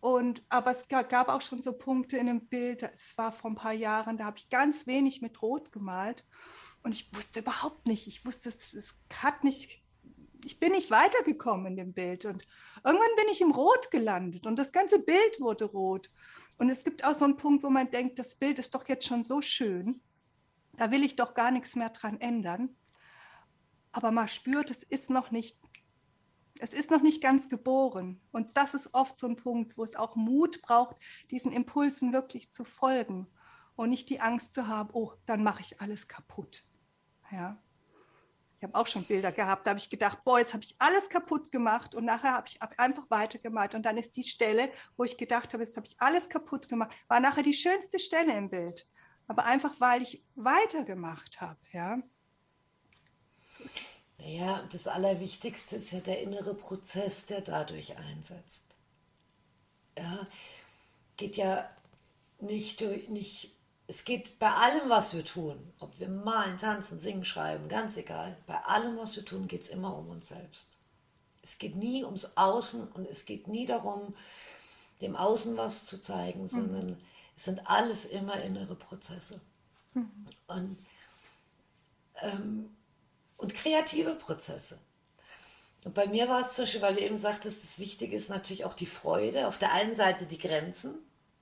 Und, 0.00 0.42
aber 0.48 0.72
es 0.72 0.88
gab 0.88 1.28
auch 1.28 1.42
schon 1.42 1.62
so 1.62 1.72
Punkte 1.72 2.16
in 2.16 2.26
dem 2.26 2.48
Bild, 2.48 2.82
es 2.82 3.16
war 3.16 3.30
vor 3.30 3.52
ein 3.52 3.54
paar 3.54 3.72
Jahren, 3.72 4.16
da 4.16 4.24
habe 4.24 4.36
ich 4.36 4.50
ganz 4.50 4.88
wenig 4.88 5.22
mit 5.22 5.40
Rot 5.42 5.70
gemalt. 5.70 6.24
Und 6.82 6.92
ich 6.92 7.14
wusste 7.14 7.40
überhaupt 7.40 7.86
nicht, 7.86 8.06
ich 8.06 8.24
wusste, 8.24 8.48
es, 8.48 8.72
es 8.74 8.94
hat 9.12 9.44
nicht, 9.44 9.82
ich 10.44 10.58
bin 10.58 10.72
nicht 10.72 10.90
weitergekommen 10.90 11.66
in 11.66 11.76
dem 11.76 11.92
Bild. 11.92 12.24
Und 12.24 12.46
irgendwann 12.84 13.16
bin 13.16 13.28
ich 13.30 13.40
im 13.40 13.52
Rot 13.52 13.90
gelandet 13.90 14.46
und 14.46 14.56
das 14.56 14.72
ganze 14.72 14.98
Bild 14.98 15.40
wurde 15.40 15.66
rot. 15.66 16.10
Und 16.58 16.70
es 16.70 16.84
gibt 16.84 17.04
auch 17.04 17.14
so 17.14 17.24
einen 17.24 17.36
Punkt, 17.36 17.62
wo 17.64 17.70
man 17.70 17.90
denkt, 17.90 18.18
das 18.18 18.34
Bild 18.34 18.58
ist 18.58 18.74
doch 18.74 18.88
jetzt 18.88 19.06
schon 19.06 19.24
so 19.24 19.40
schön, 19.40 20.00
da 20.74 20.90
will 20.90 21.04
ich 21.04 21.16
doch 21.16 21.34
gar 21.34 21.50
nichts 21.50 21.76
mehr 21.76 21.90
dran 21.90 22.20
ändern. 22.20 22.76
Aber 23.92 24.10
man 24.10 24.28
spürt, 24.28 24.70
es 24.70 24.82
ist 24.82 25.10
noch 25.10 25.30
nicht, 25.30 25.58
es 26.58 26.72
ist 26.72 26.90
noch 26.90 27.02
nicht 27.02 27.22
ganz 27.22 27.48
geboren. 27.48 28.20
Und 28.32 28.56
das 28.56 28.74
ist 28.74 28.94
oft 28.94 29.18
so 29.18 29.26
ein 29.26 29.36
Punkt, 29.36 29.76
wo 29.76 29.84
es 29.84 29.96
auch 29.96 30.16
Mut 30.16 30.62
braucht, 30.62 30.96
diesen 31.30 31.52
Impulsen 31.52 32.12
wirklich 32.12 32.50
zu 32.52 32.64
folgen 32.64 33.26
und 33.76 33.90
nicht 33.90 34.08
die 34.10 34.20
Angst 34.20 34.54
zu 34.54 34.66
haben, 34.66 34.90
oh, 34.92 35.12
dann 35.26 35.42
mache 35.42 35.60
ich 35.60 35.80
alles 35.80 36.08
kaputt. 36.08 36.64
Ja. 37.32 37.56
Ich 38.56 38.62
habe 38.62 38.78
auch 38.78 38.86
schon 38.86 39.02
Bilder 39.02 39.32
gehabt, 39.32 39.66
da 39.66 39.70
habe 39.70 39.80
ich 39.80 39.90
gedacht, 39.90 40.22
boah, 40.22 40.38
jetzt 40.38 40.54
habe 40.54 40.62
ich 40.62 40.76
alles 40.78 41.08
kaputt 41.08 41.50
gemacht 41.50 41.96
und 41.96 42.04
nachher 42.04 42.34
habe 42.34 42.46
ich 42.46 42.62
einfach 42.78 43.10
weitergemalt. 43.10 43.74
Und 43.74 43.84
dann 43.84 43.96
ist 43.96 44.16
die 44.16 44.22
Stelle, 44.22 44.70
wo 44.96 45.02
ich 45.02 45.16
gedacht 45.16 45.52
habe, 45.52 45.64
jetzt 45.64 45.76
habe 45.76 45.88
ich 45.88 45.96
alles 45.98 46.28
kaputt 46.28 46.68
gemacht, 46.68 46.92
war 47.08 47.18
nachher 47.18 47.42
die 47.42 47.54
schönste 47.54 47.98
Stelle 47.98 48.36
im 48.36 48.50
Bild. 48.50 48.86
Aber 49.26 49.46
einfach, 49.46 49.72
weil 49.80 50.02
ich 50.02 50.24
weitergemacht 50.36 51.40
habe. 51.40 51.58
Ja. 51.72 51.98
Naja, 54.18 54.62
das 54.70 54.86
Allerwichtigste 54.86 55.76
ist 55.76 55.90
ja 55.90 55.98
der 55.98 56.22
innere 56.22 56.54
Prozess, 56.54 57.26
der 57.26 57.40
dadurch 57.40 57.96
einsetzt. 57.96 58.62
Ja, 59.98 60.26
geht 61.16 61.36
ja 61.36 61.68
nicht, 62.38 62.80
durch, 62.80 63.08
nicht 63.08 63.56
es 63.92 64.04
geht 64.04 64.38
bei 64.38 64.50
allem, 64.50 64.88
was 64.88 65.14
wir 65.14 65.22
tun, 65.22 65.58
ob 65.78 66.00
wir 66.00 66.08
malen, 66.08 66.56
tanzen, 66.56 66.98
singen, 66.98 67.26
schreiben, 67.26 67.68
ganz 67.68 67.98
egal, 67.98 68.38
bei 68.46 68.56
allem, 68.60 68.96
was 68.96 69.16
wir 69.16 69.24
tun, 69.26 69.46
geht 69.46 69.60
es 69.60 69.68
immer 69.68 69.94
um 69.94 70.08
uns 70.08 70.28
selbst. 70.28 70.78
Es 71.42 71.58
geht 71.58 71.76
nie 71.76 72.02
ums 72.02 72.38
Außen 72.38 72.88
und 72.88 73.06
es 73.06 73.26
geht 73.26 73.48
nie 73.48 73.66
darum, 73.66 74.14
dem 75.02 75.14
Außen 75.14 75.58
was 75.58 75.84
zu 75.84 76.00
zeigen, 76.00 76.48
sondern 76.48 76.86
mhm. 76.86 76.96
es 77.36 77.44
sind 77.44 77.68
alles 77.68 78.06
immer 78.06 78.40
innere 78.40 78.76
Prozesse. 78.76 79.38
Mhm. 79.92 80.26
Und, 80.46 80.78
ähm, 82.22 82.74
und 83.36 83.52
kreative 83.52 84.14
Prozesse. 84.14 84.78
Und 85.84 85.92
bei 85.92 86.06
mir 86.06 86.28
war 86.28 86.40
es 86.40 86.54
zum 86.54 86.62
Beispiel, 86.62 86.80
weil 86.80 86.94
du 86.94 87.02
eben 87.02 87.18
sagtest, 87.18 87.62
das 87.62 87.78
Wichtige 87.78 88.16
ist 88.16 88.30
natürlich 88.30 88.64
auch 88.64 88.74
die 88.74 88.86
Freude. 88.86 89.48
Auf 89.48 89.58
der 89.58 89.74
einen 89.74 89.96
Seite 89.96 90.24
die 90.24 90.38
Grenzen. 90.38 90.94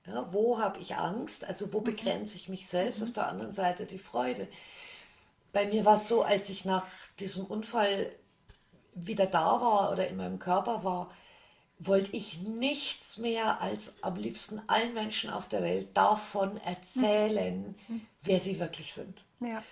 Ja, 0.07 0.33
wo 0.33 0.59
habe 0.59 0.79
ich 0.79 0.95
Angst? 0.95 1.45
Also 1.45 1.73
wo 1.73 1.79
mhm. 1.79 1.85
begrenze 1.85 2.35
ich 2.35 2.49
mich 2.49 2.67
selbst? 2.67 3.01
Mhm. 3.01 3.07
Auf 3.07 3.13
der 3.13 3.27
anderen 3.27 3.53
Seite 3.53 3.85
die 3.85 3.99
Freude. 3.99 4.47
Bei 5.53 5.65
mir 5.65 5.85
war 5.85 5.95
es 5.95 6.07
so, 6.07 6.23
als 6.23 6.49
ich 6.49 6.65
nach 6.65 6.85
diesem 7.19 7.45
Unfall 7.45 8.11
wieder 8.93 9.25
da 9.25 9.61
war 9.61 9.91
oder 9.91 10.07
in 10.07 10.17
meinem 10.17 10.39
Körper 10.39 10.83
war, 10.83 11.11
wollte 11.79 12.15
ich 12.15 12.39
nichts 12.39 13.17
mehr 13.17 13.59
als 13.61 13.93
am 14.01 14.15
liebsten 14.15 14.61
allen 14.67 14.93
Menschen 14.93 15.29
auf 15.29 15.47
der 15.47 15.63
Welt 15.63 15.89
davon 15.95 16.57
erzählen, 16.57 17.75
mhm. 17.87 18.01
wer 18.21 18.39
sie 18.39 18.59
wirklich 18.59 18.93
sind. 18.93 19.25
Ja 19.39 19.63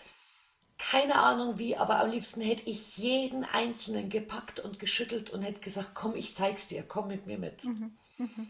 keine 0.79 1.15
Ahnung 1.15 1.59
wie, 1.59 1.75
aber 1.75 1.99
am 1.99 2.09
liebsten 2.09 2.41
hätte 2.41 2.67
ich 2.67 2.97
jeden 2.97 3.43
Einzelnen 3.43 4.09
gepackt 4.09 4.61
und 4.61 4.79
geschüttelt 4.79 5.29
und 5.29 5.43
hätte 5.43 5.59
gesagt, 5.59 5.91
komm, 5.93 6.15
ich 6.15 6.33
zeig's 6.33 6.67
dir, 6.67 6.83
komm 6.83 7.09
mit 7.09 7.27
mir 7.27 7.37
mit. 7.37 7.65
Mhm. 7.65 7.97
Mhm. 8.17 8.47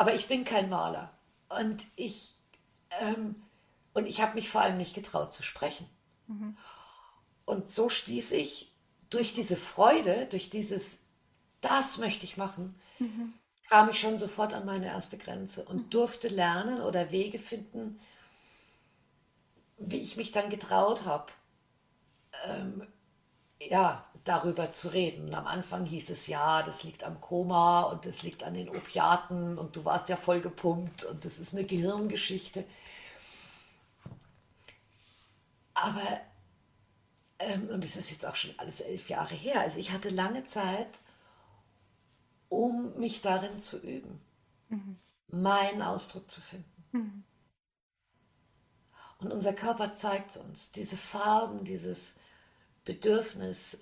Aber 0.00 0.14
ich 0.14 0.28
bin 0.28 0.44
kein 0.44 0.70
Maler 0.70 1.12
und 1.50 1.86
ich, 1.94 2.32
ähm, 3.02 3.34
und 3.92 4.06
ich 4.06 4.22
habe 4.22 4.34
mich 4.34 4.48
vor 4.48 4.62
allem 4.62 4.78
nicht 4.78 4.94
getraut 4.94 5.30
zu 5.30 5.42
sprechen. 5.42 5.86
Mhm. 6.26 6.56
Und 7.44 7.70
so 7.70 7.90
stieß 7.90 8.30
ich 8.30 8.72
durch 9.10 9.34
diese 9.34 9.56
Freude, 9.56 10.24
durch 10.24 10.48
dieses, 10.48 11.00
das 11.60 11.98
möchte 11.98 12.24
ich 12.24 12.38
machen, 12.38 12.80
mhm. 12.98 13.34
kam 13.68 13.90
ich 13.90 14.00
schon 14.00 14.16
sofort 14.16 14.54
an 14.54 14.64
meine 14.64 14.86
erste 14.86 15.18
Grenze 15.18 15.66
und 15.66 15.76
mhm. 15.76 15.90
durfte 15.90 16.28
lernen 16.28 16.80
oder 16.80 17.10
Wege 17.10 17.38
finden, 17.38 18.00
wie 19.76 20.00
ich 20.00 20.16
mich 20.16 20.32
dann 20.32 20.48
getraut 20.48 21.04
habe, 21.04 21.30
ähm, 22.46 22.86
ja, 23.60 24.09
darüber 24.24 24.72
zu 24.72 24.88
reden. 24.88 25.28
Und 25.28 25.34
am 25.34 25.46
Anfang 25.46 25.84
hieß 25.84 26.10
es 26.10 26.26
ja, 26.26 26.62
das 26.62 26.82
liegt 26.82 27.04
am 27.04 27.20
Koma 27.20 27.82
und 27.82 28.06
das 28.06 28.22
liegt 28.22 28.44
an 28.44 28.54
den 28.54 28.68
Opiaten 28.68 29.58
und 29.58 29.76
du 29.76 29.84
warst 29.84 30.08
ja 30.08 30.16
voll 30.16 30.40
gepumpt 30.40 31.04
und 31.04 31.24
das 31.24 31.38
ist 31.38 31.54
eine 31.54 31.64
Gehirngeschichte. 31.64 32.64
Aber, 35.74 36.20
ähm, 37.38 37.68
und 37.70 37.84
es 37.84 37.96
ist 37.96 38.10
jetzt 38.10 38.26
auch 38.26 38.36
schon 38.36 38.54
alles 38.58 38.80
elf 38.80 39.08
Jahre 39.08 39.34
her, 39.34 39.60
also 39.60 39.78
ich 39.78 39.92
hatte 39.92 40.10
lange 40.10 40.44
Zeit, 40.44 41.00
um 42.48 42.98
mich 42.98 43.22
darin 43.22 43.58
zu 43.58 43.78
üben, 43.78 44.20
mhm. 44.68 44.98
meinen 45.28 45.80
Ausdruck 45.80 46.30
zu 46.30 46.40
finden. 46.40 46.84
Mhm. 46.92 47.24
Und 49.18 49.32
unser 49.32 49.52
Körper 49.52 49.92
zeigt 49.92 50.30
es 50.30 50.36
uns, 50.38 50.70
diese 50.70 50.96
Farben, 50.96 51.64
dieses 51.64 52.16
Bedürfnis, 52.90 53.78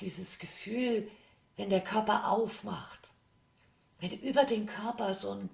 dieses 0.00 0.40
Gefühl, 0.40 1.08
wenn 1.56 1.70
der 1.70 1.84
Körper 1.84 2.28
aufmacht, 2.28 3.12
wenn 4.00 4.10
über 4.18 4.42
den 4.42 4.66
Körper 4.66 5.14
so 5.14 5.34
ein 5.34 5.50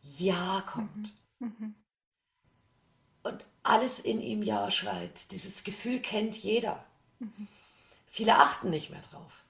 Ja 0.00 0.64
kommt 0.66 1.14
mhm. 1.38 1.54
Mhm. 1.58 1.74
und 3.22 3.44
alles 3.62 4.00
in 4.00 4.20
ihm 4.20 4.42
Ja 4.42 4.72
schreit. 4.72 5.30
Dieses 5.30 5.62
Gefühl 5.62 6.00
kennt 6.00 6.36
jeder. 6.36 6.84
Mhm. 7.20 7.46
Viele 8.06 8.38
achten 8.38 8.70
nicht 8.70 8.90
mehr 8.90 9.02
drauf, 9.12 9.44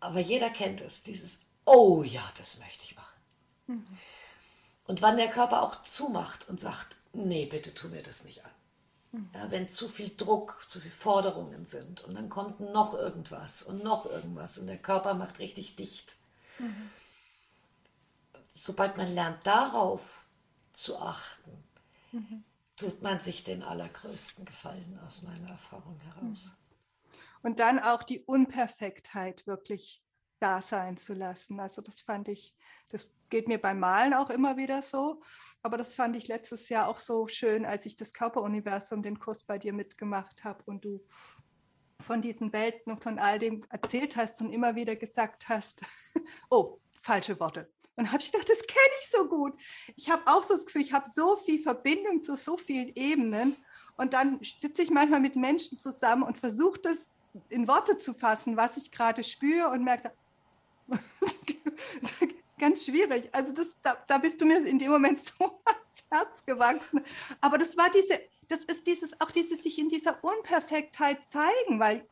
aber 0.00 0.20
jeder 0.20 0.48
kennt 0.48 0.80
es, 0.80 1.02
dieses 1.02 1.40
Oh 1.66 2.02
ja, 2.02 2.22
das 2.38 2.58
möchte 2.60 2.84
ich 2.84 2.96
machen. 2.96 3.20
Mhm. 3.66 3.86
Und 4.84 5.02
wann 5.02 5.18
der 5.18 5.28
Körper 5.28 5.62
auch 5.62 5.82
zumacht 5.82 6.48
und 6.48 6.58
sagt, 6.58 6.96
nee, 7.12 7.44
bitte 7.44 7.74
tu 7.74 7.88
mir 7.88 8.02
das 8.02 8.24
nicht 8.24 8.42
an. 8.42 8.50
Ja, 9.34 9.50
wenn 9.50 9.68
zu 9.68 9.88
viel 9.88 10.14
Druck, 10.16 10.64
zu 10.66 10.80
viel 10.80 10.90
Forderungen 10.90 11.64
sind 11.64 12.02
und 12.04 12.14
dann 12.14 12.28
kommt 12.28 12.60
noch 12.60 12.94
irgendwas 12.94 13.62
und 13.62 13.82
noch 13.82 14.06
irgendwas 14.06 14.58
und 14.58 14.66
der 14.66 14.78
Körper 14.78 15.14
macht 15.14 15.38
richtig 15.38 15.76
dicht. 15.76 16.16
Mhm. 16.58 16.90
Sobald 18.52 18.96
man 18.96 19.08
lernt, 19.08 19.46
darauf 19.46 20.26
zu 20.72 20.98
achten, 20.98 21.64
mhm. 22.12 22.44
tut 22.76 23.02
man 23.02 23.18
sich 23.18 23.44
den 23.44 23.62
allergrößten 23.62 24.44
Gefallen 24.44 24.98
aus 25.04 25.22
meiner 25.22 25.50
Erfahrung 25.50 25.98
heraus. 26.00 26.46
Mhm. 26.46 27.18
Und 27.42 27.60
dann 27.60 27.78
auch 27.78 28.02
die 28.02 28.20
Unperfektheit 28.20 29.46
wirklich 29.46 30.02
da 30.40 30.60
sein 30.60 30.96
zu 30.96 31.14
lassen. 31.14 31.60
Also 31.60 31.80
das 31.80 32.00
fand 32.00 32.28
ich, 32.28 32.54
das 32.90 33.12
geht 33.30 33.48
mir 33.48 33.60
beim 33.60 33.80
Malen 33.80 34.14
auch 34.14 34.30
immer 34.30 34.56
wieder 34.56 34.82
so. 34.82 35.22
Aber 35.62 35.78
das 35.78 35.94
fand 35.94 36.16
ich 36.16 36.28
letztes 36.28 36.68
Jahr 36.68 36.88
auch 36.88 36.98
so 36.98 37.26
schön, 37.26 37.64
als 37.64 37.86
ich 37.86 37.96
das 37.96 38.12
Körperuniversum, 38.12 39.02
den 39.02 39.18
Kurs 39.18 39.42
bei 39.42 39.58
dir 39.58 39.72
mitgemacht 39.72 40.44
habe 40.44 40.62
und 40.66 40.84
du 40.84 41.04
von 42.00 42.22
diesen 42.22 42.52
Welten 42.52 42.92
und 42.92 43.02
von 43.02 43.18
all 43.18 43.38
dem 43.38 43.64
erzählt 43.70 44.16
hast 44.16 44.40
und 44.40 44.52
immer 44.52 44.76
wieder 44.76 44.94
gesagt 44.94 45.48
hast, 45.48 45.80
oh, 46.50 46.78
falsche 47.00 47.38
Worte. 47.40 47.70
Und 47.96 48.12
habe 48.12 48.20
ich 48.20 48.30
gedacht, 48.30 48.48
das 48.48 48.66
kenne 48.66 48.96
ich 49.00 49.08
so 49.08 49.28
gut. 49.28 49.54
Ich 49.96 50.10
habe 50.10 50.22
auch 50.26 50.42
so 50.42 50.54
das 50.54 50.66
Gefühl, 50.66 50.82
ich 50.82 50.92
habe 50.92 51.08
so 51.08 51.38
viel 51.38 51.62
Verbindung 51.62 52.22
zu 52.22 52.36
so 52.36 52.58
vielen 52.58 52.92
Ebenen. 52.94 53.56
Und 53.96 54.12
dann 54.12 54.38
sitze 54.60 54.82
ich 54.82 54.90
manchmal 54.90 55.20
mit 55.20 55.34
Menschen 55.34 55.78
zusammen 55.78 56.22
und 56.22 56.38
versuche 56.38 56.78
das 56.80 57.08
in 57.48 57.66
Worte 57.66 57.96
zu 57.96 58.14
fassen, 58.14 58.56
was 58.56 58.76
ich 58.76 58.90
gerade 58.90 59.24
spüre 59.24 59.70
und 59.70 59.82
merke, 59.82 60.12
ganz 62.58 62.84
schwierig. 62.84 63.28
Also 63.34 63.52
das, 63.52 63.68
da, 63.82 63.96
da 64.06 64.18
bist 64.18 64.40
du 64.40 64.44
mir 64.44 64.66
in 64.66 64.78
dem 64.78 64.90
Moment 64.90 65.24
so 65.24 65.44
ans 65.44 66.04
Herz 66.10 66.44
gewachsen. 66.44 67.04
Aber 67.40 67.58
das 67.58 67.76
war 67.76 67.90
diese, 67.90 68.20
das 68.48 68.60
ist 68.60 68.86
dieses, 68.86 69.20
auch 69.20 69.30
dieses 69.30 69.62
sich 69.62 69.78
in 69.78 69.88
dieser 69.88 70.22
Unperfektheit 70.22 71.24
zeigen, 71.24 71.80
weil 71.80 72.06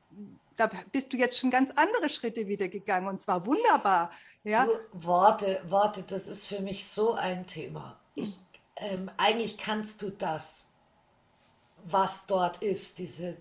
da 0.56 0.70
bist 0.92 1.12
du 1.12 1.16
jetzt 1.16 1.38
schon 1.38 1.50
ganz 1.50 1.72
andere 1.72 2.08
Schritte 2.08 2.46
wieder 2.46 2.68
gegangen 2.68 3.08
und 3.08 3.22
zwar 3.22 3.44
wunderbar. 3.46 4.10
Ja? 4.44 4.66
Du, 4.66 5.06
Worte, 5.06 5.60
Worte, 5.66 6.02
das 6.02 6.28
ist 6.28 6.46
für 6.46 6.60
mich 6.60 6.86
so 6.86 7.14
ein 7.14 7.46
Thema. 7.46 7.98
Ich, 8.14 8.38
ähm, 8.76 9.10
eigentlich 9.16 9.58
kannst 9.58 10.02
du 10.02 10.10
das, 10.10 10.68
was 11.84 12.26
dort 12.26 12.58
ist, 12.58 12.98
diese, 12.98 13.36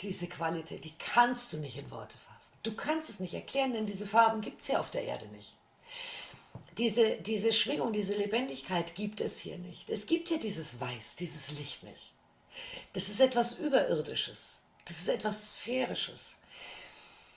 diese 0.00 0.26
Qualität, 0.26 0.84
die 0.84 0.94
kannst 0.98 1.52
du 1.52 1.58
nicht 1.58 1.76
in 1.78 1.90
Worte 1.90 2.18
fassen. 2.18 2.52
Du 2.62 2.74
kannst 2.74 3.10
es 3.10 3.20
nicht 3.20 3.34
erklären, 3.34 3.72
denn 3.72 3.86
diese 3.86 4.06
Farben 4.06 4.40
gibt 4.40 4.60
es 4.60 4.68
ja 4.68 4.80
auf 4.80 4.90
der 4.90 5.04
Erde 5.04 5.28
nicht 5.28 5.56
diese, 6.78 7.16
diese 7.16 7.52
Schwingung, 7.52 7.92
diese 7.92 8.14
Lebendigkeit 8.14 8.94
gibt 8.94 9.20
es 9.20 9.38
hier 9.38 9.58
nicht. 9.58 9.88
Es 9.88 10.06
gibt 10.06 10.28
hier 10.28 10.38
dieses 10.38 10.80
Weiß, 10.80 11.16
dieses 11.16 11.52
Licht 11.58 11.82
nicht. 11.82 12.12
Das 12.92 13.08
ist 13.08 13.20
etwas 13.20 13.58
Überirdisches. 13.58 14.60
Das 14.84 14.98
ist 14.98 15.08
etwas 15.08 15.52
Sphärisches. 15.52 16.38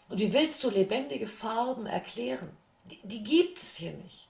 Und 0.09 0.19
wie 0.19 0.33
willst 0.33 0.63
du 0.63 0.69
lebendige 0.69 1.27
Farben 1.27 1.85
erklären? 1.85 2.55
Die, 2.85 2.99
die 3.03 3.23
gibt 3.23 3.59
es 3.59 3.75
hier 3.75 3.93
nicht. 3.93 4.27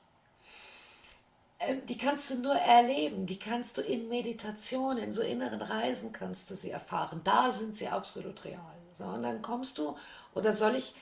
Ähm, 1.59 1.85
die 1.85 1.97
kannst 1.97 2.29
du 2.29 2.35
nur 2.35 2.55
erleben, 2.55 3.25
die 3.25 3.39
kannst 3.39 3.77
du 3.77 3.81
in 3.81 4.09
Meditation, 4.09 4.97
in 4.97 5.11
so 5.11 5.21
inneren 5.21 5.61
Reisen 5.61 6.11
kannst 6.11 6.49
du 6.51 6.55
sie 6.55 6.69
erfahren. 6.69 7.21
Da 7.23 7.51
sind 7.51 7.75
sie 7.75 7.87
absolut 7.87 8.45
real. 8.45 8.75
So, 8.93 9.05
und 9.05 9.23
dann 9.23 9.41
kommst 9.41 9.77
du, 9.77 9.95
oder 10.35 10.53
soll 10.53 10.75
ich 10.75 10.93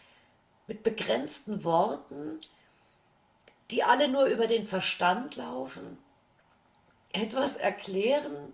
mit 0.67 0.83
begrenzten 0.83 1.63
Worten 1.63 2.39
die 3.71 3.83
alle 3.83 4.07
nur 4.07 4.25
über 4.25 4.47
den 4.47 4.63
Verstand 4.63 5.35
laufen, 5.35 5.97
etwas 7.11 7.55
erklären, 7.55 8.53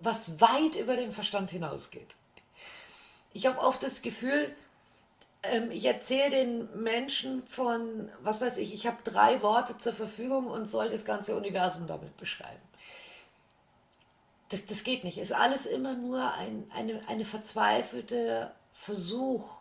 was 0.00 0.40
weit 0.40 0.74
über 0.76 0.96
den 0.96 1.12
Verstand 1.12 1.50
hinausgeht. 1.50 2.14
Ich 3.32 3.46
habe 3.46 3.58
oft 3.58 3.82
das 3.82 4.02
Gefühl, 4.02 4.54
ähm, 5.42 5.70
ich 5.70 5.84
erzähle 5.84 6.30
den 6.30 6.82
Menschen 6.82 7.44
von, 7.46 8.10
was 8.22 8.40
weiß 8.40 8.58
ich, 8.58 8.72
ich 8.72 8.86
habe 8.86 8.98
drei 9.02 9.42
Worte 9.42 9.76
zur 9.76 9.92
Verfügung 9.92 10.46
und 10.46 10.66
soll 10.66 10.88
das 10.88 11.04
ganze 11.04 11.36
Universum 11.36 11.86
damit 11.86 12.16
beschreiben. 12.16 12.62
Das, 14.48 14.66
das 14.66 14.84
geht 14.84 15.04
nicht. 15.04 15.18
Ist 15.18 15.32
alles 15.32 15.66
immer 15.66 15.94
nur 15.94 16.32
ein, 16.34 16.70
eine, 16.74 17.00
eine 17.08 17.24
verzweifelte 17.24 18.54
Versuch, 18.72 19.60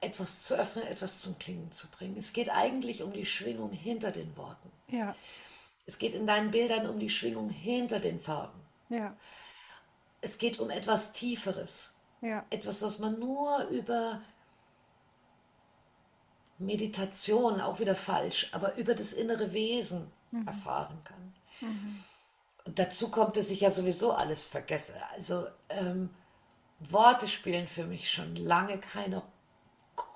etwas 0.00 0.44
zu 0.44 0.54
öffnen, 0.54 0.86
etwas 0.86 1.20
zum 1.20 1.38
Klingen 1.38 1.70
zu 1.72 1.88
bringen. 1.88 2.16
Es 2.16 2.32
geht 2.32 2.50
eigentlich 2.50 3.02
um 3.02 3.12
die 3.12 3.26
Schwingung 3.26 3.72
hinter 3.72 4.10
den 4.10 4.36
Worten. 4.36 4.70
Ja. 4.88 5.14
Es 5.86 5.98
geht 5.98 6.14
in 6.14 6.26
deinen 6.26 6.50
Bildern 6.50 6.86
um 6.88 6.98
die 6.98 7.10
Schwingung 7.10 7.48
hinter 7.48 7.98
den 7.98 8.18
Farben. 8.18 8.60
Ja. 8.88 9.16
Es 10.20 10.38
geht 10.38 10.58
um 10.58 10.70
etwas 10.70 11.12
Tieferes. 11.12 11.90
Ja. 12.20 12.44
Etwas, 12.50 12.82
was 12.82 12.98
man 12.98 13.18
nur 13.18 13.64
über 13.68 14.20
Meditation, 16.58 17.60
auch 17.60 17.78
wieder 17.78 17.94
falsch, 17.94 18.48
aber 18.52 18.76
über 18.76 18.94
das 18.94 19.12
innere 19.12 19.52
Wesen 19.52 20.10
mhm. 20.30 20.46
erfahren 20.46 20.98
kann. 21.04 21.34
Mhm. 21.60 22.04
Und 22.66 22.78
dazu 22.78 23.10
kommt, 23.10 23.36
dass 23.36 23.50
ich 23.50 23.60
ja 23.60 23.70
sowieso 23.70 24.12
alles 24.12 24.44
vergesse. 24.44 24.94
Also 25.12 25.46
ähm, 25.70 26.10
Worte 26.80 27.28
spielen 27.28 27.66
für 27.66 27.86
mich 27.86 28.10
schon 28.10 28.36
lange 28.36 28.78
keine 28.78 29.22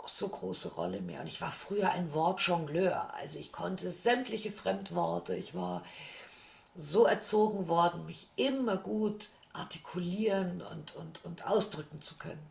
so 0.08 0.28
große 0.28 0.74
Rolle 0.74 1.00
mehr. 1.00 1.20
Und 1.20 1.26
ich 1.26 1.40
war 1.40 1.52
früher 1.52 1.90
ein 1.90 2.12
Wortjongleur. 2.12 3.14
Also 3.14 3.38
ich 3.38 3.52
konnte 3.52 3.90
sämtliche 3.90 4.50
Fremdworte. 4.50 5.34
Ich 5.36 5.54
war 5.54 5.82
so 6.74 7.06
erzogen 7.06 7.68
worden, 7.68 8.06
mich 8.06 8.28
immer 8.36 8.76
gut 8.76 9.30
artikulieren 9.52 10.62
und, 10.62 10.94
und, 10.94 11.24
und 11.24 11.46
ausdrücken 11.46 12.00
zu 12.00 12.16
können. 12.16 12.46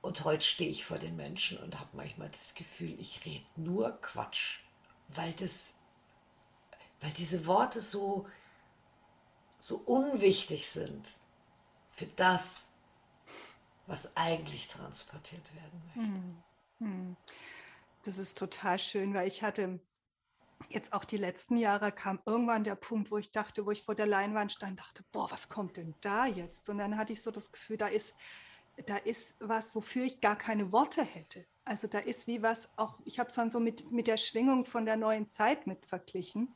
Und 0.00 0.24
heute 0.24 0.44
stehe 0.44 0.70
ich 0.70 0.84
vor 0.84 0.98
den 0.98 1.16
Menschen 1.16 1.58
und 1.58 1.78
habe 1.78 1.96
manchmal 1.96 2.30
das 2.30 2.54
Gefühl, 2.54 2.98
ich 2.98 3.24
rede 3.24 3.44
nur 3.56 3.92
Quatsch, 4.00 4.60
weil, 5.08 5.32
das, 5.32 5.74
weil 7.00 7.12
diese 7.12 7.46
Worte 7.46 7.80
so, 7.80 8.26
so 9.58 9.76
unwichtig 9.76 10.68
sind 10.68 11.10
für 11.88 12.06
das, 12.06 12.67
was 13.88 14.14
eigentlich 14.16 14.68
transportiert 14.68 15.54
werden 15.54 15.82
möchte. 15.86 16.00
Hm, 16.00 16.42
hm. 16.78 17.16
Das 18.04 18.18
ist 18.18 18.38
total 18.38 18.78
schön, 18.78 19.14
weil 19.14 19.26
ich 19.26 19.42
hatte 19.42 19.80
jetzt 20.68 20.92
auch 20.92 21.04
die 21.04 21.16
letzten 21.16 21.56
Jahre 21.56 21.90
kam 21.90 22.20
irgendwann 22.26 22.64
der 22.64 22.74
Punkt, 22.74 23.10
wo 23.10 23.18
ich 23.18 23.32
dachte, 23.32 23.64
wo 23.64 23.70
ich 23.70 23.84
vor 23.84 23.94
der 23.94 24.06
Leinwand 24.06 24.52
stand, 24.52 24.78
dachte, 24.78 25.04
boah, 25.10 25.30
was 25.30 25.48
kommt 25.48 25.76
denn 25.76 25.94
da 26.02 26.26
jetzt? 26.26 26.68
Und 26.68 26.78
dann 26.78 26.96
hatte 26.96 27.12
ich 27.12 27.22
so 27.22 27.30
das 27.30 27.50
Gefühl, 27.50 27.78
da 27.78 27.86
ist, 27.86 28.14
da 28.86 28.96
ist 28.98 29.34
was, 29.40 29.74
wofür 29.74 30.04
ich 30.04 30.20
gar 30.20 30.36
keine 30.36 30.70
Worte 30.70 31.02
hätte. 31.02 31.46
Also 31.64 31.86
da 31.86 31.98
ist 31.98 32.26
wie 32.26 32.42
was, 32.42 32.68
auch 32.76 32.98
ich 33.04 33.18
habe 33.18 33.30
es 33.30 33.36
dann 33.36 33.50
so 33.50 33.58
mit, 33.60 33.90
mit 33.90 34.06
der 34.06 34.18
Schwingung 34.18 34.66
von 34.66 34.84
der 34.84 34.96
neuen 34.96 35.28
Zeit 35.28 35.66
mit 35.66 35.86
verglichen, 35.86 36.54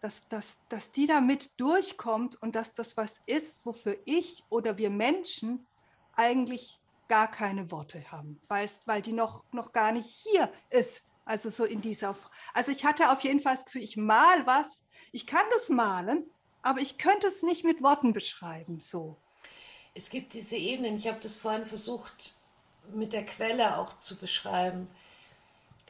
dass, 0.00 0.26
dass, 0.28 0.58
dass 0.68 0.90
die 0.90 1.06
da 1.06 1.20
mit 1.20 1.58
durchkommt 1.60 2.40
und 2.42 2.56
dass 2.56 2.74
das 2.74 2.96
was 2.96 3.20
ist, 3.26 3.64
wofür 3.64 3.96
ich 4.04 4.44
oder 4.50 4.78
wir 4.78 4.90
Menschen 4.90 5.66
eigentlich 6.16 6.80
gar 7.08 7.30
keine 7.30 7.70
Worte 7.70 8.10
haben, 8.10 8.40
weil, 8.48 8.68
weil 8.84 9.02
die 9.02 9.12
noch, 9.12 9.44
noch 9.52 9.72
gar 9.72 9.92
nicht 9.92 10.08
hier 10.08 10.52
ist. 10.70 11.02
Also 11.24 11.50
so 11.50 11.64
in 11.64 11.80
dieser, 11.80 12.16
also 12.54 12.70
ich 12.70 12.84
hatte 12.84 13.10
auf 13.10 13.22
jeden 13.22 13.40
Fall 13.40 13.56
das 13.56 13.64
Gefühl, 13.64 13.82
ich 13.82 13.96
mal 13.96 14.46
was, 14.46 14.82
ich 15.12 15.26
kann 15.26 15.44
das 15.54 15.68
malen, 15.68 16.24
aber 16.62 16.80
ich 16.80 16.98
könnte 16.98 17.26
es 17.26 17.42
nicht 17.42 17.64
mit 17.64 17.82
Worten 17.82 18.12
beschreiben, 18.12 18.80
so. 18.80 19.16
Es 19.94 20.10
gibt 20.10 20.34
diese 20.34 20.56
Ebenen, 20.56 20.96
ich 20.96 21.08
habe 21.08 21.18
das 21.20 21.36
vorhin 21.36 21.64
versucht 21.64 22.34
mit 22.92 23.12
der 23.12 23.24
Quelle 23.24 23.78
auch 23.78 23.96
zu 23.98 24.16
beschreiben. 24.16 24.88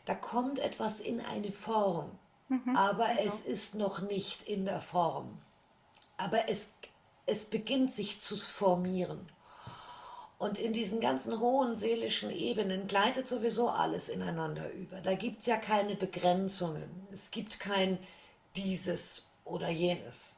Da 0.05 0.15
kommt 0.15 0.59
etwas 0.59 1.01
in 1.01 1.21
eine 1.21 1.51
Form, 1.51 2.17
mhm, 2.49 2.77
aber 2.77 3.09
genau. 3.09 3.23
es 3.27 3.41
ist 3.41 3.75
noch 3.75 4.01
nicht 4.01 4.43
in 4.49 4.65
der 4.65 4.81
Form. 4.81 5.39
Aber 6.17 6.49
es, 6.49 6.69
es 7.27 7.45
beginnt 7.45 7.91
sich 7.91 8.21
zu 8.21 8.37
formieren. 8.37 9.29
Und 10.39 10.59
in 10.59 10.75
diesen 10.75 11.01
ganzen 11.01 11.41
hohen 11.41 11.77
seelischen 11.77 12.31
Ebenen 12.31 12.87
gleitet 12.87 13.27
sowieso 13.27 13.71
alles 13.71 14.11
ineinander 14.11 14.71
über. 14.73 15.01
Da 15.01 15.15
gibt 15.15 15.41
es 15.41 15.47
ja 15.47 15.57
keine 15.57 15.95
Begrenzungen. 15.95 17.07
Es 17.11 17.31
gibt 17.31 17.59
kein 17.59 17.99
dieses 18.55 19.23
oder 19.45 19.71
jenes. 19.71 20.37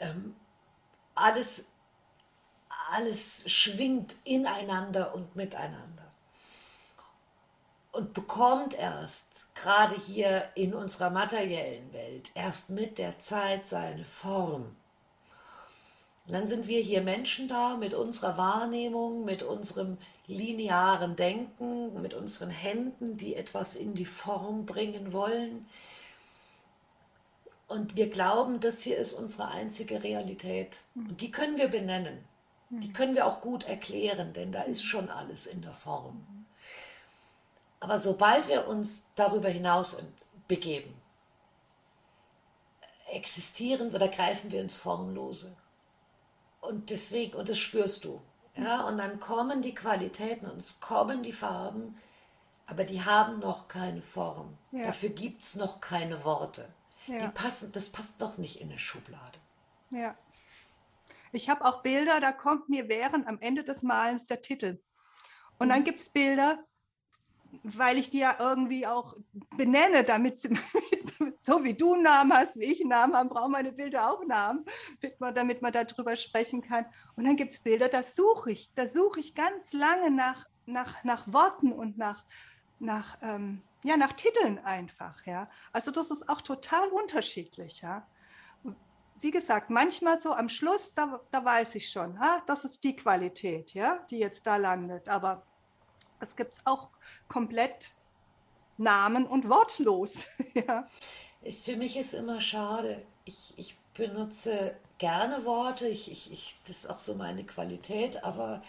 Ähm, 0.00 0.34
alles, 1.14 1.66
alles 2.92 3.44
schwingt 3.50 4.16
ineinander 4.24 5.14
und 5.14 5.36
miteinander. 5.36 6.10
Und 7.92 8.14
bekommt 8.14 8.74
erst, 8.74 9.54
gerade 9.54 9.96
hier 9.96 10.50
in 10.54 10.74
unserer 10.74 11.10
materiellen 11.10 11.92
Welt, 11.92 12.30
erst 12.34 12.70
mit 12.70 12.98
der 12.98 13.18
Zeit 13.18 13.66
seine 13.66 14.04
Form. 14.04 14.76
Und 16.26 16.32
dann 16.32 16.46
sind 16.46 16.66
wir 16.66 16.80
hier 16.80 17.02
Menschen 17.02 17.46
da 17.46 17.76
mit 17.76 17.94
unserer 17.94 18.36
Wahrnehmung, 18.36 19.24
mit 19.24 19.42
unserem 19.42 19.96
linearen 20.26 21.14
Denken, 21.14 22.00
mit 22.02 22.14
unseren 22.14 22.50
Händen, 22.50 23.16
die 23.16 23.36
etwas 23.36 23.76
in 23.76 23.94
die 23.94 24.04
Form 24.04 24.66
bringen 24.66 25.12
wollen. 25.12 25.68
Und 27.68 27.96
wir 27.96 28.10
glauben, 28.10 28.58
das 28.58 28.82
hier 28.82 28.96
ist 28.96 29.12
unsere 29.12 29.48
einzige 29.48 30.02
Realität. 30.02 30.82
Hm. 30.94 31.10
Und 31.10 31.20
die 31.20 31.30
können 31.30 31.58
wir 31.58 31.68
benennen. 31.68 32.24
Die 32.70 32.88
hm. 32.88 32.92
können 32.92 33.14
wir 33.14 33.26
auch 33.26 33.40
gut 33.40 33.62
erklären, 33.64 34.32
denn 34.32 34.50
da 34.50 34.62
ist 34.62 34.84
schon 34.84 35.10
alles 35.10 35.46
in 35.46 35.62
der 35.62 35.72
Form. 35.72 36.26
Aber 37.78 37.98
sobald 37.98 38.48
wir 38.48 38.66
uns 38.66 39.06
darüber 39.14 39.48
hinaus 39.48 39.96
begeben, 40.48 40.92
existieren 43.12 43.94
oder 43.94 44.08
greifen 44.08 44.50
wir 44.50 44.60
ins 44.60 44.76
Formlose. 44.76 45.56
Und 46.68 46.90
deswegen, 46.90 47.36
und 47.36 47.48
das 47.48 47.58
spürst 47.58 48.04
du. 48.04 48.20
Ja, 48.56 48.82
und 48.82 48.98
dann 48.98 49.20
kommen 49.20 49.62
die 49.62 49.74
Qualitäten 49.74 50.46
und 50.46 50.60
es 50.60 50.80
kommen 50.80 51.22
die 51.22 51.32
Farben, 51.32 51.96
aber 52.66 52.84
die 52.84 53.04
haben 53.04 53.38
noch 53.38 53.68
keine 53.68 54.02
Form. 54.02 54.56
Ja. 54.72 54.86
Dafür 54.86 55.10
gibt 55.10 55.42
es 55.42 55.56
noch 55.56 55.80
keine 55.80 56.24
Worte. 56.24 56.68
Ja. 57.06 57.26
Die 57.26 57.28
passen, 57.28 57.70
das 57.72 57.90
passt 57.90 58.18
noch 58.20 58.38
nicht 58.38 58.60
in 58.60 58.70
eine 58.70 58.78
Schublade. 58.78 59.38
Ja. 59.90 60.16
Ich 61.32 61.50
habe 61.50 61.64
auch 61.64 61.82
Bilder, 61.82 62.20
da 62.20 62.32
kommt 62.32 62.68
mir 62.68 62.88
während 62.88 63.26
am 63.28 63.38
Ende 63.40 63.62
des 63.62 63.82
Malens 63.82 64.26
der 64.26 64.42
Titel. 64.42 64.82
Und 65.58 65.68
dann 65.68 65.80
mhm. 65.80 65.84
gibt 65.84 66.00
es 66.00 66.08
Bilder, 66.08 66.64
weil 67.62 67.98
ich 67.98 68.10
die 68.10 68.18
ja 68.18 68.36
irgendwie 68.38 68.86
auch 68.86 69.16
benenne, 69.56 70.02
damit 70.04 70.38
sie, 70.38 70.48
so 71.46 71.62
wie 71.62 71.74
du 71.74 71.94
einen 71.94 72.02
Namen 72.02 72.32
hast, 72.32 72.56
wie 72.56 72.72
ich 72.72 72.80
einen 72.80 72.90
Namen 72.90 73.14
habe, 73.14 73.28
brauchen 73.28 73.52
meine 73.52 73.70
Bilder 73.70 74.10
auch 74.10 74.24
Namen, 74.26 74.64
damit 75.00 75.20
man, 75.20 75.34
damit 75.34 75.62
man 75.62 75.72
darüber 75.72 76.16
sprechen 76.16 76.60
kann. 76.60 76.86
Und 77.14 77.24
dann 77.24 77.36
gibt 77.36 77.52
es 77.52 77.60
Bilder, 77.60 77.88
da 77.88 78.02
suche 78.02 78.50
ich, 78.50 78.74
da 78.74 78.88
suche 78.88 79.20
ich 79.20 79.32
ganz 79.32 79.72
lange 79.72 80.10
nach, 80.10 80.46
nach, 80.66 81.04
nach 81.04 81.32
Worten 81.32 81.72
und 81.72 81.98
nach, 81.98 82.24
nach, 82.80 83.16
ähm, 83.22 83.62
ja, 83.84 83.96
nach 83.96 84.12
Titeln 84.14 84.58
einfach. 84.58 85.24
Ja. 85.24 85.48
Also 85.72 85.92
das 85.92 86.10
ist 86.10 86.28
auch 86.28 86.40
total 86.40 86.88
unterschiedlich. 86.88 87.80
Ja. 87.80 88.04
Wie 89.20 89.30
gesagt, 89.30 89.70
manchmal 89.70 90.20
so 90.20 90.32
am 90.32 90.48
Schluss, 90.48 90.94
da, 90.94 91.20
da 91.30 91.44
weiß 91.44 91.76
ich 91.76 91.88
schon, 91.88 92.18
ha, 92.18 92.42
das 92.48 92.64
ist 92.64 92.82
die 92.82 92.96
Qualität, 92.96 93.72
ja, 93.72 94.04
die 94.10 94.18
jetzt 94.18 94.48
da 94.48 94.56
landet. 94.56 95.08
Aber 95.08 95.44
es 96.18 96.34
gibt 96.34 96.60
auch 96.64 96.88
komplett 97.28 97.92
namen- 98.78 99.26
und 99.26 99.48
wortlos. 99.48 100.26
ja. 100.54 100.86
Ich, 101.46 101.62
für 101.62 101.76
mich 101.76 101.96
ist 101.96 102.12
immer 102.12 102.40
schade. 102.40 103.02
Ich, 103.24 103.54
ich 103.56 103.76
benutze 103.94 104.76
gerne 104.98 105.44
Worte, 105.44 105.86
ich, 105.88 106.10
ich, 106.10 106.32
ich, 106.32 106.56
das 106.66 106.78
ist 106.78 106.90
auch 106.90 106.98
so 106.98 107.14
meine 107.14 107.44
Qualität, 107.44 108.24
aber 108.24 108.62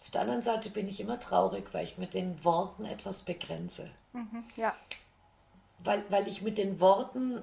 auf 0.00 0.10
der 0.10 0.22
anderen 0.22 0.42
Seite 0.42 0.70
bin 0.70 0.86
ich 0.86 1.00
immer 1.00 1.18
traurig, 1.18 1.68
weil 1.72 1.84
ich 1.84 1.98
mit 1.98 2.14
den 2.14 2.44
Worten 2.44 2.84
etwas 2.84 3.22
begrenze. 3.22 3.90
Mhm, 4.12 4.44
ja. 4.56 4.74
Weil, 5.80 6.04
weil 6.08 6.28
ich 6.28 6.42
mit 6.42 6.58
den 6.58 6.80
Worten 6.80 7.42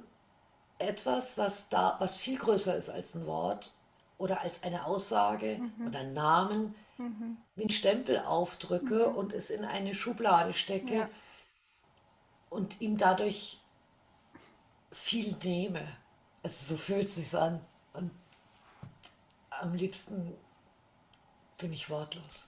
etwas, 0.79 1.37
was 1.37 1.69
da, 1.69 1.95
was 1.99 2.17
viel 2.17 2.37
größer 2.37 2.75
ist 2.75 2.89
als 2.89 3.15
ein 3.15 3.25
Wort 3.25 3.71
oder 4.17 4.41
als 4.41 4.63
eine 4.63 4.85
Aussage 4.85 5.57
mhm. 5.57 5.87
oder 5.87 5.99
einen 5.99 6.13
Namen, 6.13 6.75
mhm. 6.97 7.37
wie 7.55 7.63
einen 7.63 7.69
Stempel 7.69 8.19
aufdrücke 8.19 9.09
mhm. 9.09 9.15
und 9.15 9.33
es 9.33 9.49
in 9.49 9.63
eine 9.65 9.93
Schublade 9.93 10.53
stecke 10.53 10.95
ja. 10.95 11.09
und 12.49 12.81
ihm 12.81 12.97
dadurch 12.97 13.59
viel 14.95 15.35
nehme. 15.43 15.85
Also 16.41 16.75
so 16.75 16.77
fühlt 16.77 17.05
es 17.05 17.15
sich 17.15 17.35
an. 17.35 17.63
Und 17.93 18.11
am 19.49 19.73
liebsten 19.73 20.33
bin 21.57 21.73
ich 21.73 21.89
wortlos. 21.89 22.45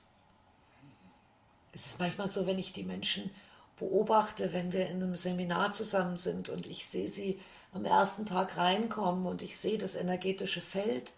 Es 1.73 1.85
ist 1.85 1.99
manchmal 1.99 2.27
so, 2.27 2.47
wenn 2.47 2.57
ich 2.57 2.71
die 2.71 2.83
Menschen 2.83 3.29
beobachte, 3.77 4.53
wenn 4.53 4.71
wir 4.71 4.87
in 4.87 5.03
einem 5.03 5.15
Seminar 5.15 5.71
zusammen 5.71 6.17
sind 6.17 6.49
und 6.49 6.65
ich 6.65 6.87
sehe 6.87 7.07
sie 7.07 7.39
am 7.73 7.85
ersten 7.85 8.25
Tag 8.25 8.57
reinkommen 8.57 9.27
und 9.27 9.41
ich 9.41 9.57
sehe 9.57 9.77
das 9.77 9.95
energetische 9.95 10.61
Feld 10.61 11.13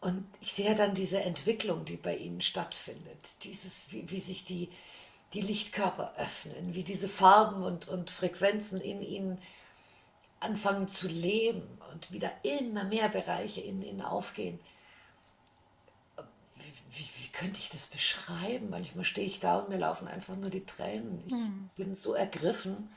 und 0.00 0.24
ich 0.40 0.52
sehe 0.52 0.74
dann 0.76 0.94
diese 0.94 1.20
Entwicklung, 1.20 1.84
die 1.84 1.96
bei 1.96 2.16
ihnen 2.16 2.42
stattfindet, 2.42 3.42
dieses, 3.42 3.90
wie, 3.90 4.08
wie 4.08 4.20
sich 4.20 4.44
die, 4.44 4.68
die 5.34 5.40
Lichtkörper 5.40 6.12
öffnen, 6.16 6.74
wie 6.74 6.84
diese 6.84 7.08
Farben 7.08 7.64
und, 7.64 7.88
und 7.88 8.10
Frequenzen 8.10 8.80
in 8.80 9.02
ihnen 9.02 9.38
anfangen 10.40 10.88
zu 10.88 11.08
leben 11.08 11.66
und 11.92 12.12
wieder 12.12 12.30
immer 12.42 12.84
mehr 12.84 13.08
Bereiche 13.08 13.60
in 13.60 13.82
ihnen 13.82 14.02
aufgehen. 14.02 14.60
Wie, 16.56 16.98
wie, 16.98 17.08
wie, 17.16 17.28
könnte 17.28 17.58
ich 17.58 17.68
das 17.68 17.86
beschreiben? 17.86 18.70
Manchmal 18.70 19.04
stehe 19.04 19.26
ich 19.26 19.40
da 19.40 19.58
und 19.58 19.68
mir 19.68 19.78
laufen 19.78 20.08
einfach 20.08 20.36
nur 20.36 20.50
die 20.50 20.64
Tränen. 20.64 21.22
Ich 21.26 21.32
hm. 21.32 21.70
bin 21.76 21.94
so 21.94 22.14
ergriffen. 22.14 22.90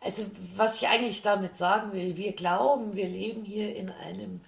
Also 0.00 0.30
was 0.54 0.82
ich 0.82 0.88
eigentlich 0.88 1.22
damit 1.22 1.56
sagen 1.56 1.92
will, 1.92 2.16
wir 2.16 2.32
glauben, 2.34 2.94
wir 2.94 3.08
leben 3.08 3.44
hier 3.44 3.74
in 3.74 3.90
einem 3.90 4.40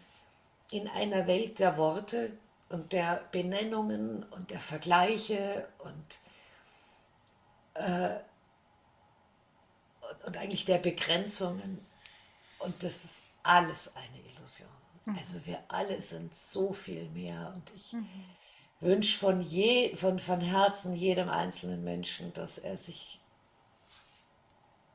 in 0.70 0.88
einer 0.88 1.26
Welt 1.26 1.58
der 1.58 1.76
Worte 1.76 2.32
und 2.68 2.92
der 2.92 3.22
Benennungen 3.30 4.24
und 4.30 4.50
der 4.50 4.60
Vergleiche 4.60 5.68
und, 5.78 6.18
äh, 7.74 8.18
und 10.26 10.36
eigentlich 10.36 10.64
der 10.64 10.78
Begrenzungen. 10.78 11.84
Und 12.58 12.82
das 12.82 13.04
ist 13.04 13.22
alles 13.42 13.92
eine 13.94 14.20
Illusion. 14.20 14.68
Mhm. 15.04 15.16
Also 15.18 15.46
wir 15.46 15.62
alle 15.68 16.00
sind 16.00 16.34
so 16.34 16.72
viel 16.72 17.08
mehr 17.10 17.52
und 17.54 17.70
ich 17.74 17.92
mhm. 17.92 18.08
wünsche 18.80 19.18
von, 19.18 19.40
je, 19.40 19.94
von, 19.94 20.18
von 20.18 20.40
Herzen 20.40 20.94
jedem 20.94 21.28
einzelnen 21.28 21.84
Menschen, 21.84 22.32
dass 22.32 22.58
er 22.58 22.76
sich 22.76 23.20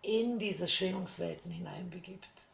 in 0.01 0.39
diese 0.39 0.68
Schwingungswelten 0.68 1.51
hineinbegibt. 1.51 2.47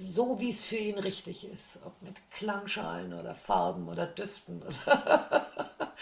So 0.00 0.40
wie 0.40 0.48
es 0.48 0.64
für 0.64 0.76
ihn 0.76 0.98
richtig 0.98 1.46
ist, 1.46 1.78
ob 1.84 2.00
mit 2.02 2.18
Klangschalen 2.30 3.12
oder 3.12 3.34
Farben 3.34 3.88
oder 3.88 4.06
Düften. 4.06 4.62
Oder 4.62 5.46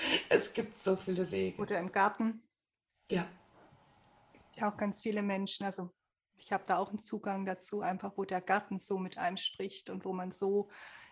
es 0.29 0.53
gibt 0.53 0.79
so 0.79 0.95
viele 0.95 1.29
Wege. 1.31 1.61
Oder 1.61 1.79
im 1.79 1.91
Garten. 1.91 2.43
Ja. 3.11 3.27
Ja, 4.57 4.71
auch 4.71 4.77
ganz 4.77 5.03
viele 5.03 5.23
Menschen. 5.23 5.65
Also 5.65 5.91
ich 6.37 6.53
habe 6.53 6.65
da 6.67 6.79
auch 6.79 6.91
einen 6.91 7.05
Zugang 7.05 7.47
dazu, 7.47 7.81
einfach 7.81 8.13
wo 8.17 8.25
der 8.25 8.41
Garten 8.41 8.79
so 8.79 8.99
mit 8.99 9.19
einem 9.19 9.37
spricht 9.37 9.91
und 9.91 10.05
wo 10.05 10.13
man 10.13 10.31
so 10.33 10.69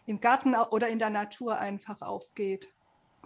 im 0.06 0.20
Garten 0.20 0.54
oder 0.54 0.88
in 0.88 0.98
der 0.98 1.10
Natur 1.10 1.58
einfach 1.58 2.00
aufgeht. 2.02 2.68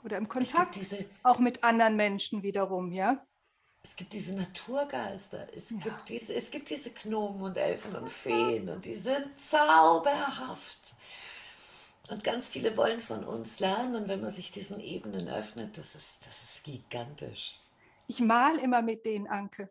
Oder 0.04 0.18
im 0.18 0.28
Kontakt 0.28 0.76
diese, 0.76 1.06
auch 1.22 1.38
mit 1.38 1.64
anderen 1.64 1.96
Menschen 1.96 2.42
wiederum, 2.42 2.92
ja. 2.92 3.26
Es 3.82 3.96
gibt 3.96 4.12
diese 4.12 4.36
Naturgeister, 4.36 5.46
es, 5.54 5.70
ja. 5.70 5.76
gibt 5.78 6.08
diese, 6.08 6.34
es 6.34 6.50
gibt 6.50 6.70
diese 6.70 6.90
Gnomen 6.90 7.42
und 7.42 7.56
Elfen 7.56 7.94
und 7.94 8.10
Feen 8.10 8.68
und 8.68 8.84
die 8.84 8.96
sind 8.96 9.36
zauberhaft. 9.36 10.94
Und 12.10 12.22
ganz 12.22 12.48
viele 12.48 12.76
wollen 12.76 13.00
von 13.00 13.24
uns 13.24 13.60
lernen 13.60 13.96
und 13.96 14.08
wenn 14.08 14.20
man 14.20 14.30
sich 14.30 14.50
diesen 14.50 14.80
Ebenen 14.80 15.28
öffnet, 15.28 15.78
das 15.78 15.94
ist, 15.94 16.26
das 16.26 16.42
ist 16.42 16.64
gigantisch. 16.64 17.60
Ich 18.06 18.20
mal 18.20 18.58
immer 18.58 18.82
mit 18.82 19.06
denen, 19.06 19.26
Anke. 19.26 19.70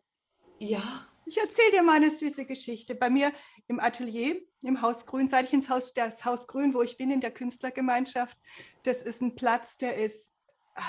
Ja. 0.58 0.82
Ich 1.26 1.38
erzähle 1.38 1.70
dir 1.72 1.82
mal 1.82 1.96
eine 1.96 2.10
süße 2.10 2.44
Geschichte. 2.44 2.94
Bei 2.94 3.08
mir 3.08 3.32
im 3.66 3.80
Atelier, 3.80 4.40
im 4.62 4.82
Haus 4.82 5.06
Grün, 5.06 5.28
seit 5.28 5.46
ich 5.46 5.52
ins 5.52 5.68
Haus, 5.70 5.94
das 5.94 6.24
Haus 6.24 6.46
Grün, 6.46 6.74
wo 6.74 6.82
ich 6.82 6.96
bin, 6.96 7.10
in 7.10 7.20
der 7.20 7.30
Künstlergemeinschaft, 7.30 8.36
das 8.82 8.98
ist 8.98 9.22
ein 9.22 9.34
Platz, 9.34 9.78
der 9.78 9.96
ist 9.96 10.32
ah, 10.74 10.82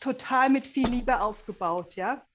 total 0.00 0.50
mit 0.50 0.66
viel 0.66 0.88
Liebe 0.88 1.20
aufgebaut, 1.20 1.94
ja. 1.94 2.26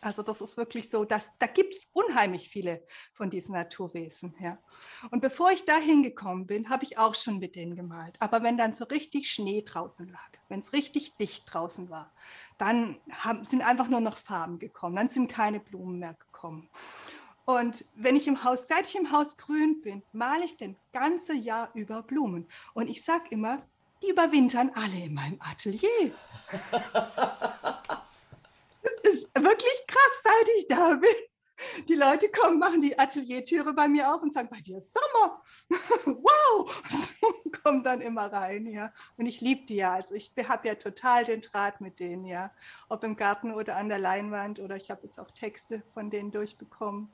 Also 0.00 0.22
das 0.22 0.40
ist 0.40 0.56
wirklich 0.56 0.88
so, 0.90 1.04
dass, 1.04 1.28
da 1.38 1.46
gibt 1.46 1.74
es 1.74 1.88
unheimlich 1.92 2.48
viele 2.48 2.84
von 3.12 3.30
diesen 3.30 3.54
Naturwesen. 3.54 4.34
Ja. 4.40 4.58
Und 5.10 5.20
bevor 5.20 5.50
ich 5.50 5.64
da 5.64 5.76
hingekommen 5.76 6.46
bin, 6.46 6.70
habe 6.70 6.84
ich 6.84 6.98
auch 6.98 7.14
schon 7.14 7.38
mit 7.38 7.56
denen 7.56 7.74
gemalt. 7.74 8.16
Aber 8.20 8.42
wenn 8.42 8.56
dann 8.56 8.72
so 8.72 8.84
richtig 8.84 9.30
Schnee 9.30 9.62
draußen 9.62 10.08
lag, 10.08 10.30
wenn 10.48 10.60
es 10.60 10.72
richtig 10.72 11.16
dicht 11.16 11.52
draußen 11.52 11.90
war, 11.90 12.12
dann 12.58 12.96
haben, 13.10 13.44
sind 13.44 13.62
einfach 13.62 13.88
nur 13.88 14.00
noch 14.00 14.18
Farben 14.18 14.58
gekommen, 14.58 14.96
dann 14.96 15.08
sind 15.08 15.28
keine 15.28 15.60
Blumen 15.60 15.98
mehr 15.98 16.14
gekommen. 16.14 16.68
Und 17.44 17.84
wenn 17.94 18.14
ich 18.14 18.26
im 18.28 18.44
Haus, 18.44 18.68
seit 18.68 18.86
ich 18.86 18.94
im 18.94 19.10
Haus 19.10 19.36
grün 19.36 19.80
bin, 19.80 20.02
male 20.12 20.44
ich 20.44 20.56
den 20.56 20.76
ganze 20.92 21.34
Jahr 21.34 21.70
über 21.74 22.02
Blumen. 22.02 22.46
Und 22.74 22.88
ich 22.88 23.02
sage 23.02 23.24
immer, 23.30 23.62
die 24.02 24.10
überwintern 24.10 24.70
alle 24.74 25.04
in 25.04 25.14
meinem 25.14 25.40
Atelier. 25.40 26.12
wirklich 29.42 29.86
krass, 29.86 30.22
seit 30.22 30.48
ich 30.58 30.66
da 30.68 30.94
bin. 30.94 31.10
Die 31.88 31.94
Leute 31.94 32.30
kommen, 32.30 32.58
machen 32.58 32.80
die 32.80 32.98
Ateliertüre 32.98 33.72
bei 33.72 33.88
mir 33.88 34.14
auf 34.14 34.22
und 34.22 34.32
sagen, 34.32 34.48
bei 34.48 34.60
dir 34.60 34.78
ist 34.78 34.94
Sommer. 34.94 35.42
wow! 36.22 36.82
Kommen 37.64 37.82
dann 37.82 38.00
immer 38.00 38.32
rein, 38.32 38.66
ja. 38.66 38.92
Und 39.16 39.26
ich 39.26 39.40
liebe 39.40 39.66
die 39.66 39.76
ja. 39.76 39.92
Also 39.92 40.14
ich 40.14 40.32
habe 40.48 40.68
ja 40.68 40.76
total 40.76 41.24
den 41.24 41.42
Draht 41.42 41.80
mit 41.80 41.98
denen, 41.98 42.24
ja. 42.24 42.52
Ob 42.88 43.02
im 43.02 43.16
Garten 43.16 43.52
oder 43.52 43.76
an 43.76 43.88
der 43.88 43.98
Leinwand 43.98 44.60
oder 44.60 44.76
ich 44.76 44.90
habe 44.90 45.02
jetzt 45.04 45.18
auch 45.18 45.30
Texte 45.32 45.82
von 45.94 46.10
denen 46.10 46.30
durchbekommen. 46.30 47.12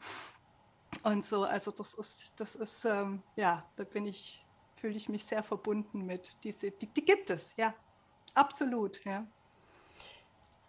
Und 1.02 1.24
so, 1.24 1.44
also 1.44 1.70
das 1.70 1.94
ist, 1.94 2.34
das 2.36 2.54
ist, 2.54 2.84
ähm, 2.84 3.22
ja, 3.36 3.68
da 3.76 3.84
bin 3.84 4.06
ich, 4.06 4.44
fühle 4.76 4.96
ich 4.96 5.08
mich 5.08 5.24
sehr 5.24 5.42
verbunden 5.42 6.04
mit. 6.04 6.36
Diese, 6.44 6.70
die, 6.70 6.86
die 6.86 7.04
gibt 7.04 7.30
es, 7.30 7.54
ja. 7.56 7.74
Absolut, 8.34 9.02
ja 9.04 9.26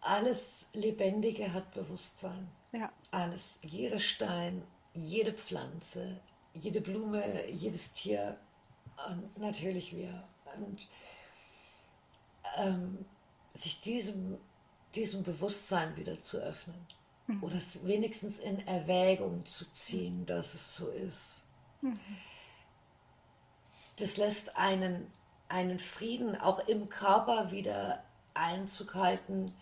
alles 0.06 0.68
Lebendige 0.74 1.54
hat 1.54 1.72
Bewusstsein. 1.72 2.48
Ja. 2.72 2.92
Alles. 3.12 3.58
Jeder 3.64 4.00
Stein, 4.00 4.64
jede 4.94 5.34
Pflanze, 5.34 6.22
jede 6.54 6.82
Blume, 6.82 7.50
jedes 7.50 7.92
Tier 7.92 8.38
und 9.10 9.38
natürlich 9.38 9.96
wir. 9.96 10.24
Und 10.58 10.88
ähm, 12.58 13.06
sich 13.54 13.82
diesem, 13.82 14.38
diesem 14.94 15.24
Bewusstsein 15.24 15.98
wieder 15.98 16.22
zu 16.22 16.38
öffnen 16.38 16.86
mhm. 17.28 17.44
oder 17.44 17.56
es 17.56 17.86
wenigstens 17.86 18.40
in 18.40 18.66
Erwägung 18.68 19.46
zu 19.46 19.70
ziehen, 19.72 20.26
dass 20.26 20.54
es 20.54 20.76
so 20.76 20.90
ist. 20.90 21.42
Mhm. 21.82 22.00
Das 23.98 24.18
lässt 24.18 24.56
einen, 24.58 25.12
einen 25.48 25.80
Frieden 25.80 26.40
auch 26.40 26.60
im 26.68 26.90
Körper 26.90 27.52
wieder 27.52 28.04
Einzug 28.34 28.94
halten, 28.96 29.54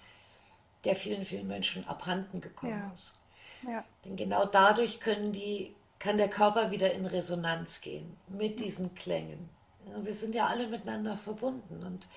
der 0.84 0.96
vielen, 0.96 1.26
vielen 1.26 1.48
Menschen 1.48 1.86
abhanden 1.88 2.42
gekommen 2.42 2.84
ja. 2.88 2.94
ist. 2.94 3.20
Ja. 3.68 3.86
Denn 4.06 4.16
genau 4.16 4.46
dadurch 4.46 5.00
können 5.00 5.32
die, 5.32 5.76
kann 6.00 6.18
der 6.18 6.30
Körper 6.30 6.72
wieder 6.72 6.92
in 6.94 7.06
Resonanz 7.06 7.82
gehen 7.82 8.18
mit 8.28 8.60
diesen 8.60 8.94
Klängen. 8.94 9.50
Wir 9.98 10.14
sind 10.14 10.36
ja 10.36 10.48
alle 10.48 10.68
miteinander 10.68 11.18
verbunden. 11.18 11.84
Und 11.84 12.08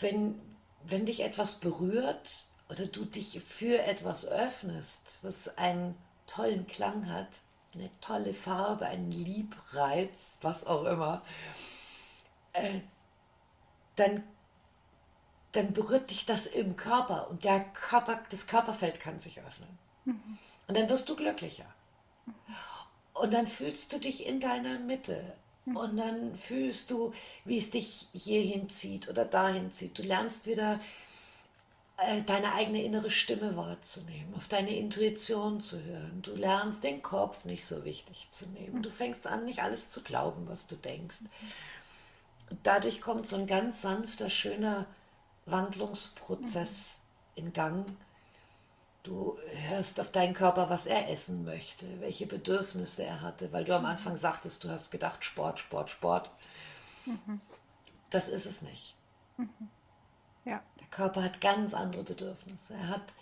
wenn, 0.00 0.40
wenn 0.84 1.06
dich 1.06 1.20
etwas 1.20 1.56
berührt 1.56 2.46
oder 2.68 2.86
du 2.86 3.04
dich 3.04 3.40
für 3.40 3.82
etwas 3.82 4.26
öffnest, 4.26 5.18
was 5.22 5.56
einen 5.58 5.94
tollen 6.26 6.66
Klang 6.66 7.08
hat, 7.08 7.28
eine 7.74 7.90
tolle 8.00 8.32
Farbe, 8.32 8.86
einen 8.86 9.10
Liebreiz, 9.10 10.38
was 10.42 10.64
auch 10.66 10.84
immer, 10.84 11.22
äh, 12.52 12.80
dann 13.96 14.22
dann 15.56 15.72
berührt 15.72 16.10
dich 16.10 16.24
das 16.24 16.46
im 16.46 16.76
Körper 16.76 17.28
und 17.30 17.44
der 17.44 17.60
Körper, 17.60 18.20
das 18.30 18.46
Körperfeld 18.46 19.00
kann 19.00 19.18
sich 19.18 19.40
öffnen. 19.40 19.68
Mhm. 20.04 20.38
Und 20.68 20.76
dann 20.76 20.88
wirst 20.88 21.08
du 21.08 21.16
glücklicher. 21.16 21.66
Mhm. 22.26 22.32
Und 23.14 23.32
dann 23.32 23.46
fühlst 23.46 23.92
du 23.92 23.98
dich 23.98 24.26
in 24.26 24.40
deiner 24.40 24.78
Mitte. 24.78 25.34
Mhm. 25.64 25.76
Und 25.76 25.96
dann 25.96 26.34
fühlst 26.36 26.90
du, 26.90 27.12
wie 27.44 27.58
es 27.58 27.70
dich 27.70 28.08
hierhin 28.12 28.68
zieht 28.68 29.08
oder 29.08 29.24
dahin 29.24 29.70
zieht. 29.70 29.98
Du 29.98 30.02
lernst 30.02 30.46
wieder 30.46 30.80
äh, 31.98 32.22
deine 32.22 32.54
eigene 32.54 32.82
innere 32.82 33.10
Stimme 33.10 33.56
wahrzunehmen, 33.56 34.34
auf 34.34 34.48
deine 34.48 34.76
Intuition 34.76 35.60
zu 35.60 35.82
hören. 35.84 36.22
Du 36.22 36.32
lernst 36.32 36.82
den 36.82 37.02
Kopf 37.02 37.44
nicht 37.44 37.64
so 37.64 37.84
wichtig 37.84 38.28
zu 38.30 38.46
nehmen. 38.48 38.82
Du 38.82 38.90
fängst 38.90 39.28
an, 39.28 39.44
nicht 39.44 39.62
alles 39.62 39.92
zu 39.92 40.02
glauben, 40.02 40.48
was 40.48 40.66
du 40.66 40.74
denkst. 40.74 41.20
Und 42.50 42.58
dadurch 42.64 43.00
kommt 43.00 43.26
so 43.26 43.36
ein 43.36 43.46
ganz 43.46 43.82
sanfter, 43.82 44.28
schöner 44.28 44.86
Wandlungsprozess 45.46 47.00
in 47.34 47.52
Gang. 47.52 47.86
Du 49.02 49.38
hörst 49.68 50.00
auf 50.00 50.10
deinen 50.10 50.32
Körper, 50.32 50.70
was 50.70 50.86
er 50.86 51.10
essen 51.10 51.44
möchte, 51.44 52.00
welche 52.00 52.26
Bedürfnisse 52.26 53.04
er 53.04 53.20
hatte, 53.20 53.52
weil 53.52 53.64
du 53.64 53.76
am 53.76 53.84
Anfang 53.84 54.16
sagtest, 54.16 54.64
du 54.64 54.70
hast 54.70 54.90
gedacht, 54.90 55.24
Sport, 55.24 55.60
Sport, 55.60 55.90
Sport. 55.90 56.30
Mhm. 57.04 57.40
Das 58.08 58.28
ist 58.28 58.46
es 58.46 58.62
nicht. 58.62 58.96
Mhm. 59.36 59.68
Ja. 60.46 60.62
Der 60.80 60.86
Körper 60.86 61.22
hat 61.22 61.40
ganz 61.40 61.74
andere 61.74 62.02
Bedürfnisse. 62.02 62.74
Er 62.74 62.88
hat 62.88 63.12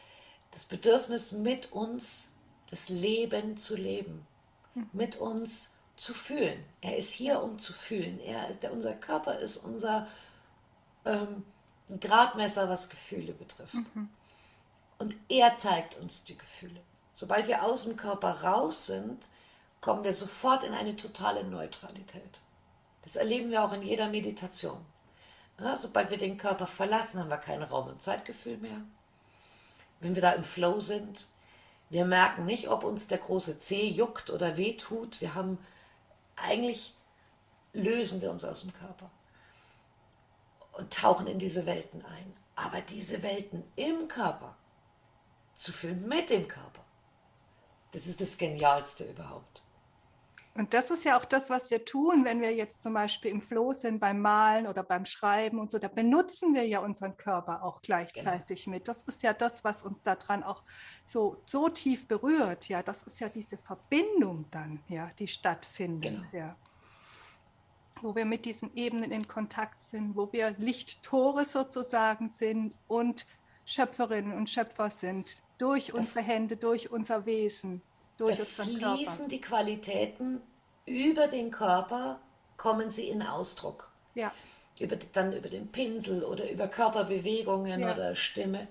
das 0.53 0.65
Bedürfnis, 0.65 1.33
mit 1.33 1.73
uns 1.73 2.29
das 2.71 2.89
Leben 2.89 3.57
zu 3.57 3.77
leben, 3.77 4.27
mhm. 4.75 4.89
mit 4.93 5.17
uns 5.17 5.69
zu 5.97 6.15
fühlen. 6.15 6.65
Er 6.81 6.97
ist 6.97 7.13
hier, 7.13 7.43
um 7.43 7.59
zu 7.59 7.73
fühlen. 7.73 8.21
Er 8.21 8.49
ist, 8.51 8.63
der, 8.63 8.73
unser 8.73 8.95
Körper 8.95 9.39
ist 9.39 9.57
unser 9.57 10.07
ähm, 11.05 11.45
ein 11.91 12.01
Gradmesser, 12.01 12.69
was 12.69 12.89
Gefühle 12.89 13.33
betrifft. 13.33 13.75
Mhm. 13.75 14.09
Und 14.99 15.17
er 15.29 15.57
zeigt 15.57 15.97
uns 15.97 16.25
die 16.25 16.39
Gefühle. 16.39 16.81
Sobald 17.13 17.49
wir 17.49 17.65
aus 17.65 17.85
dem 17.85 17.97
Körper 17.97 18.43
raus 18.43 18.87
sind, 18.87 19.29
kommen 19.81 20.05
wir 20.05 20.13
sofort 20.13 20.63
in 20.63 20.75
eine 20.75 20.97
totale 20.97 21.45
Neutralität. 21.45 22.41
Das 23.03 23.17
erleben 23.17 23.51
wir 23.51 23.65
auch 23.65 23.73
in 23.73 23.83
jeder 23.83 24.09
Meditation. 24.09 24.85
Ja, 25.59 25.77
sobald 25.77 26.11
wir 26.11 26.19
den 26.19 26.39
Körper 26.39 26.67
verlassen, 26.67 27.21
haben 27.21 27.31
wir 27.31 27.37
kein 27.37 27.63
Raum- 27.63 27.89
und 27.89 28.01
Zeitgefühl 28.01 28.57
mehr. 28.59 28.81
Wenn 30.01 30.15
wir 30.15 30.23
da 30.23 30.33
im 30.33 30.45
Flow 30.45 30.81
sind, 30.81 31.27
wir 31.91 32.05
merken 32.05 32.47
nicht, 32.47 32.69
ob 32.69 32.85
uns 32.85 33.07
der 33.07 33.19
große 33.19 33.59
Zeh 33.59 33.87
juckt 33.87 34.31
oder 34.31 34.57
wehtut. 34.57 35.21
Wir 35.21 35.35
haben 35.35 35.59
eigentlich 36.37 36.95
lösen 37.73 38.21
wir 38.21 38.31
uns 38.31 38.45
aus 38.45 38.63
dem 38.63 38.73
Körper 38.73 39.11
und 40.73 40.93
tauchen 40.93 41.27
in 41.27 41.39
diese 41.39 41.67
Welten 41.67 42.05
ein. 42.05 42.33
Aber 42.57 42.81
diese 42.81 43.23
Welten 43.23 43.65
im 43.77 44.09
Körper 44.09 44.57
zu 45.55 45.73
fühlen 45.73 46.07
mit 46.09 46.31
dem 46.31 46.49
Körper, 46.49 46.85
das 47.93 48.07
ist 48.07 48.21
das 48.21 48.39
Genialste 48.39 49.05
überhaupt. 49.05 49.63
Und 50.55 50.75
das 50.75 50.91
ist 50.91 51.05
ja 51.05 51.19
auch 51.19 51.25
das, 51.25 51.49
was 51.49 51.71
wir 51.71 51.85
tun, 51.87 52.27
wenn 52.27 52.43
wir 52.43 52.55
jetzt 52.55 52.83
zum 52.83 52.93
Beispiel 52.93 53.31
im 53.31 53.41
Flow 53.41 53.73
sind 53.73 54.01
beim 54.01 54.21
Malen 54.21 54.67
oder 54.67 54.83
beim 54.83 55.07
Schreiben 55.07 55.59
und 55.59 55.71
so. 55.71 55.79
Da 55.79 55.89
benutzen 55.89 56.55
wir 56.55 56.67
ja 56.67 56.81
unseren 56.81 57.17
Körper 57.17 57.63
auch 57.63 57.81
gleichzeitig 57.81 58.65
genau. 58.65 58.75
mit. 58.75 58.87
Das 58.87 59.03
ist 59.03 59.23
ja 59.23 59.33
das, 59.33 59.65
was 59.65 59.83
uns 59.83 60.03
daran 60.03 60.43
auch 60.43 60.63
so, 61.07 61.39
so 61.47 61.71
tief 61.71 62.07
berührt. 62.07 62.69
Ja, 62.69 62.83
das 62.83 63.07
ist 63.07 63.19
ja 63.21 63.31
diese 63.31 63.57
Verbindung 63.57 64.45
dann, 64.51 64.81
ja, 64.89 65.11
die 65.19 65.29
stattfindet. 65.29 66.13
Genau. 66.13 66.45
Ja. 66.45 66.57
Wo 68.03 68.15
wir 68.15 68.25
mit 68.25 68.45
diesen 68.45 68.75
Ebenen 68.75 69.13
in 69.13 69.29
Kontakt 69.29 69.81
sind, 69.83 70.17
wo 70.17 70.33
wir 70.33 70.55
Lichttore 70.59 71.45
sozusagen 71.45 72.29
sind 72.29 72.75
und 72.89 73.27
Schöpferinnen 73.65 74.33
und 74.33 74.51
Schöpfer 74.51 74.91
sind 74.91 75.41
durch 75.59 75.87
das 75.87 75.97
unsere 75.97 76.25
Hände, 76.25 76.57
durch 76.57 76.91
unser 76.91 77.25
Wesen 77.27 77.81
durch 78.17 78.39
da 78.39 78.45
fließen 78.45 78.79
Körper. 78.79 79.29
die 79.29 79.41
Qualitäten 79.41 80.41
über 80.87 81.29
den 81.29 81.51
Körper, 81.51 82.21
kommen 82.57 82.91
sie 82.91 83.09
in 83.09 83.23
Ausdruck. 83.23 83.91
Ja. 84.15 84.33
Über, 84.79 84.97
dann 84.97 85.33
über 85.33 85.49
den 85.49 85.71
Pinsel 85.71 86.25
oder 86.25 86.51
über 86.51 86.69
Körperbewegungen 86.69 87.81
ja. 87.81 87.93
oder 87.93 88.15
Stimme. 88.15 88.69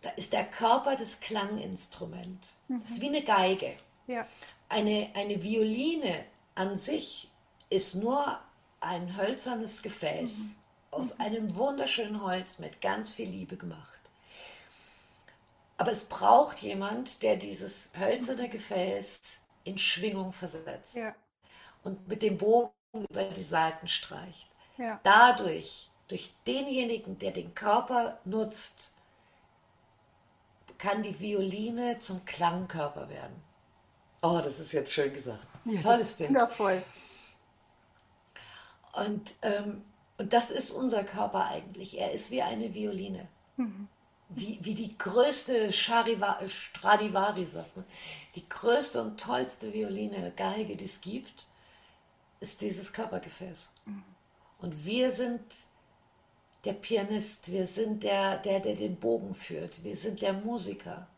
Da 0.00 0.10
ist 0.10 0.32
der 0.32 0.44
Körper 0.44 0.96
das 0.96 1.20
Klanginstrument. 1.20 2.46
Mhm. 2.68 2.80
Das 2.80 2.90
ist 2.90 3.00
wie 3.00 3.08
eine 3.08 3.22
Geige. 3.22 3.74
Ja. 4.06 4.26
Eine, 4.68 5.10
eine 5.14 5.42
Violine 5.42 6.24
an 6.54 6.76
sich 6.76 7.30
ist 7.72 7.94
nur 7.94 8.38
ein 8.80 9.16
hölzernes 9.16 9.82
Gefäß 9.82 10.38
mhm. 10.38 10.56
aus 10.90 11.14
mhm. 11.14 11.20
einem 11.20 11.56
wunderschönen 11.56 12.22
Holz 12.22 12.58
mit 12.58 12.80
ganz 12.80 13.12
viel 13.12 13.28
Liebe 13.28 13.56
gemacht. 13.56 14.00
Aber 15.78 15.90
es 15.90 16.04
braucht 16.04 16.58
jemand, 16.58 17.22
der 17.22 17.36
dieses 17.36 17.90
hölzerne 17.98 18.48
Gefäß 18.48 19.38
in 19.64 19.78
Schwingung 19.78 20.32
versetzt 20.32 20.94
ja. 20.96 21.14
und 21.82 22.08
mit 22.08 22.22
dem 22.22 22.38
Bogen 22.38 22.72
über 22.92 23.24
die 23.24 23.42
Seiten 23.42 23.88
streicht. 23.88 24.48
Ja. 24.76 25.00
Dadurch, 25.02 25.90
durch 26.08 26.32
denjenigen, 26.46 27.18
der 27.18 27.30
den 27.30 27.54
Körper 27.54 28.18
nutzt, 28.24 28.90
kann 30.78 31.02
die 31.02 31.18
Violine 31.18 31.98
zum 31.98 32.24
Klangkörper 32.24 33.08
werden. 33.08 33.42
Oh, 34.20 34.40
das 34.42 34.58
ist 34.58 34.72
jetzt 34.72 34.92
schön 34.92 35.12
gesagt. 35.12 35.46
Ja, 35.64 35.80
Tolles 35.80 36.12
Bild. 36.12 36.30
Wundervoll. 36.30 36.82
Und, 38.92 39.34
ähm, 39.42 39.82
und 40.18 40.32
das 40.32 40.50
ist 40.50 40.70
unser 40.70 41.04
Körper 41.04 41.46
eigentlich. 41.46 41.98
Er 41.98 42.12
ist 42.12 42.30
wie 42.30 42.42
eine 42.42 42.74
Violine. 42.74 43.28
Mhm 43.56 43.88
wie, 44.34 44.58
wie 44.62 44.74
die 44.74 44.96
größte 44.96 45.72
Chariva, 45.72 46.38
Stradivari, 46.48 47.44
sagt 47.44 47.76
man, 47.76 47.84
die 48.34 48.48
größte 48.48 49.02
und 49.02 49.20
tollste 49.20 49.72
Violine, 49.72 50.32
Geige, 50.36 50.76
die 50.76 50.84
es 50.84 51.00
gibt, 51.00 51.46
ist 52.40 52.60
dieses 52.62 52.92
Körpergefäß. 52.92 53.70
Mhm. 53.84 54.02
Und 54.60 54.84
wir 54.84 55.10
sind 55.10 55.42
der 56.64 56.74
Pianist, 56.74 57.50
wir 57.50 57.66
sind 57.66 58.02
der, 58.04 58.38
der, 58.38 58.60
der 58.60 58.74
den 58.74 58.96
Bogen 58.96 59.34
führt, 59.34 59.82
wir 59.84 59.96
sind 59.96 60.22
der 60.22 60.32
Musiker, 60.32 61.08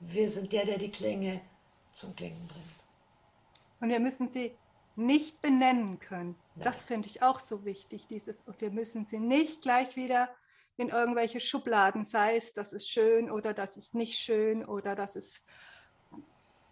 wir 0.00 0.28
sind 0.28 0.52
der, 0.52 0.64
der 0.64 0.78
die 0.78 0.90
Klänge 0.90 1.40
zum 1.90 2.14
Klingen 2.14 2.46
bringt. 2.46 2.66
Und 3.80 3.88
wir 3.88 4.00
müssen 4.00 4.28
sie 4.28 4.52
nicht 4.94 5.40
benennen 5.40 5.98
können. 5.98 6.36
Das 6.64 6.76
finde 6.76 7.08
ich 7.08 7.22
auch 7.22 7.38
so 7.38 7.64
wichtig, 7.64 8.06
dieses, 8.06 8.42
und 8.44 8.60
wir 8.60 8.70
müssen 8.70 9.06
sie 9.06 9.20
nicht 9.20 9.62
gleich 9.62 9.96
wieder 9.96 10.28
in 10.76 10.88
irgendwelche 10.88 11.40
Schubladen, 11.40 12.04
sei 12.04 12.36
es, 12.36 12.52
das 12.52 12.72
ist 12.72 12.88
schön 12.88 13.30
oder 13.30 13.52
das 13.52 13.76
ist 13.76 13.94
nicht 13.94 14.18
schön 14.18 14.64
oder 14.64 14.94
das 14.94 15.16
ist, 15.16 15.42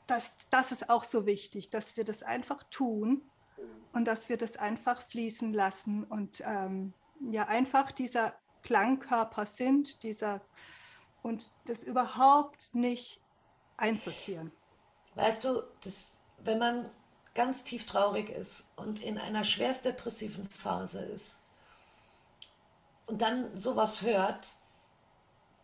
das, 0.07 0.37
das 0.51 0.71
ist 0.71 0.91
auch 0.91 1.05
so 1.05 1.27
wichtig, 1.27 1.71
dass 1.71 1.97
wir 1.97 2.05
das 2.05 2.23
einfach 2.23 2.63
tun 2.71 3.23
und 3.93 4.07
dass 4.07 4.29
wir 4.29 4.37
das 4.37 4.57
einfach 4.57 5.03
fließen 5.09 5.53
lassen 5.53 6.05
und 6.05 6.41
ähm, 6.45 6.95
ja 7.31 7.49
einfach 7.49 7.91
dieser 7.91 8.35
Klangkörper 8.63 9.47
sind, 9.47 10.03
dieser 10.03 10.41
und 11.23 11.51
das 11.65 11.83
überhaupt 11.83 12.75
nicht 12.75 13.21
einsortieren. 13.77 14.53
Weißt 15.17 15.45
du, 15.45 15.63
das, 15.83 16.21
wenn 16.39 16.59
man 16.59 16.91
ganz 17.37 17.63
tief 17.63 17.87
traurig 17.87 18.31
ist 18.31 18.65
und 18.75 19.03
in 19.03 19.19
einer 19.19 19.45
schwerst 19.45 19.85
depressiven 19.85 20.45
Phase 20.47 21.01
ist, 21.01 21.37
und 23.07 23.23
dann 23.23 23.57
sowas 23.57 24.03
hört, 24.03 24.49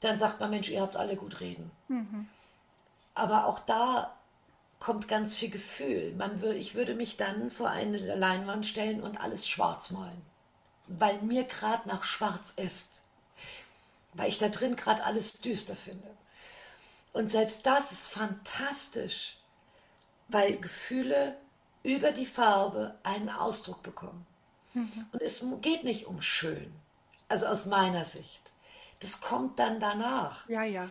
dann 0.00 0.18
sagt 0.18 0.40
man, 0.40 0.50
Mensch, 0.50 0.68
ihr 0.68 0.80
habt 0.80 0.96
alle 0.96 1.16
gut 1.16 1.40
reden. 1.40 1.70
Mhm. 1.88 2.28
Aber 3.14 3.46
auch 3.46 3.58
da 3.58 4.16
kommt 4.78 5.06
ganz 5.06 5.34
viel 5.34 5.50
Gefühl. 5.50 6.14
Man 6.16 6.40
will, 6.40 6.56
ich 6.56 6.74
würde 6.74 6.94
mich 6.94 7.16
dann 7.16 7.50
vor 7.50 7.68
eine 7.68 7.98
Leinwand 7.98 8.66
stellen 8.66 9.02
und 9.02 9.20
alles 9.20 9.46
schwarz 9.46 9.90
malen, 9.90 10.22
weil 10.86 11.20
mir 11.22 11.44
gerade 11.44 11.88
nach 11.88 12.04
schwarz 12.04 12.52
ist, 12.56 13.02
weil 14.14 14.28
ich 14.28 14.38
da 14.38 14.48
drin 14.48 14.76
gerade 14.76 15.04
alles 15.04 15.40
düster 15.40 15.76
finde. 15.76 16.10
Und 17.12 17.30
selbst 17.30 17.66
das 17.66 17.92
ist 17.92 18.06
fantastisch, 18.08 19.36
weil 20.28 20.58
Gefühle 20.58 21.36
über 21.82 22.12
die 22.12 22.26
Farbe 22.26 22.98
einen 23.02 23.28
Ausdruck 23.28 23.82
bekommen. 23.82 24.26
Mhm. 24.74 25.06
Und 25.12 25.22
es 25.22 25.42
geht 25.60 25.84
nicht 25.84 26.06
um 26.06 26.20
schön. 26.20 26.72
Also 27.28 27.46
aus 27.46 27.66
meiner 27.66 28.04
Sicht. 28.04 28.52
Das 29.00 29.20
kommt 29.20 29.58
dann 29.58 29.80
danach. 29.80 30.48
Ja, 30.48 30.62
ja. 30.62 30.88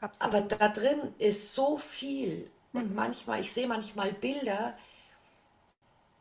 Absolut. 0.00 0.34
Aber 0.34 0.40
da 0.42 0.68
drin 0.68 1.14
ist 1.18 1.54
so 1.54 1.76
viel. 1.76 2.50
Und 2.72 2.90
mhm. 2.90 2.94
manchmal, 2.94 3.40
ich 3.40 3.52
sehe 3.52 3.66
manchmal 3.66 4.12
Bilder, 4.12 4.76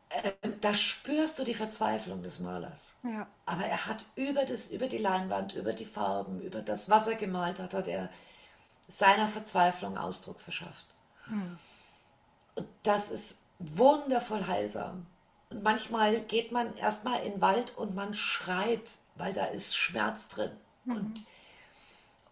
äh, 0.09 0.31
da 0.59 0.73
spürst 0.73 1.37
du 1.37 1.43
die 1.43 1.53
Verzweiflung 1.53 2.23
des 2.23 2.39
Malers. 2.39 2.95
Ja. 3.03 3.27
Aber 3.45 3.65
er 3.65 3.85
hat 3.85 4.05
über, 4.15 4.45
das, 4.45 4.69
über 4.69 4.87
die 4.87 4.97
Leinwand, 4.97 5.53
über 5.53 5.73
die 5.73 5.85
Farben, 5.85 6.41
über 6.41 6.61
das, 6.61 6.89
was 6.89 7.07
er 7.07 7.15
gemalt 7.15 7.59
hat, 7.59 7.73
hat 7.73 7.87
er 7.87 8.09
seiner 8.87 9.27
Verzweiflung 9.27 9.97
Ausdruck 9.97 10.41
verschafft. 10.41 10.87
Mhm. 11.27 11.59
Und 12.55 12.67
das 12.83 13.11
ist 13.11 13.37
wundervoll 13.59 14.47
heilsam. 14.47 15.05
Und 15.49 15.63
manchmal 15.63 16.21
geht 16.21 16.51
man 16.51 16.75
erstmal 16.77 17.23
in 17.23 17.33
den 17.33 17.41
Wald 17.41 17.75
und 17.77 17.95
man 17.95 18.13
schreit 18.13 18.89
weil 19.19 19.33
da 19.33 19.45
ist 19.45 19.77
Schmerz 19.77 20.29
drin. 20.29 20.51
Mhm. 20.85 20.95
Und, 20.95 21.25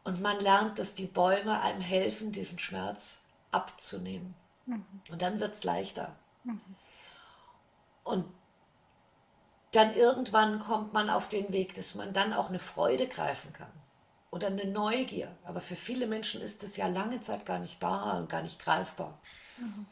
und 0.05 0.21
man 0.21 0.39
lernt, 0.39 0.79
dass 0.79 0.95
die 0.95 1.05
Bäume 1.05 1.61
einem 1.61 1.81
helfen, 1.81 2.31
diesen 2.31 2.57
Schmerz 2.57 3.19
abzunehmen. 3.51 4.33
Mhm. 4.65 4.85
Und 5.11 5.21
dann 5.21 5.39
wird 5.39 5.53
es 5.53 5.63
leichter. 5.63 6.15
Mhm. 6.43 6.61
Und 8.03 8.25
dann 9.71 9.93
irgendwann 9.93 10.59
kommt 10.59 10.93
man 10.93 11.09
auf 11.09 11.27
den 11.27 11.51
Weg, 11.51 11.73
dass 11.73 11.93
man 11.93 12.13
dann 12.13 12.33
auch 12.33 12.49
eine 12.49 12.59
Freude 12.59 13.07
greifen 13.07 13.51
kann 13.51 13.71
oder 14.31 14.47
eine 14.47 14.65
Neugier. 14.65 15.29
Aber 15.43 15.59
für 15.59 15.75
viele 15.75 16.07
Menschen 16.07 16.41
ist 16.41 16.63
das 16.63 16.77
ja 16.77 16.87
lange 16.87 17.19
Zeit 17.19 17.45
gar 17.45 17.59
nicht 17.59 17.83
da 17.83 18.17
und 18.17 18.29
gar 18.29 18.41
nicht 18.41 18.59
greifbar. 18.59 19.19
Mhm. 19.57 19.85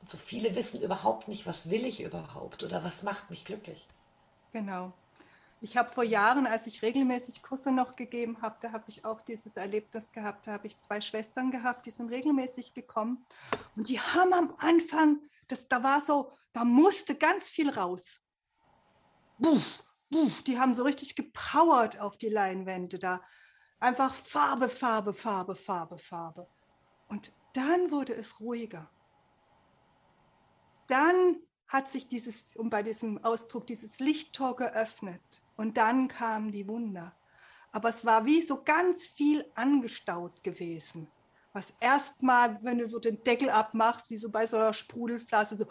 Und 0.00 0.08
so 0.08 0.16
viele 0.16 0.54
wissen 0.56 0.80
überhaupt 0.80 1.28
nicht, 1.28 1.46
was 1.46 1.70
will 1.70 1.84
ich 1.84 2.02
überhaupt 2.02 2.62
oder 2.62 2.82
was 2.84 3.02
macht 3.02 3.30
mich 3.30 3.44
glücklich. 3.44 3.86
Genau. 4.52 4.92
Ich 5.62 5.76
habe 5.76 5.90
vor 5.90 6.04
Jahren, 6.04 6.46
als 6.46 6.66
ich 6.66 6.80
regelmäßig 6.80 7.42
Kurse 7.42 7.70
noch 7.70 7.94
gegeben 7.94 8.40
habe, 8.40 8.56
da 8.62 8.72
habe 8.72 8.84
ich 8.88 9.04
auch 9.04 9.20
dieses 9.20 9.56
Erlebnis 9.56 10.10
gehabt. 10.10 10.46
Da 10.46 10.52
habe 10.52 10.66
ich 10.66 10.78
zwei 10.80 11.02
Schwestern 11.02 11.50
gehabt, 11.50 11.84
die 11.84 11.90
sind 11.90 12.08
regelmäßig 12.08 12.72
gekommen. 12.72 13.26
Und 13.76 13.88
die 13.88 14.00
haben 14.00 14.32
am 14.32 14.54
Anfang, 14.58 15.18
das, 15.48 15.68
da 15.68 15.82
war 15.82 16.00
so, 16.00 16.32
da 16.54 16.64
musste 16.64 17.14
ganz 17.14 17.50
viel 17.50 17.68
raus. 17.68 18.22
Buff, 19.38 19.84
buff, 20.08 20.42
die 20.42 20.58
haben 20.58 20.72
so 20.72 20.82
richtig 20.82 21.14
gepowert 21.14 22.00
auf 22.00 22.16
die 22.16 22.30
Leinwände 22.30 22.98
da. 22.98 23.20
Einfach 23.80 24.14
Farbe, 24.14 24.70
Farbe, 24.70 25.12
Farbe, 25.12 25.56
Farbe, 25.56 25.98
Farbe. 25.98 26.48
Und 27.08 27.32
dann 27.52 27.90
wurde 27.90 28.14
es 28.14 28.40
ruhiger. 28.40 28.90
Dann 30.90 31.36
hat 31.68 31.90
sich 31.90 32.08
dieses, 32.08 32.46
um 32.56 32.68
bei 32.68 32.82
diesem 32.82 33.22
Ausdruck, 33.24 33.66
dieses 33.66 34.00
Lichttor 34.00 34.56
geöffnet. 34.56 35.20
Und 35.56 35.76
dann 35.76 36.08
kamen 36.08 36.50
die 36.50 36.66
Wunder. 36.66 37.14
Aber 37.72 37.90
es 37.90 38.04
war 38.04 38.24
wie 38.24 38.42
so 38.42 38.62
ganz 38.62 39.06
viel 39.06 39.44
angestaut 39.54 40.42
gewesen. 40.42 41.06
Was 41.52 41.72
erstmal, 41.80 42.58
wenn 42.62 42.78
du 42.78 42.86
so 42.86 42.98
den 42.98 43.22
Deckel 43.22 43.50
abmachst, 43.50 44.10
wie 44.10 44.16
so 44.16 44.30
bei 44.30 44.46
so 44.46 44.56
einer 44.56 44.74
Sprudelflasche, 44.74 45.56
so 45.56 45.66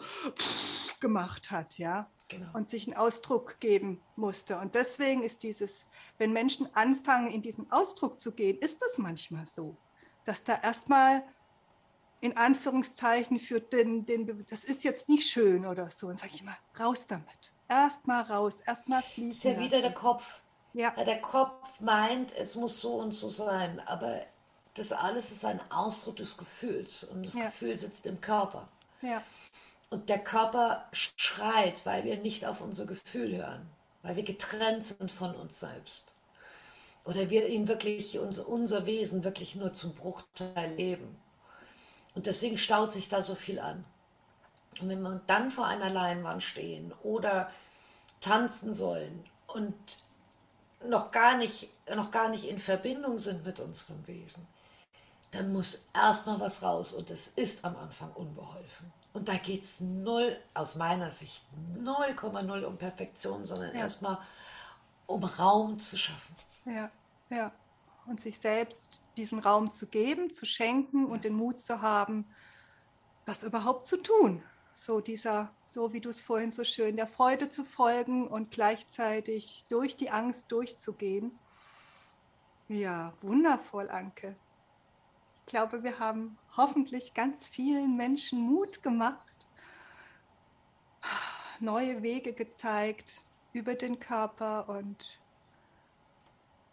gemacht 1.00 1.50
hat, 1.50 1.78
ja. 1.78 2.10
Genau. 2.28 2.48
Und 2.52 2.70
sich 2.70 2.86
einen 2.86 2.96
Ausdruck 2.96 3.58
geben 3.58 4.00
musste. 4.14 4.58
Und 4.58 4.76
deswegen 4.76 5.22
ist 5.22 5.42
dieses, 5.42 5.84
wenn 6.16 6.32
Menschen 6.32 6.68
anfangen, 6.74 7.28
in 7.28 7.42
diesen 7.42 7.70
Ausdruck 7.72 8.20
zu 8.20 8.32
gehen, 8.32 8.56
ist 8.58 8.80
das 8.80 8.98
manchmal 8.98 9.46
so, 9.46 9.76
dass 10.24 10.44
da 10.44 10.54
erstmal 10.62 11.24
in 12.20 12.36
Anführungszeichen 12.36 13.40
für 13.40 13.60
den, 13.60 14.04
den, 14.06 14.46
das 14.48 14.64
ist 14.64 14.84
jetzt 14.84 15.08
nicht 15.08 15.28
schön 15.28 15.66
oder 15.66 15.90
so. 15.90 16.08
Und 16.08 16.18
sage 16.18 16.32
ich 16.34 16.42
mal, 16.42 16.56
raus 16.78 17.06
damit 17.06 17.52
erstmal 17.70 18.22
raus, 18.24 18.60
erstmal 18.66 19.02
fließen. 19.02 19.52
Ist 19.52 19.58
ja 19.58 19.58
wieder 19.58 19.80
der 19.80 19.94
Kopf. 19.94 20.42
Ja. 20.74 20.90
Der 21.04 21.20
Kopf 21.20 21.80
meint, 21.80 22.34
es 22.36 22.56
muss 22.56 22.80
so 22.80 22.96
und 22.96 23.12
so 23.12 23.28
sein, 23.28 23.80
aber 23.86 24.20
das 24.74 24.92
alles 24.92 25.30
ist 25.30 25.44
ein 25.44 25.60
Ausdruck 25.70 26.16
des 26.16 26.36
Gefühls 26.36 27.04
und 27.04 27.24
das 27.24 27.34
ja. 27.34 27.46
Gefühl 27.46 27.76
sitzt 27.76 28.06
im 28.06 28.20
Körper. 28.20 28.68
Ja. 29.02 29.22
Und 29.88 30.08
der 30.08 30.20
Körper 30.20 30.88
schreit, 30.92 31.86
weil 31.86 32.04
wir 32.04 32.18
nicht 32.18 32.44
auf 32.44 32.60
unser 32.60 32.86
Gefühl 32.86 33.36
hören, 33.36 33.68
weil 34.02 34.14
wir 34.14 34.22
getrennt 34.22 34.84
sind 34.84 35.10
von 35.10 35.34
uns 35.34 35.58
selbst. 35.58 36.14
Oder 37.04 37.30
wir 37.30 37.48
ihn 37.48 37.66
wirklich, 37.66 38.18
unser, 38.18 38.46
unser 38.46 38.86
Wesen 38.86 39.24
wirklich 39.24 39.56
nur 39.56 39.72
zum 39.72 39.94
Bruchteil 39.94 40.74
leben. 40.76 41.16
Und 42.14 42.26
deswegen 42.26 42.58
staut 42.58 42.92
sich 42.92 43.08
da 43.08 43.22
so 43.22 43.34
viel 43.34 43.58
an. 43.58 43.84
Und 44.80 44.88
wenn 44.88 45.02
wir 45.02 45.20
dann 45.26 45.50
vor 45.50 45.66
einer 45.66 45.90
Leinwand 45.90 46.42
stehen 46.42 46.92
oder 47.02 47.50
tanzen 48.20 48.74
sollen 48.74 49.24
und 49.46 49.74
noch 50.86 51.10
gar 51.10 51.36
nicht, 51.36 51.68
noch 51.94 52.10
gar 52.10 52.28
nicht 52.28 52.44
in 52.44 52.58
Verbindung 52.58 53.18
sind 53.18 53.44
mit 53.44 53.60
unserem 53.60 54.06
Wesen, 54.06 54.46
dann 55.32 55.52
muss 55.52 55.86
erstmal 55.94 56.40
was 56.40 56.62
raus 56.62 56.92
und 56.92 57.10
es 57.10 57.28
ist 57.28 57.64
am 57.64 57.76
Anfang 57.76 58.10
unbeholfen. 58.12 58.92
Und 59.12 59.28
da 59.28 59.36
geht 59.36 59.62
es 59.62 59.80
null, 59.80 60.36
aus 60.54 60.76
meiner 60.76 61.10
Sicht, 61.10 61.42
0,0 61.78 62.64
um 62.64 62.78
Perfektion, 62.78 63.44
sondern 63.44 63.74
ja. 63.74 63.80
erstmal 63.80 64.18
um 65.06 65.22
Raum 65.24 65.78
zu 65.78 65.96
schaffen. 65.98 66.36
Ja, 66.64 66.90
ja. 67.28 67.52
Und 68.06 68.22
sich 68.22 68.38
selbst 68.38 69.02
diesen 69.16 69.38
Raum 69.38 69.70
zu 69.70 69.86
geben, 69.86 70.30
zu 70.30 70.46
schenken 70.46 71.06
und 71.06 71.24
den 71.24 71.34
Mut 71.34 71.60
zu 71.60 71.80
haben, 71.80 72.26
das 73.24 73.42
überhaupt 73.44 73.86
zu 73.86 73.98
tun. 73.98 74.42
So 74.76 75.00
dieser, 75.00 75.54
so 75.66 75.92
wie 75.92 76.00
du 76.00 76.08
es 76.08 76.20
vorhin 76.20 76.50
so 76.50 76.64
schön, 76.64 76.96
der 76.96 77.06
Freude 77.06 77.50
zu 77.50 77.64
folgen 77.64 78.26
und 78.26 78.50
gleichzeitig 78.50 79.64
durch 79.68 79.96
die 79.96 80.10
Angst 80.10 80.50
durchzugehen. 80.50 81.38
Ja, 82.68 83.12
wundervoll, 83.20 83.90
Anke. 83.90 84.36
Ich 85.40 85.52
glaube, 85.52 85.82
wir 85.82 85.98
haben 85.98 86.38
hoffentlich 86.56 87.14
ganz 87.14 87.46
vielen 87.46 87.96
Menschen 87.96 88.40
Mut 88.40 88.82
gemacht, 88.82 89.18
neue 91.60 92.02
Wege 92.02 92.32
gezeigt 92.32 93.22
über 93.52 93.74
den 93.74 93.98
Körper 93.98 94.68
und 94.68 95.19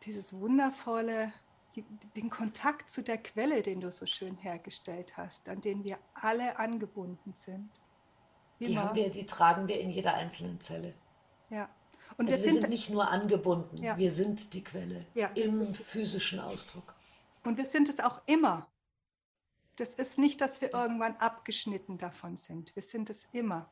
dieses 0.08 0.34
wundervolle, 0.34 1.32
den 2.16 2.30
Kontakt 2.30 2.91
zu 2.91 3.03
der 3.03 3.18
Quelle, 3.18 3.62
den 3.62 3.82
du 3.82 3.91
so 3.91 4.05
schön 4.05 4.36
hergestellt 4.38 5.16
hast, 5.18 5.47
an 5.49 5.62
den 5.62 5.84
wir 5.84 5.99
alle 6.16 6.58
angebunden 6.58 7.36
sind. 7.45 7.70
Die, 8.60 8.78
haben 8.80 8.95
wir, 8.95 9.12
die 9.12 9.26
tragen 9.26 9.68
wir 9.68 9.80
in 9.80 9.91
jeder 9.91 10.16
einzelnen 10.16 10.60
Zelle. 10.60 10.91
Ja. 11.49 11.70
Und 12.18 12.30
also 12.30 12.41
wir, 12.41 12.49
sind, 12.49 12.62
sind, 12.62 12.70
nicht 12.70 12.89
nur 12.89 13.10
angebunden, 13.10 13.84
ja. 13.84 13.95
wir 13.97 14.10
sind 14.10 14.53
die 14.53 14.64
Quelle 14.64 15.05
ja. 15.14 15.28
im 15.36 15.76
physischen 15.76 16.39
Ausdruck. 16.39 16.95
Und 17.43 17.58
wir 17.58 17.66
sind 17.66 17.89
es 17.89 17.99
auch 17.99 18.22
immer. 18.26 18.68
Das 19.76 19.89
ist 19.89 20.18
nicht, 20.18 20.41
dass 20.41 20.60
wir 20.62 20.74
irgendwann 20.74 21.16
abgeschnitten 21.18 21.99
davon 21.99 22.38
sind. 22.38 22.76
Wir 22.76 22.82
sind 22.82 23.12
es 23.12 23.28
immer. 23.32 23.70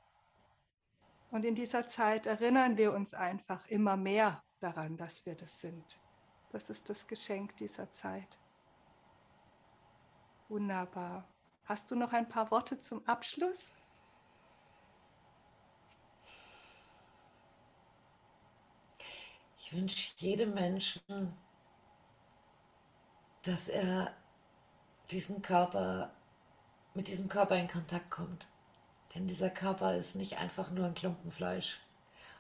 Und 1.32 1.44
in 1.44 1.56
dieser 1.56 1.90
Zeit 1.90 2.28
erinnern 2.28 2.78
wir 2.78 2.94
uns 2.94 3.16
einfach 3.16 3.66
immer 3.68 3.98
mehr 3.98 4.44
daran, 4.60 4.98
dass 4.98 5.26
wir 5.26 5.36
das 5.36 5.60
sind. 5.60 5.84
Das 6.56 6.70
ist 6.70 6.90
das 6.90 7.06
Geschenk 7.06 7.58
dieser 7.58 7.92
Zeit. 7.92 8.38
Wunderbar. 10.48 11.28
Hast 11.66 11.92
du 11.92 11.96
noch 11.96 12.14
ein 12.14 12.30
paar 12.30 12.50
Worte 12.50 12.80
zum 12.80 13.06
Abschluss? 13.06 13.58
Ich 19.58 19.74
wünsche 19.74 20.14
jedem 20.16 20.54
Menschen, 20.54 21.28
dass 23.44 23.68
er 23.68 24.16
diesen 25.12 25.42
Körper, 25.42 26.10
mit 26.94 27.10
diesem 27.10 27.28
Körper 27.28 27.58
in 27.58 27.68
Kontakt 27.68 28.10
kommt. 28.10 28.48
Denn 29.14 29.28
dieser 29.28 29.50
Körper 29.50 29.98
ist 29.98 30.16
nicht 30.16 30.38
einfach 30.38 30.72
nur 30.72 30.86
ein 30.86 30.96
Klumpen 30.96 31.34
Fleisch. 31.34 31.82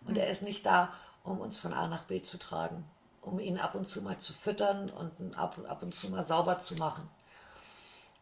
Und 0.05 0.17
er 0.17 0.29
ist 0.29 0.41
nicht 0.41 0.65
da, 0.65 0.93
um 1.25 1.41
uns 1.41 1.59
von 1.59 1.73
A 1.73 1.89
nach 1.89 2.05
B 2.05 2.21
zu 2.21 2.39
tragen, 2.39 2.89
um 3.25 3.39
ihn 3.39 3.57
ab 3.57 3.75
und 3.75 3.85
zu 3.85 4.01
mal 4.01 4.17
zu 4.17 4.33
füttern 4.33 4.89
und 4.89 5.37
ab, 5.37 5.59
ab 5.67 5.83
und 5.83 5.93
zu 5.93 6.09
mal 6.09 6.23
sauber 6.23 6.59
zu 6.59 6.75
machen 6.75 7.09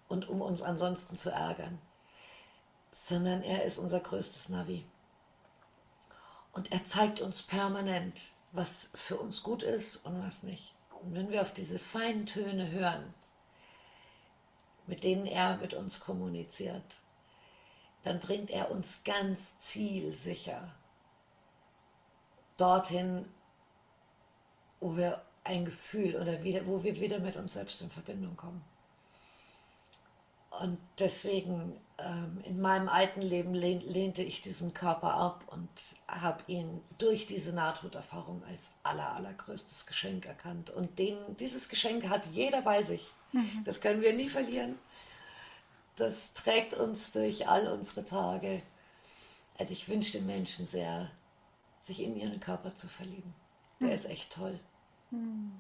und 0.08 0.30
um 0.30 0.42
uns 0.42 0.62
ansonsten 0.62 1.16
zu 1.16 1.32
ärgern, 1.32 1.80
sondern 2.92 3.42
er 3.42 3.64
ist 3.64 3.78
unser 3.78 4.00
größtes 4.00 4.50
Navi. 4.50 4.86
Und 6.52 6.72
er 6.72 6.84
zeigt 6.84 7.20
uns 7.20 7.42
permanent, 7.42 8.34
was 8.52 8.90
für 8.94 9.18
uns 9.18 9.42
gut 9.42 9.64
ist 9.64 10.06
und 10.06 10.24
was 10.24 10.44
nicht. 10.44 10.76
Und 11.02 11.16
wenn 11.16 11.32
wir 11.32 11.42
auf 11.42 11.52
diese 11.52 11.80
feinen 11.80 12.28
Töne 12.28 12.70
hören, 12.72 13.14
mit 14.86 15.04
denen 15.04 15.26
er 15.26 15.58
mit 15.58 15.74
uns 15.74 16.00
kommuniziert, 16.00 16.86
dann 18.04 18.20
bringt 18.20 18.52
er 18.52 18.70
uns 18.70 19.04
ganz 19.04 19.58
zielsicher 19.60 20.76
dorthin, 22.58 23.28
wo 24.84 24.98
wir 24.98 25.22
ein 25.46 25.66
Gefühl 25.66 26.16
oder 26.16 26.44
wieder, 26.44 26.68
wo 26.68 26.84
wir 26.84 27.00
wieder 27.00 27.20
mit 27.20 27.38
uns 27.38 27.54
selbst 27.54 27.82
in 27.82 27.90
Verbindung 27.90 28.36
kommen. 28.36 28.64
Und 30.62 30.78
deswegen 31.00 31.80
ähm, 31.98 32.40
in 32.44 32.62
meinem 32.62 32.88
alten 32.88 33.22
Leben 33.22 33.54
lehn, 33.54 33.82
lehnte 33.82 34.22
ich 34.22 34.42
diesen 34.42 34.74
Körper 34.74 35.14
ab 35.14 35.46
und 35.48 35.70
habe 36.08 36.44
ihn 36.48 36.82
durch 36.98 37.26
diese 37.26 37.54
Nahtoderfahrung 37.54 38.44
als 38.44 38.72
aller, 38.84 39.16
allergrößtes 39.16 39.86
Geschenk 39.86 40.26
erkannt. 40.26 40.70
Und 40.70 41.00
den, 41.00 41.18
dieses 41.40 41.70
Geschenk 41.70 42.08
hat 42.10 42.26
jeder 42.28 42.62
bei 42.62 42.84
sich. 42.84 43.14
Mhm. 43.32 43.64
Das 43.66 43.82
können 43.82 44.02
wir 44.02 44.14
nie 44.14 44.28
verlieren. 44.28 44.78
Das 45.96 46.34
trägt 46.34 46.74
uns 46.74 47.12
durch 47.12 47.48
all 47.48 47.68
unsere 47.68 48.04
Tage. 48.04 48.62
Also 49.58 49.72
ich 49.72 49.88
wünsche 49.90 50.14
den 50.14 50.26
Menschen 50.26 50.68
sehr, 50.68 51.10
sich 51.80 52.04
in 52.04 52.16
ihren 52.16 52.40
Körper 52.40 52.76
zu 52.76 52.88
verlieben. 52.88 53.34
Der 53.82 53.90
mhm. 53.90 53.96
ist 53.96 54.06
echt 54.06 54.32
toll. 54.32 54.60
Mhm. 55.14 55.52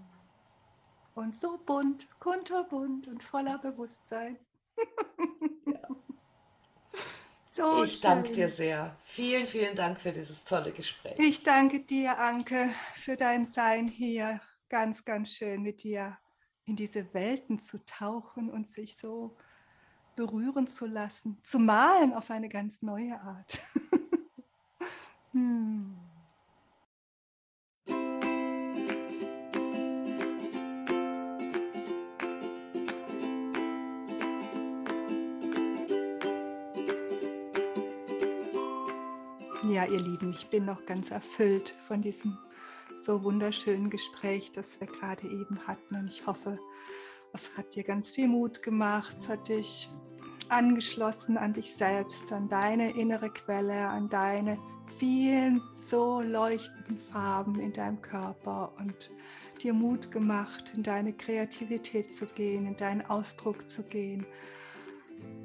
Und 1.16 1.36
so 1.36 1.60
bunt, 1.64 2.08
kunterbunt 2.20 3.08
und 3.08 3.24
voller 3.24 3.60
Bewusstsein. 3.60 4.38
ja. 5.66 5.88
So 7.56 7.84
ich 7.84 8.00
danke 8.00 8.32
dir 8.32 8.50
sehr. 8.50 8.98
Vielen, 9.04 9.46
vielen 9.46 9.76
Dank 9.76 10.00
für 10.00 10.12
dieses 10.12 10.44
tolle 10.44 10.72
Gespräch. 10.72 11.14
Ich 11.20 11.44
danke 11.44 11.82
dir, 11.82 12.18
Anke, 12.18 12.72
für 12.96 13.16
dein 13.16 13.46
Sein 13.46 13.88
hier. 13.88 14.42
Ganz, 14.70 15.06
ganz 15.06 15.30
schön 15.30 15.62
mit 15.62 15.84
dir 15.84 16.18
in 16.66 16.76
diese 16.76 17.14
Welten 17.14 17.60
zu 17.60 17.78
tauchen 17.86 18.50
und 18.50 18.68
sich 18.70 18.98
so 18.98 19.38
berühren 20.16 20.66
zu 20.66 20.88
lassen, 20.88 21.38
zu 21.44 21.60
malen 21.60 22.14
auf 22.14 22.32
eine 22.32 22.50
ganz 22.50 22.82
neue 22.82 23.22
Art. 23.22 23.60
hm. 25.32 25.96
Ja, 39.74 39.86
ihr 39.86 40.02
Lieben, 40.02 40.34
ich 40.34 40.52
bin 40.52 40.66
noch 40.66 40.86
ganz 40.86 41.10
erfüllt 41.10 41.74
von 41.88 42.00
diesem 42.00 42.38
so 43.04 43.24
wunderschönen 43.24 43.90
Gespräch, 43.90 44.52
das 44.52 44.80
wir 44.80 44.86
gerade 44.86 45.24
eben 45.24 45.58
hatten. 45.66 45.96
Und 45.96 46.10
ich 46.10 46.28
hoffe, 46.28 46.60
es 47.34 47.50
hat 47.58 47.74
dir 47.74 47.84
ganz 47.84 48.12
viel 48.12 48.28
Mut 48.28 48.62
gemacht, 48.62 49.18
es 49.20 49.28
hat 49.28 49.48
dich 49.48 49.90
angeschlossen 50.48 51.40
an 51.40 51.54
dich 51.54 51.74
selbst, 51.74 52.32
an 52.32 52.50
deine 52.50 52.96
innere 52.96 53.32
Quelle, 53.32 53.88
an 53.88 54.10
deine 54.10 54.60
vielen 55.00 55.60
so 55.90 56.22
leuchtenden 56.22 57.00
Farben 57.12 57.60
in 57.60 57.74
deinem 57.74 58.00
Körper 58.00 58.74
und 58.78 59.10
dir 59.64 59.74
Mut 59.74 60.12
gemacht, 60.12 60.72
in 60.76 60.84
deine 60.84 61.14
Kreativität 61.14 62.16
zu 62.16 62.28
gehen, 62.28 62.68
in 62.68 62.78
deinen 62.78 63.04
Ausdruck 63.08 63.68
zu 63.72 63.82
gehen, 63.82 64.24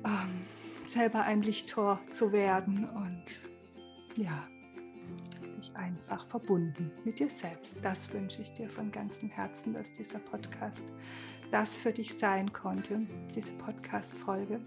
ähm, 0.05 0.45
selber 0.91 1.23
ein 1.23 1.41
Lichttor 1.41 1.99
zu 2.15 2.31
werden 2.33 2.87
und 2.91 3.48
ja, 4.19 4.47
dich 5.57 5.75
einfach 5.77 6.27
verbunden 6.27 6.91
mit 7.05 7.19
dir 7.19 7.31
selbst. 7.31 7.77
Das 7.83 8.13
wünsche 8.13 8.43
ich 8.43 8.53
dir 8.53 8.69
von 8.69 8.91
ganzem 8.91 9.29
Herzen, 9.31 9.73
dass 9.75 9.93
dieser 9.93 10.19
Podcast 10.19 10.85
das 11.51 11.77
für 11.77 11.93
dich 11.93 12.15
sein 12.19 12.53
konnte, 12.53 13.01
diese 13.35 13.53
Podcast-Folge. 13.53 14.61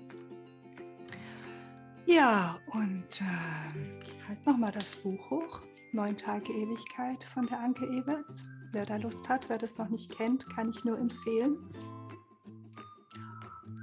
Ja, 2.05 2.57
und 2.73 3.21
äh, 3.21 4.27
halt 4.27 4.45
nochmal 4.45 4.71
das 4.71 4.95
Buch 4.97 5.29
hoch, 5.29 5.61
Neun 5.93 6.17
Tage 6.17 6.51
Ewigkeit 6.53 7.23
von 7.33 7.45
der 7.47 7.59
Anke 7.59 7.85
Eberts. 7.85 8.45
Wer 8.71 8.85
da 8.85 8.95
Lust 8.97 9.27
hat, 9.27 9.49
wer 9.49 9.57
das 9.57 9.77
noch 9.77 9.89
nicht 9.89 10.17
kennt, 10.17 10.49
kann 10.55 10.69
ich 10.69 10.83
nur 10.85 10.97
empfehlen. 10.97 11.57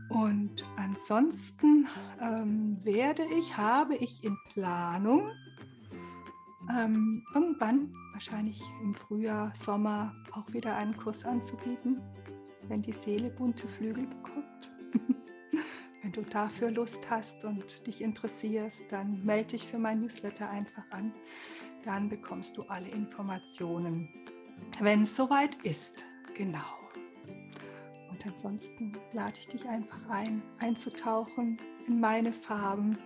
Und 0.09 0.65
ansonsten 0.77 1.87
ähm, 2.21 2.79
werde 2.83 3.23
ich, 3.39 3.57
habe 3.57 3.95
ich 3.97 4.25
in 4.25 4.37
Planung, 4.53 5.31
ähm, 6.71 7.25
irgendwann, 7.35 7.93
wahrscheinlich 8.13 8.63
im 8.83 8.95
Frühjahr, 8.95 9.53
Sommer, 9.55 10.15
auch 10.33 10.53
wieder 10.53 10.77
einen 10.77 10.97
Kurs 10.97 11.25
anzubieten, 11.25 12.01
wenn 12.69 12.83
die 12.83 12.93
Seele 12.93 13.31
bunte 13.31 13.67
Flügel 13.69 14.07
bekommt. 14.07 14.71
du 16.13 16.23
dafür 16.23 16.71
Lust 16.71 17.01
hast 17.09 17.45
und 17.45 17.65
dich 17.87 18.01
interessierst, 18.01 18.87
dann 18.91 19.25
melde 19.25 19.51
dich 19.51 19.69
für 19.69 19.79
mein 19.79 20.01
Newsletter 20.01 20.49
einfach 20.49 20.85
an. 20.91 21.13
Dann 21.85 22.09
bekommst 22.09 22.57
du 22.57 22.63
alle 22.65 22.89
Informationen, 22.89 24.09
wenn 24.81 25.05
es 25.05 25.17
soweit 25.17 25.57
ist. 25.65 26.05
Genau. 26.35 26.59
Und 28.11 28.27
ansonsten 28.27 28.93
lade 29.13 29.39
ich 29.39 29.49
dich 29.49 29.67
einfach 29.69 30.09
ein, 30.09 30.43
einzutauchen 30.59 31.59
in 31.87 32.01
meine 32.01 32.33
Farben, 32.33 32.99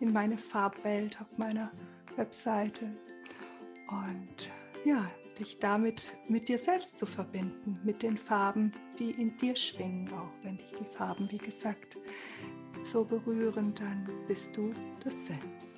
in 0.00 0.12
meine 0.12 0.38
Farbwelt 0.38 1.20
auf 1.20 1.38
meiner 1.38 1.70
Webseite. 2.16 2.90
Und 3.88 4.50
ja, 4.84 5.10
dich 5.38 5.58
damit 5.58 6.16
mit 6.28 6.48
dir 6.48 6.58
selbst 6.58 6.98
zu 6.98 7.06
verbinden, 7.06 7.78
mit 7.84 8.02
den 8.02 8.16
Farben, 8.16 8.72
die 8.98 9.10
in 9.10 9.36
dir 9.36 9.56
schwingen, 9.56 10.10
auch 10.12 10.32
wenn 10.42 10.56
dich 10.58 10.72
die 10.78 10.96
Farben, 10.96 11.30
wie 11.30 11.38
gesagt, 11.38 11.96
so 12.84 13.04
berühren, 13.04 13.74
dann 13.74 14.08
bist 14.26 14.56
du 14.56 14.72
das 15.04 15.14
Selbst. 15.26 15.76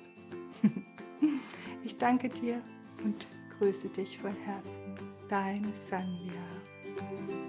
ich 1.83 1.97
danke 1.97 2.29
dir 2.29 2.61
und 3.03 3.27
grüße 3.57 3.89
dich 3.89 4.17
von 4.17 4.35
Herzen. 4.45 4.95
Deine 5.27 5.71
Sanja. 5.89 7.48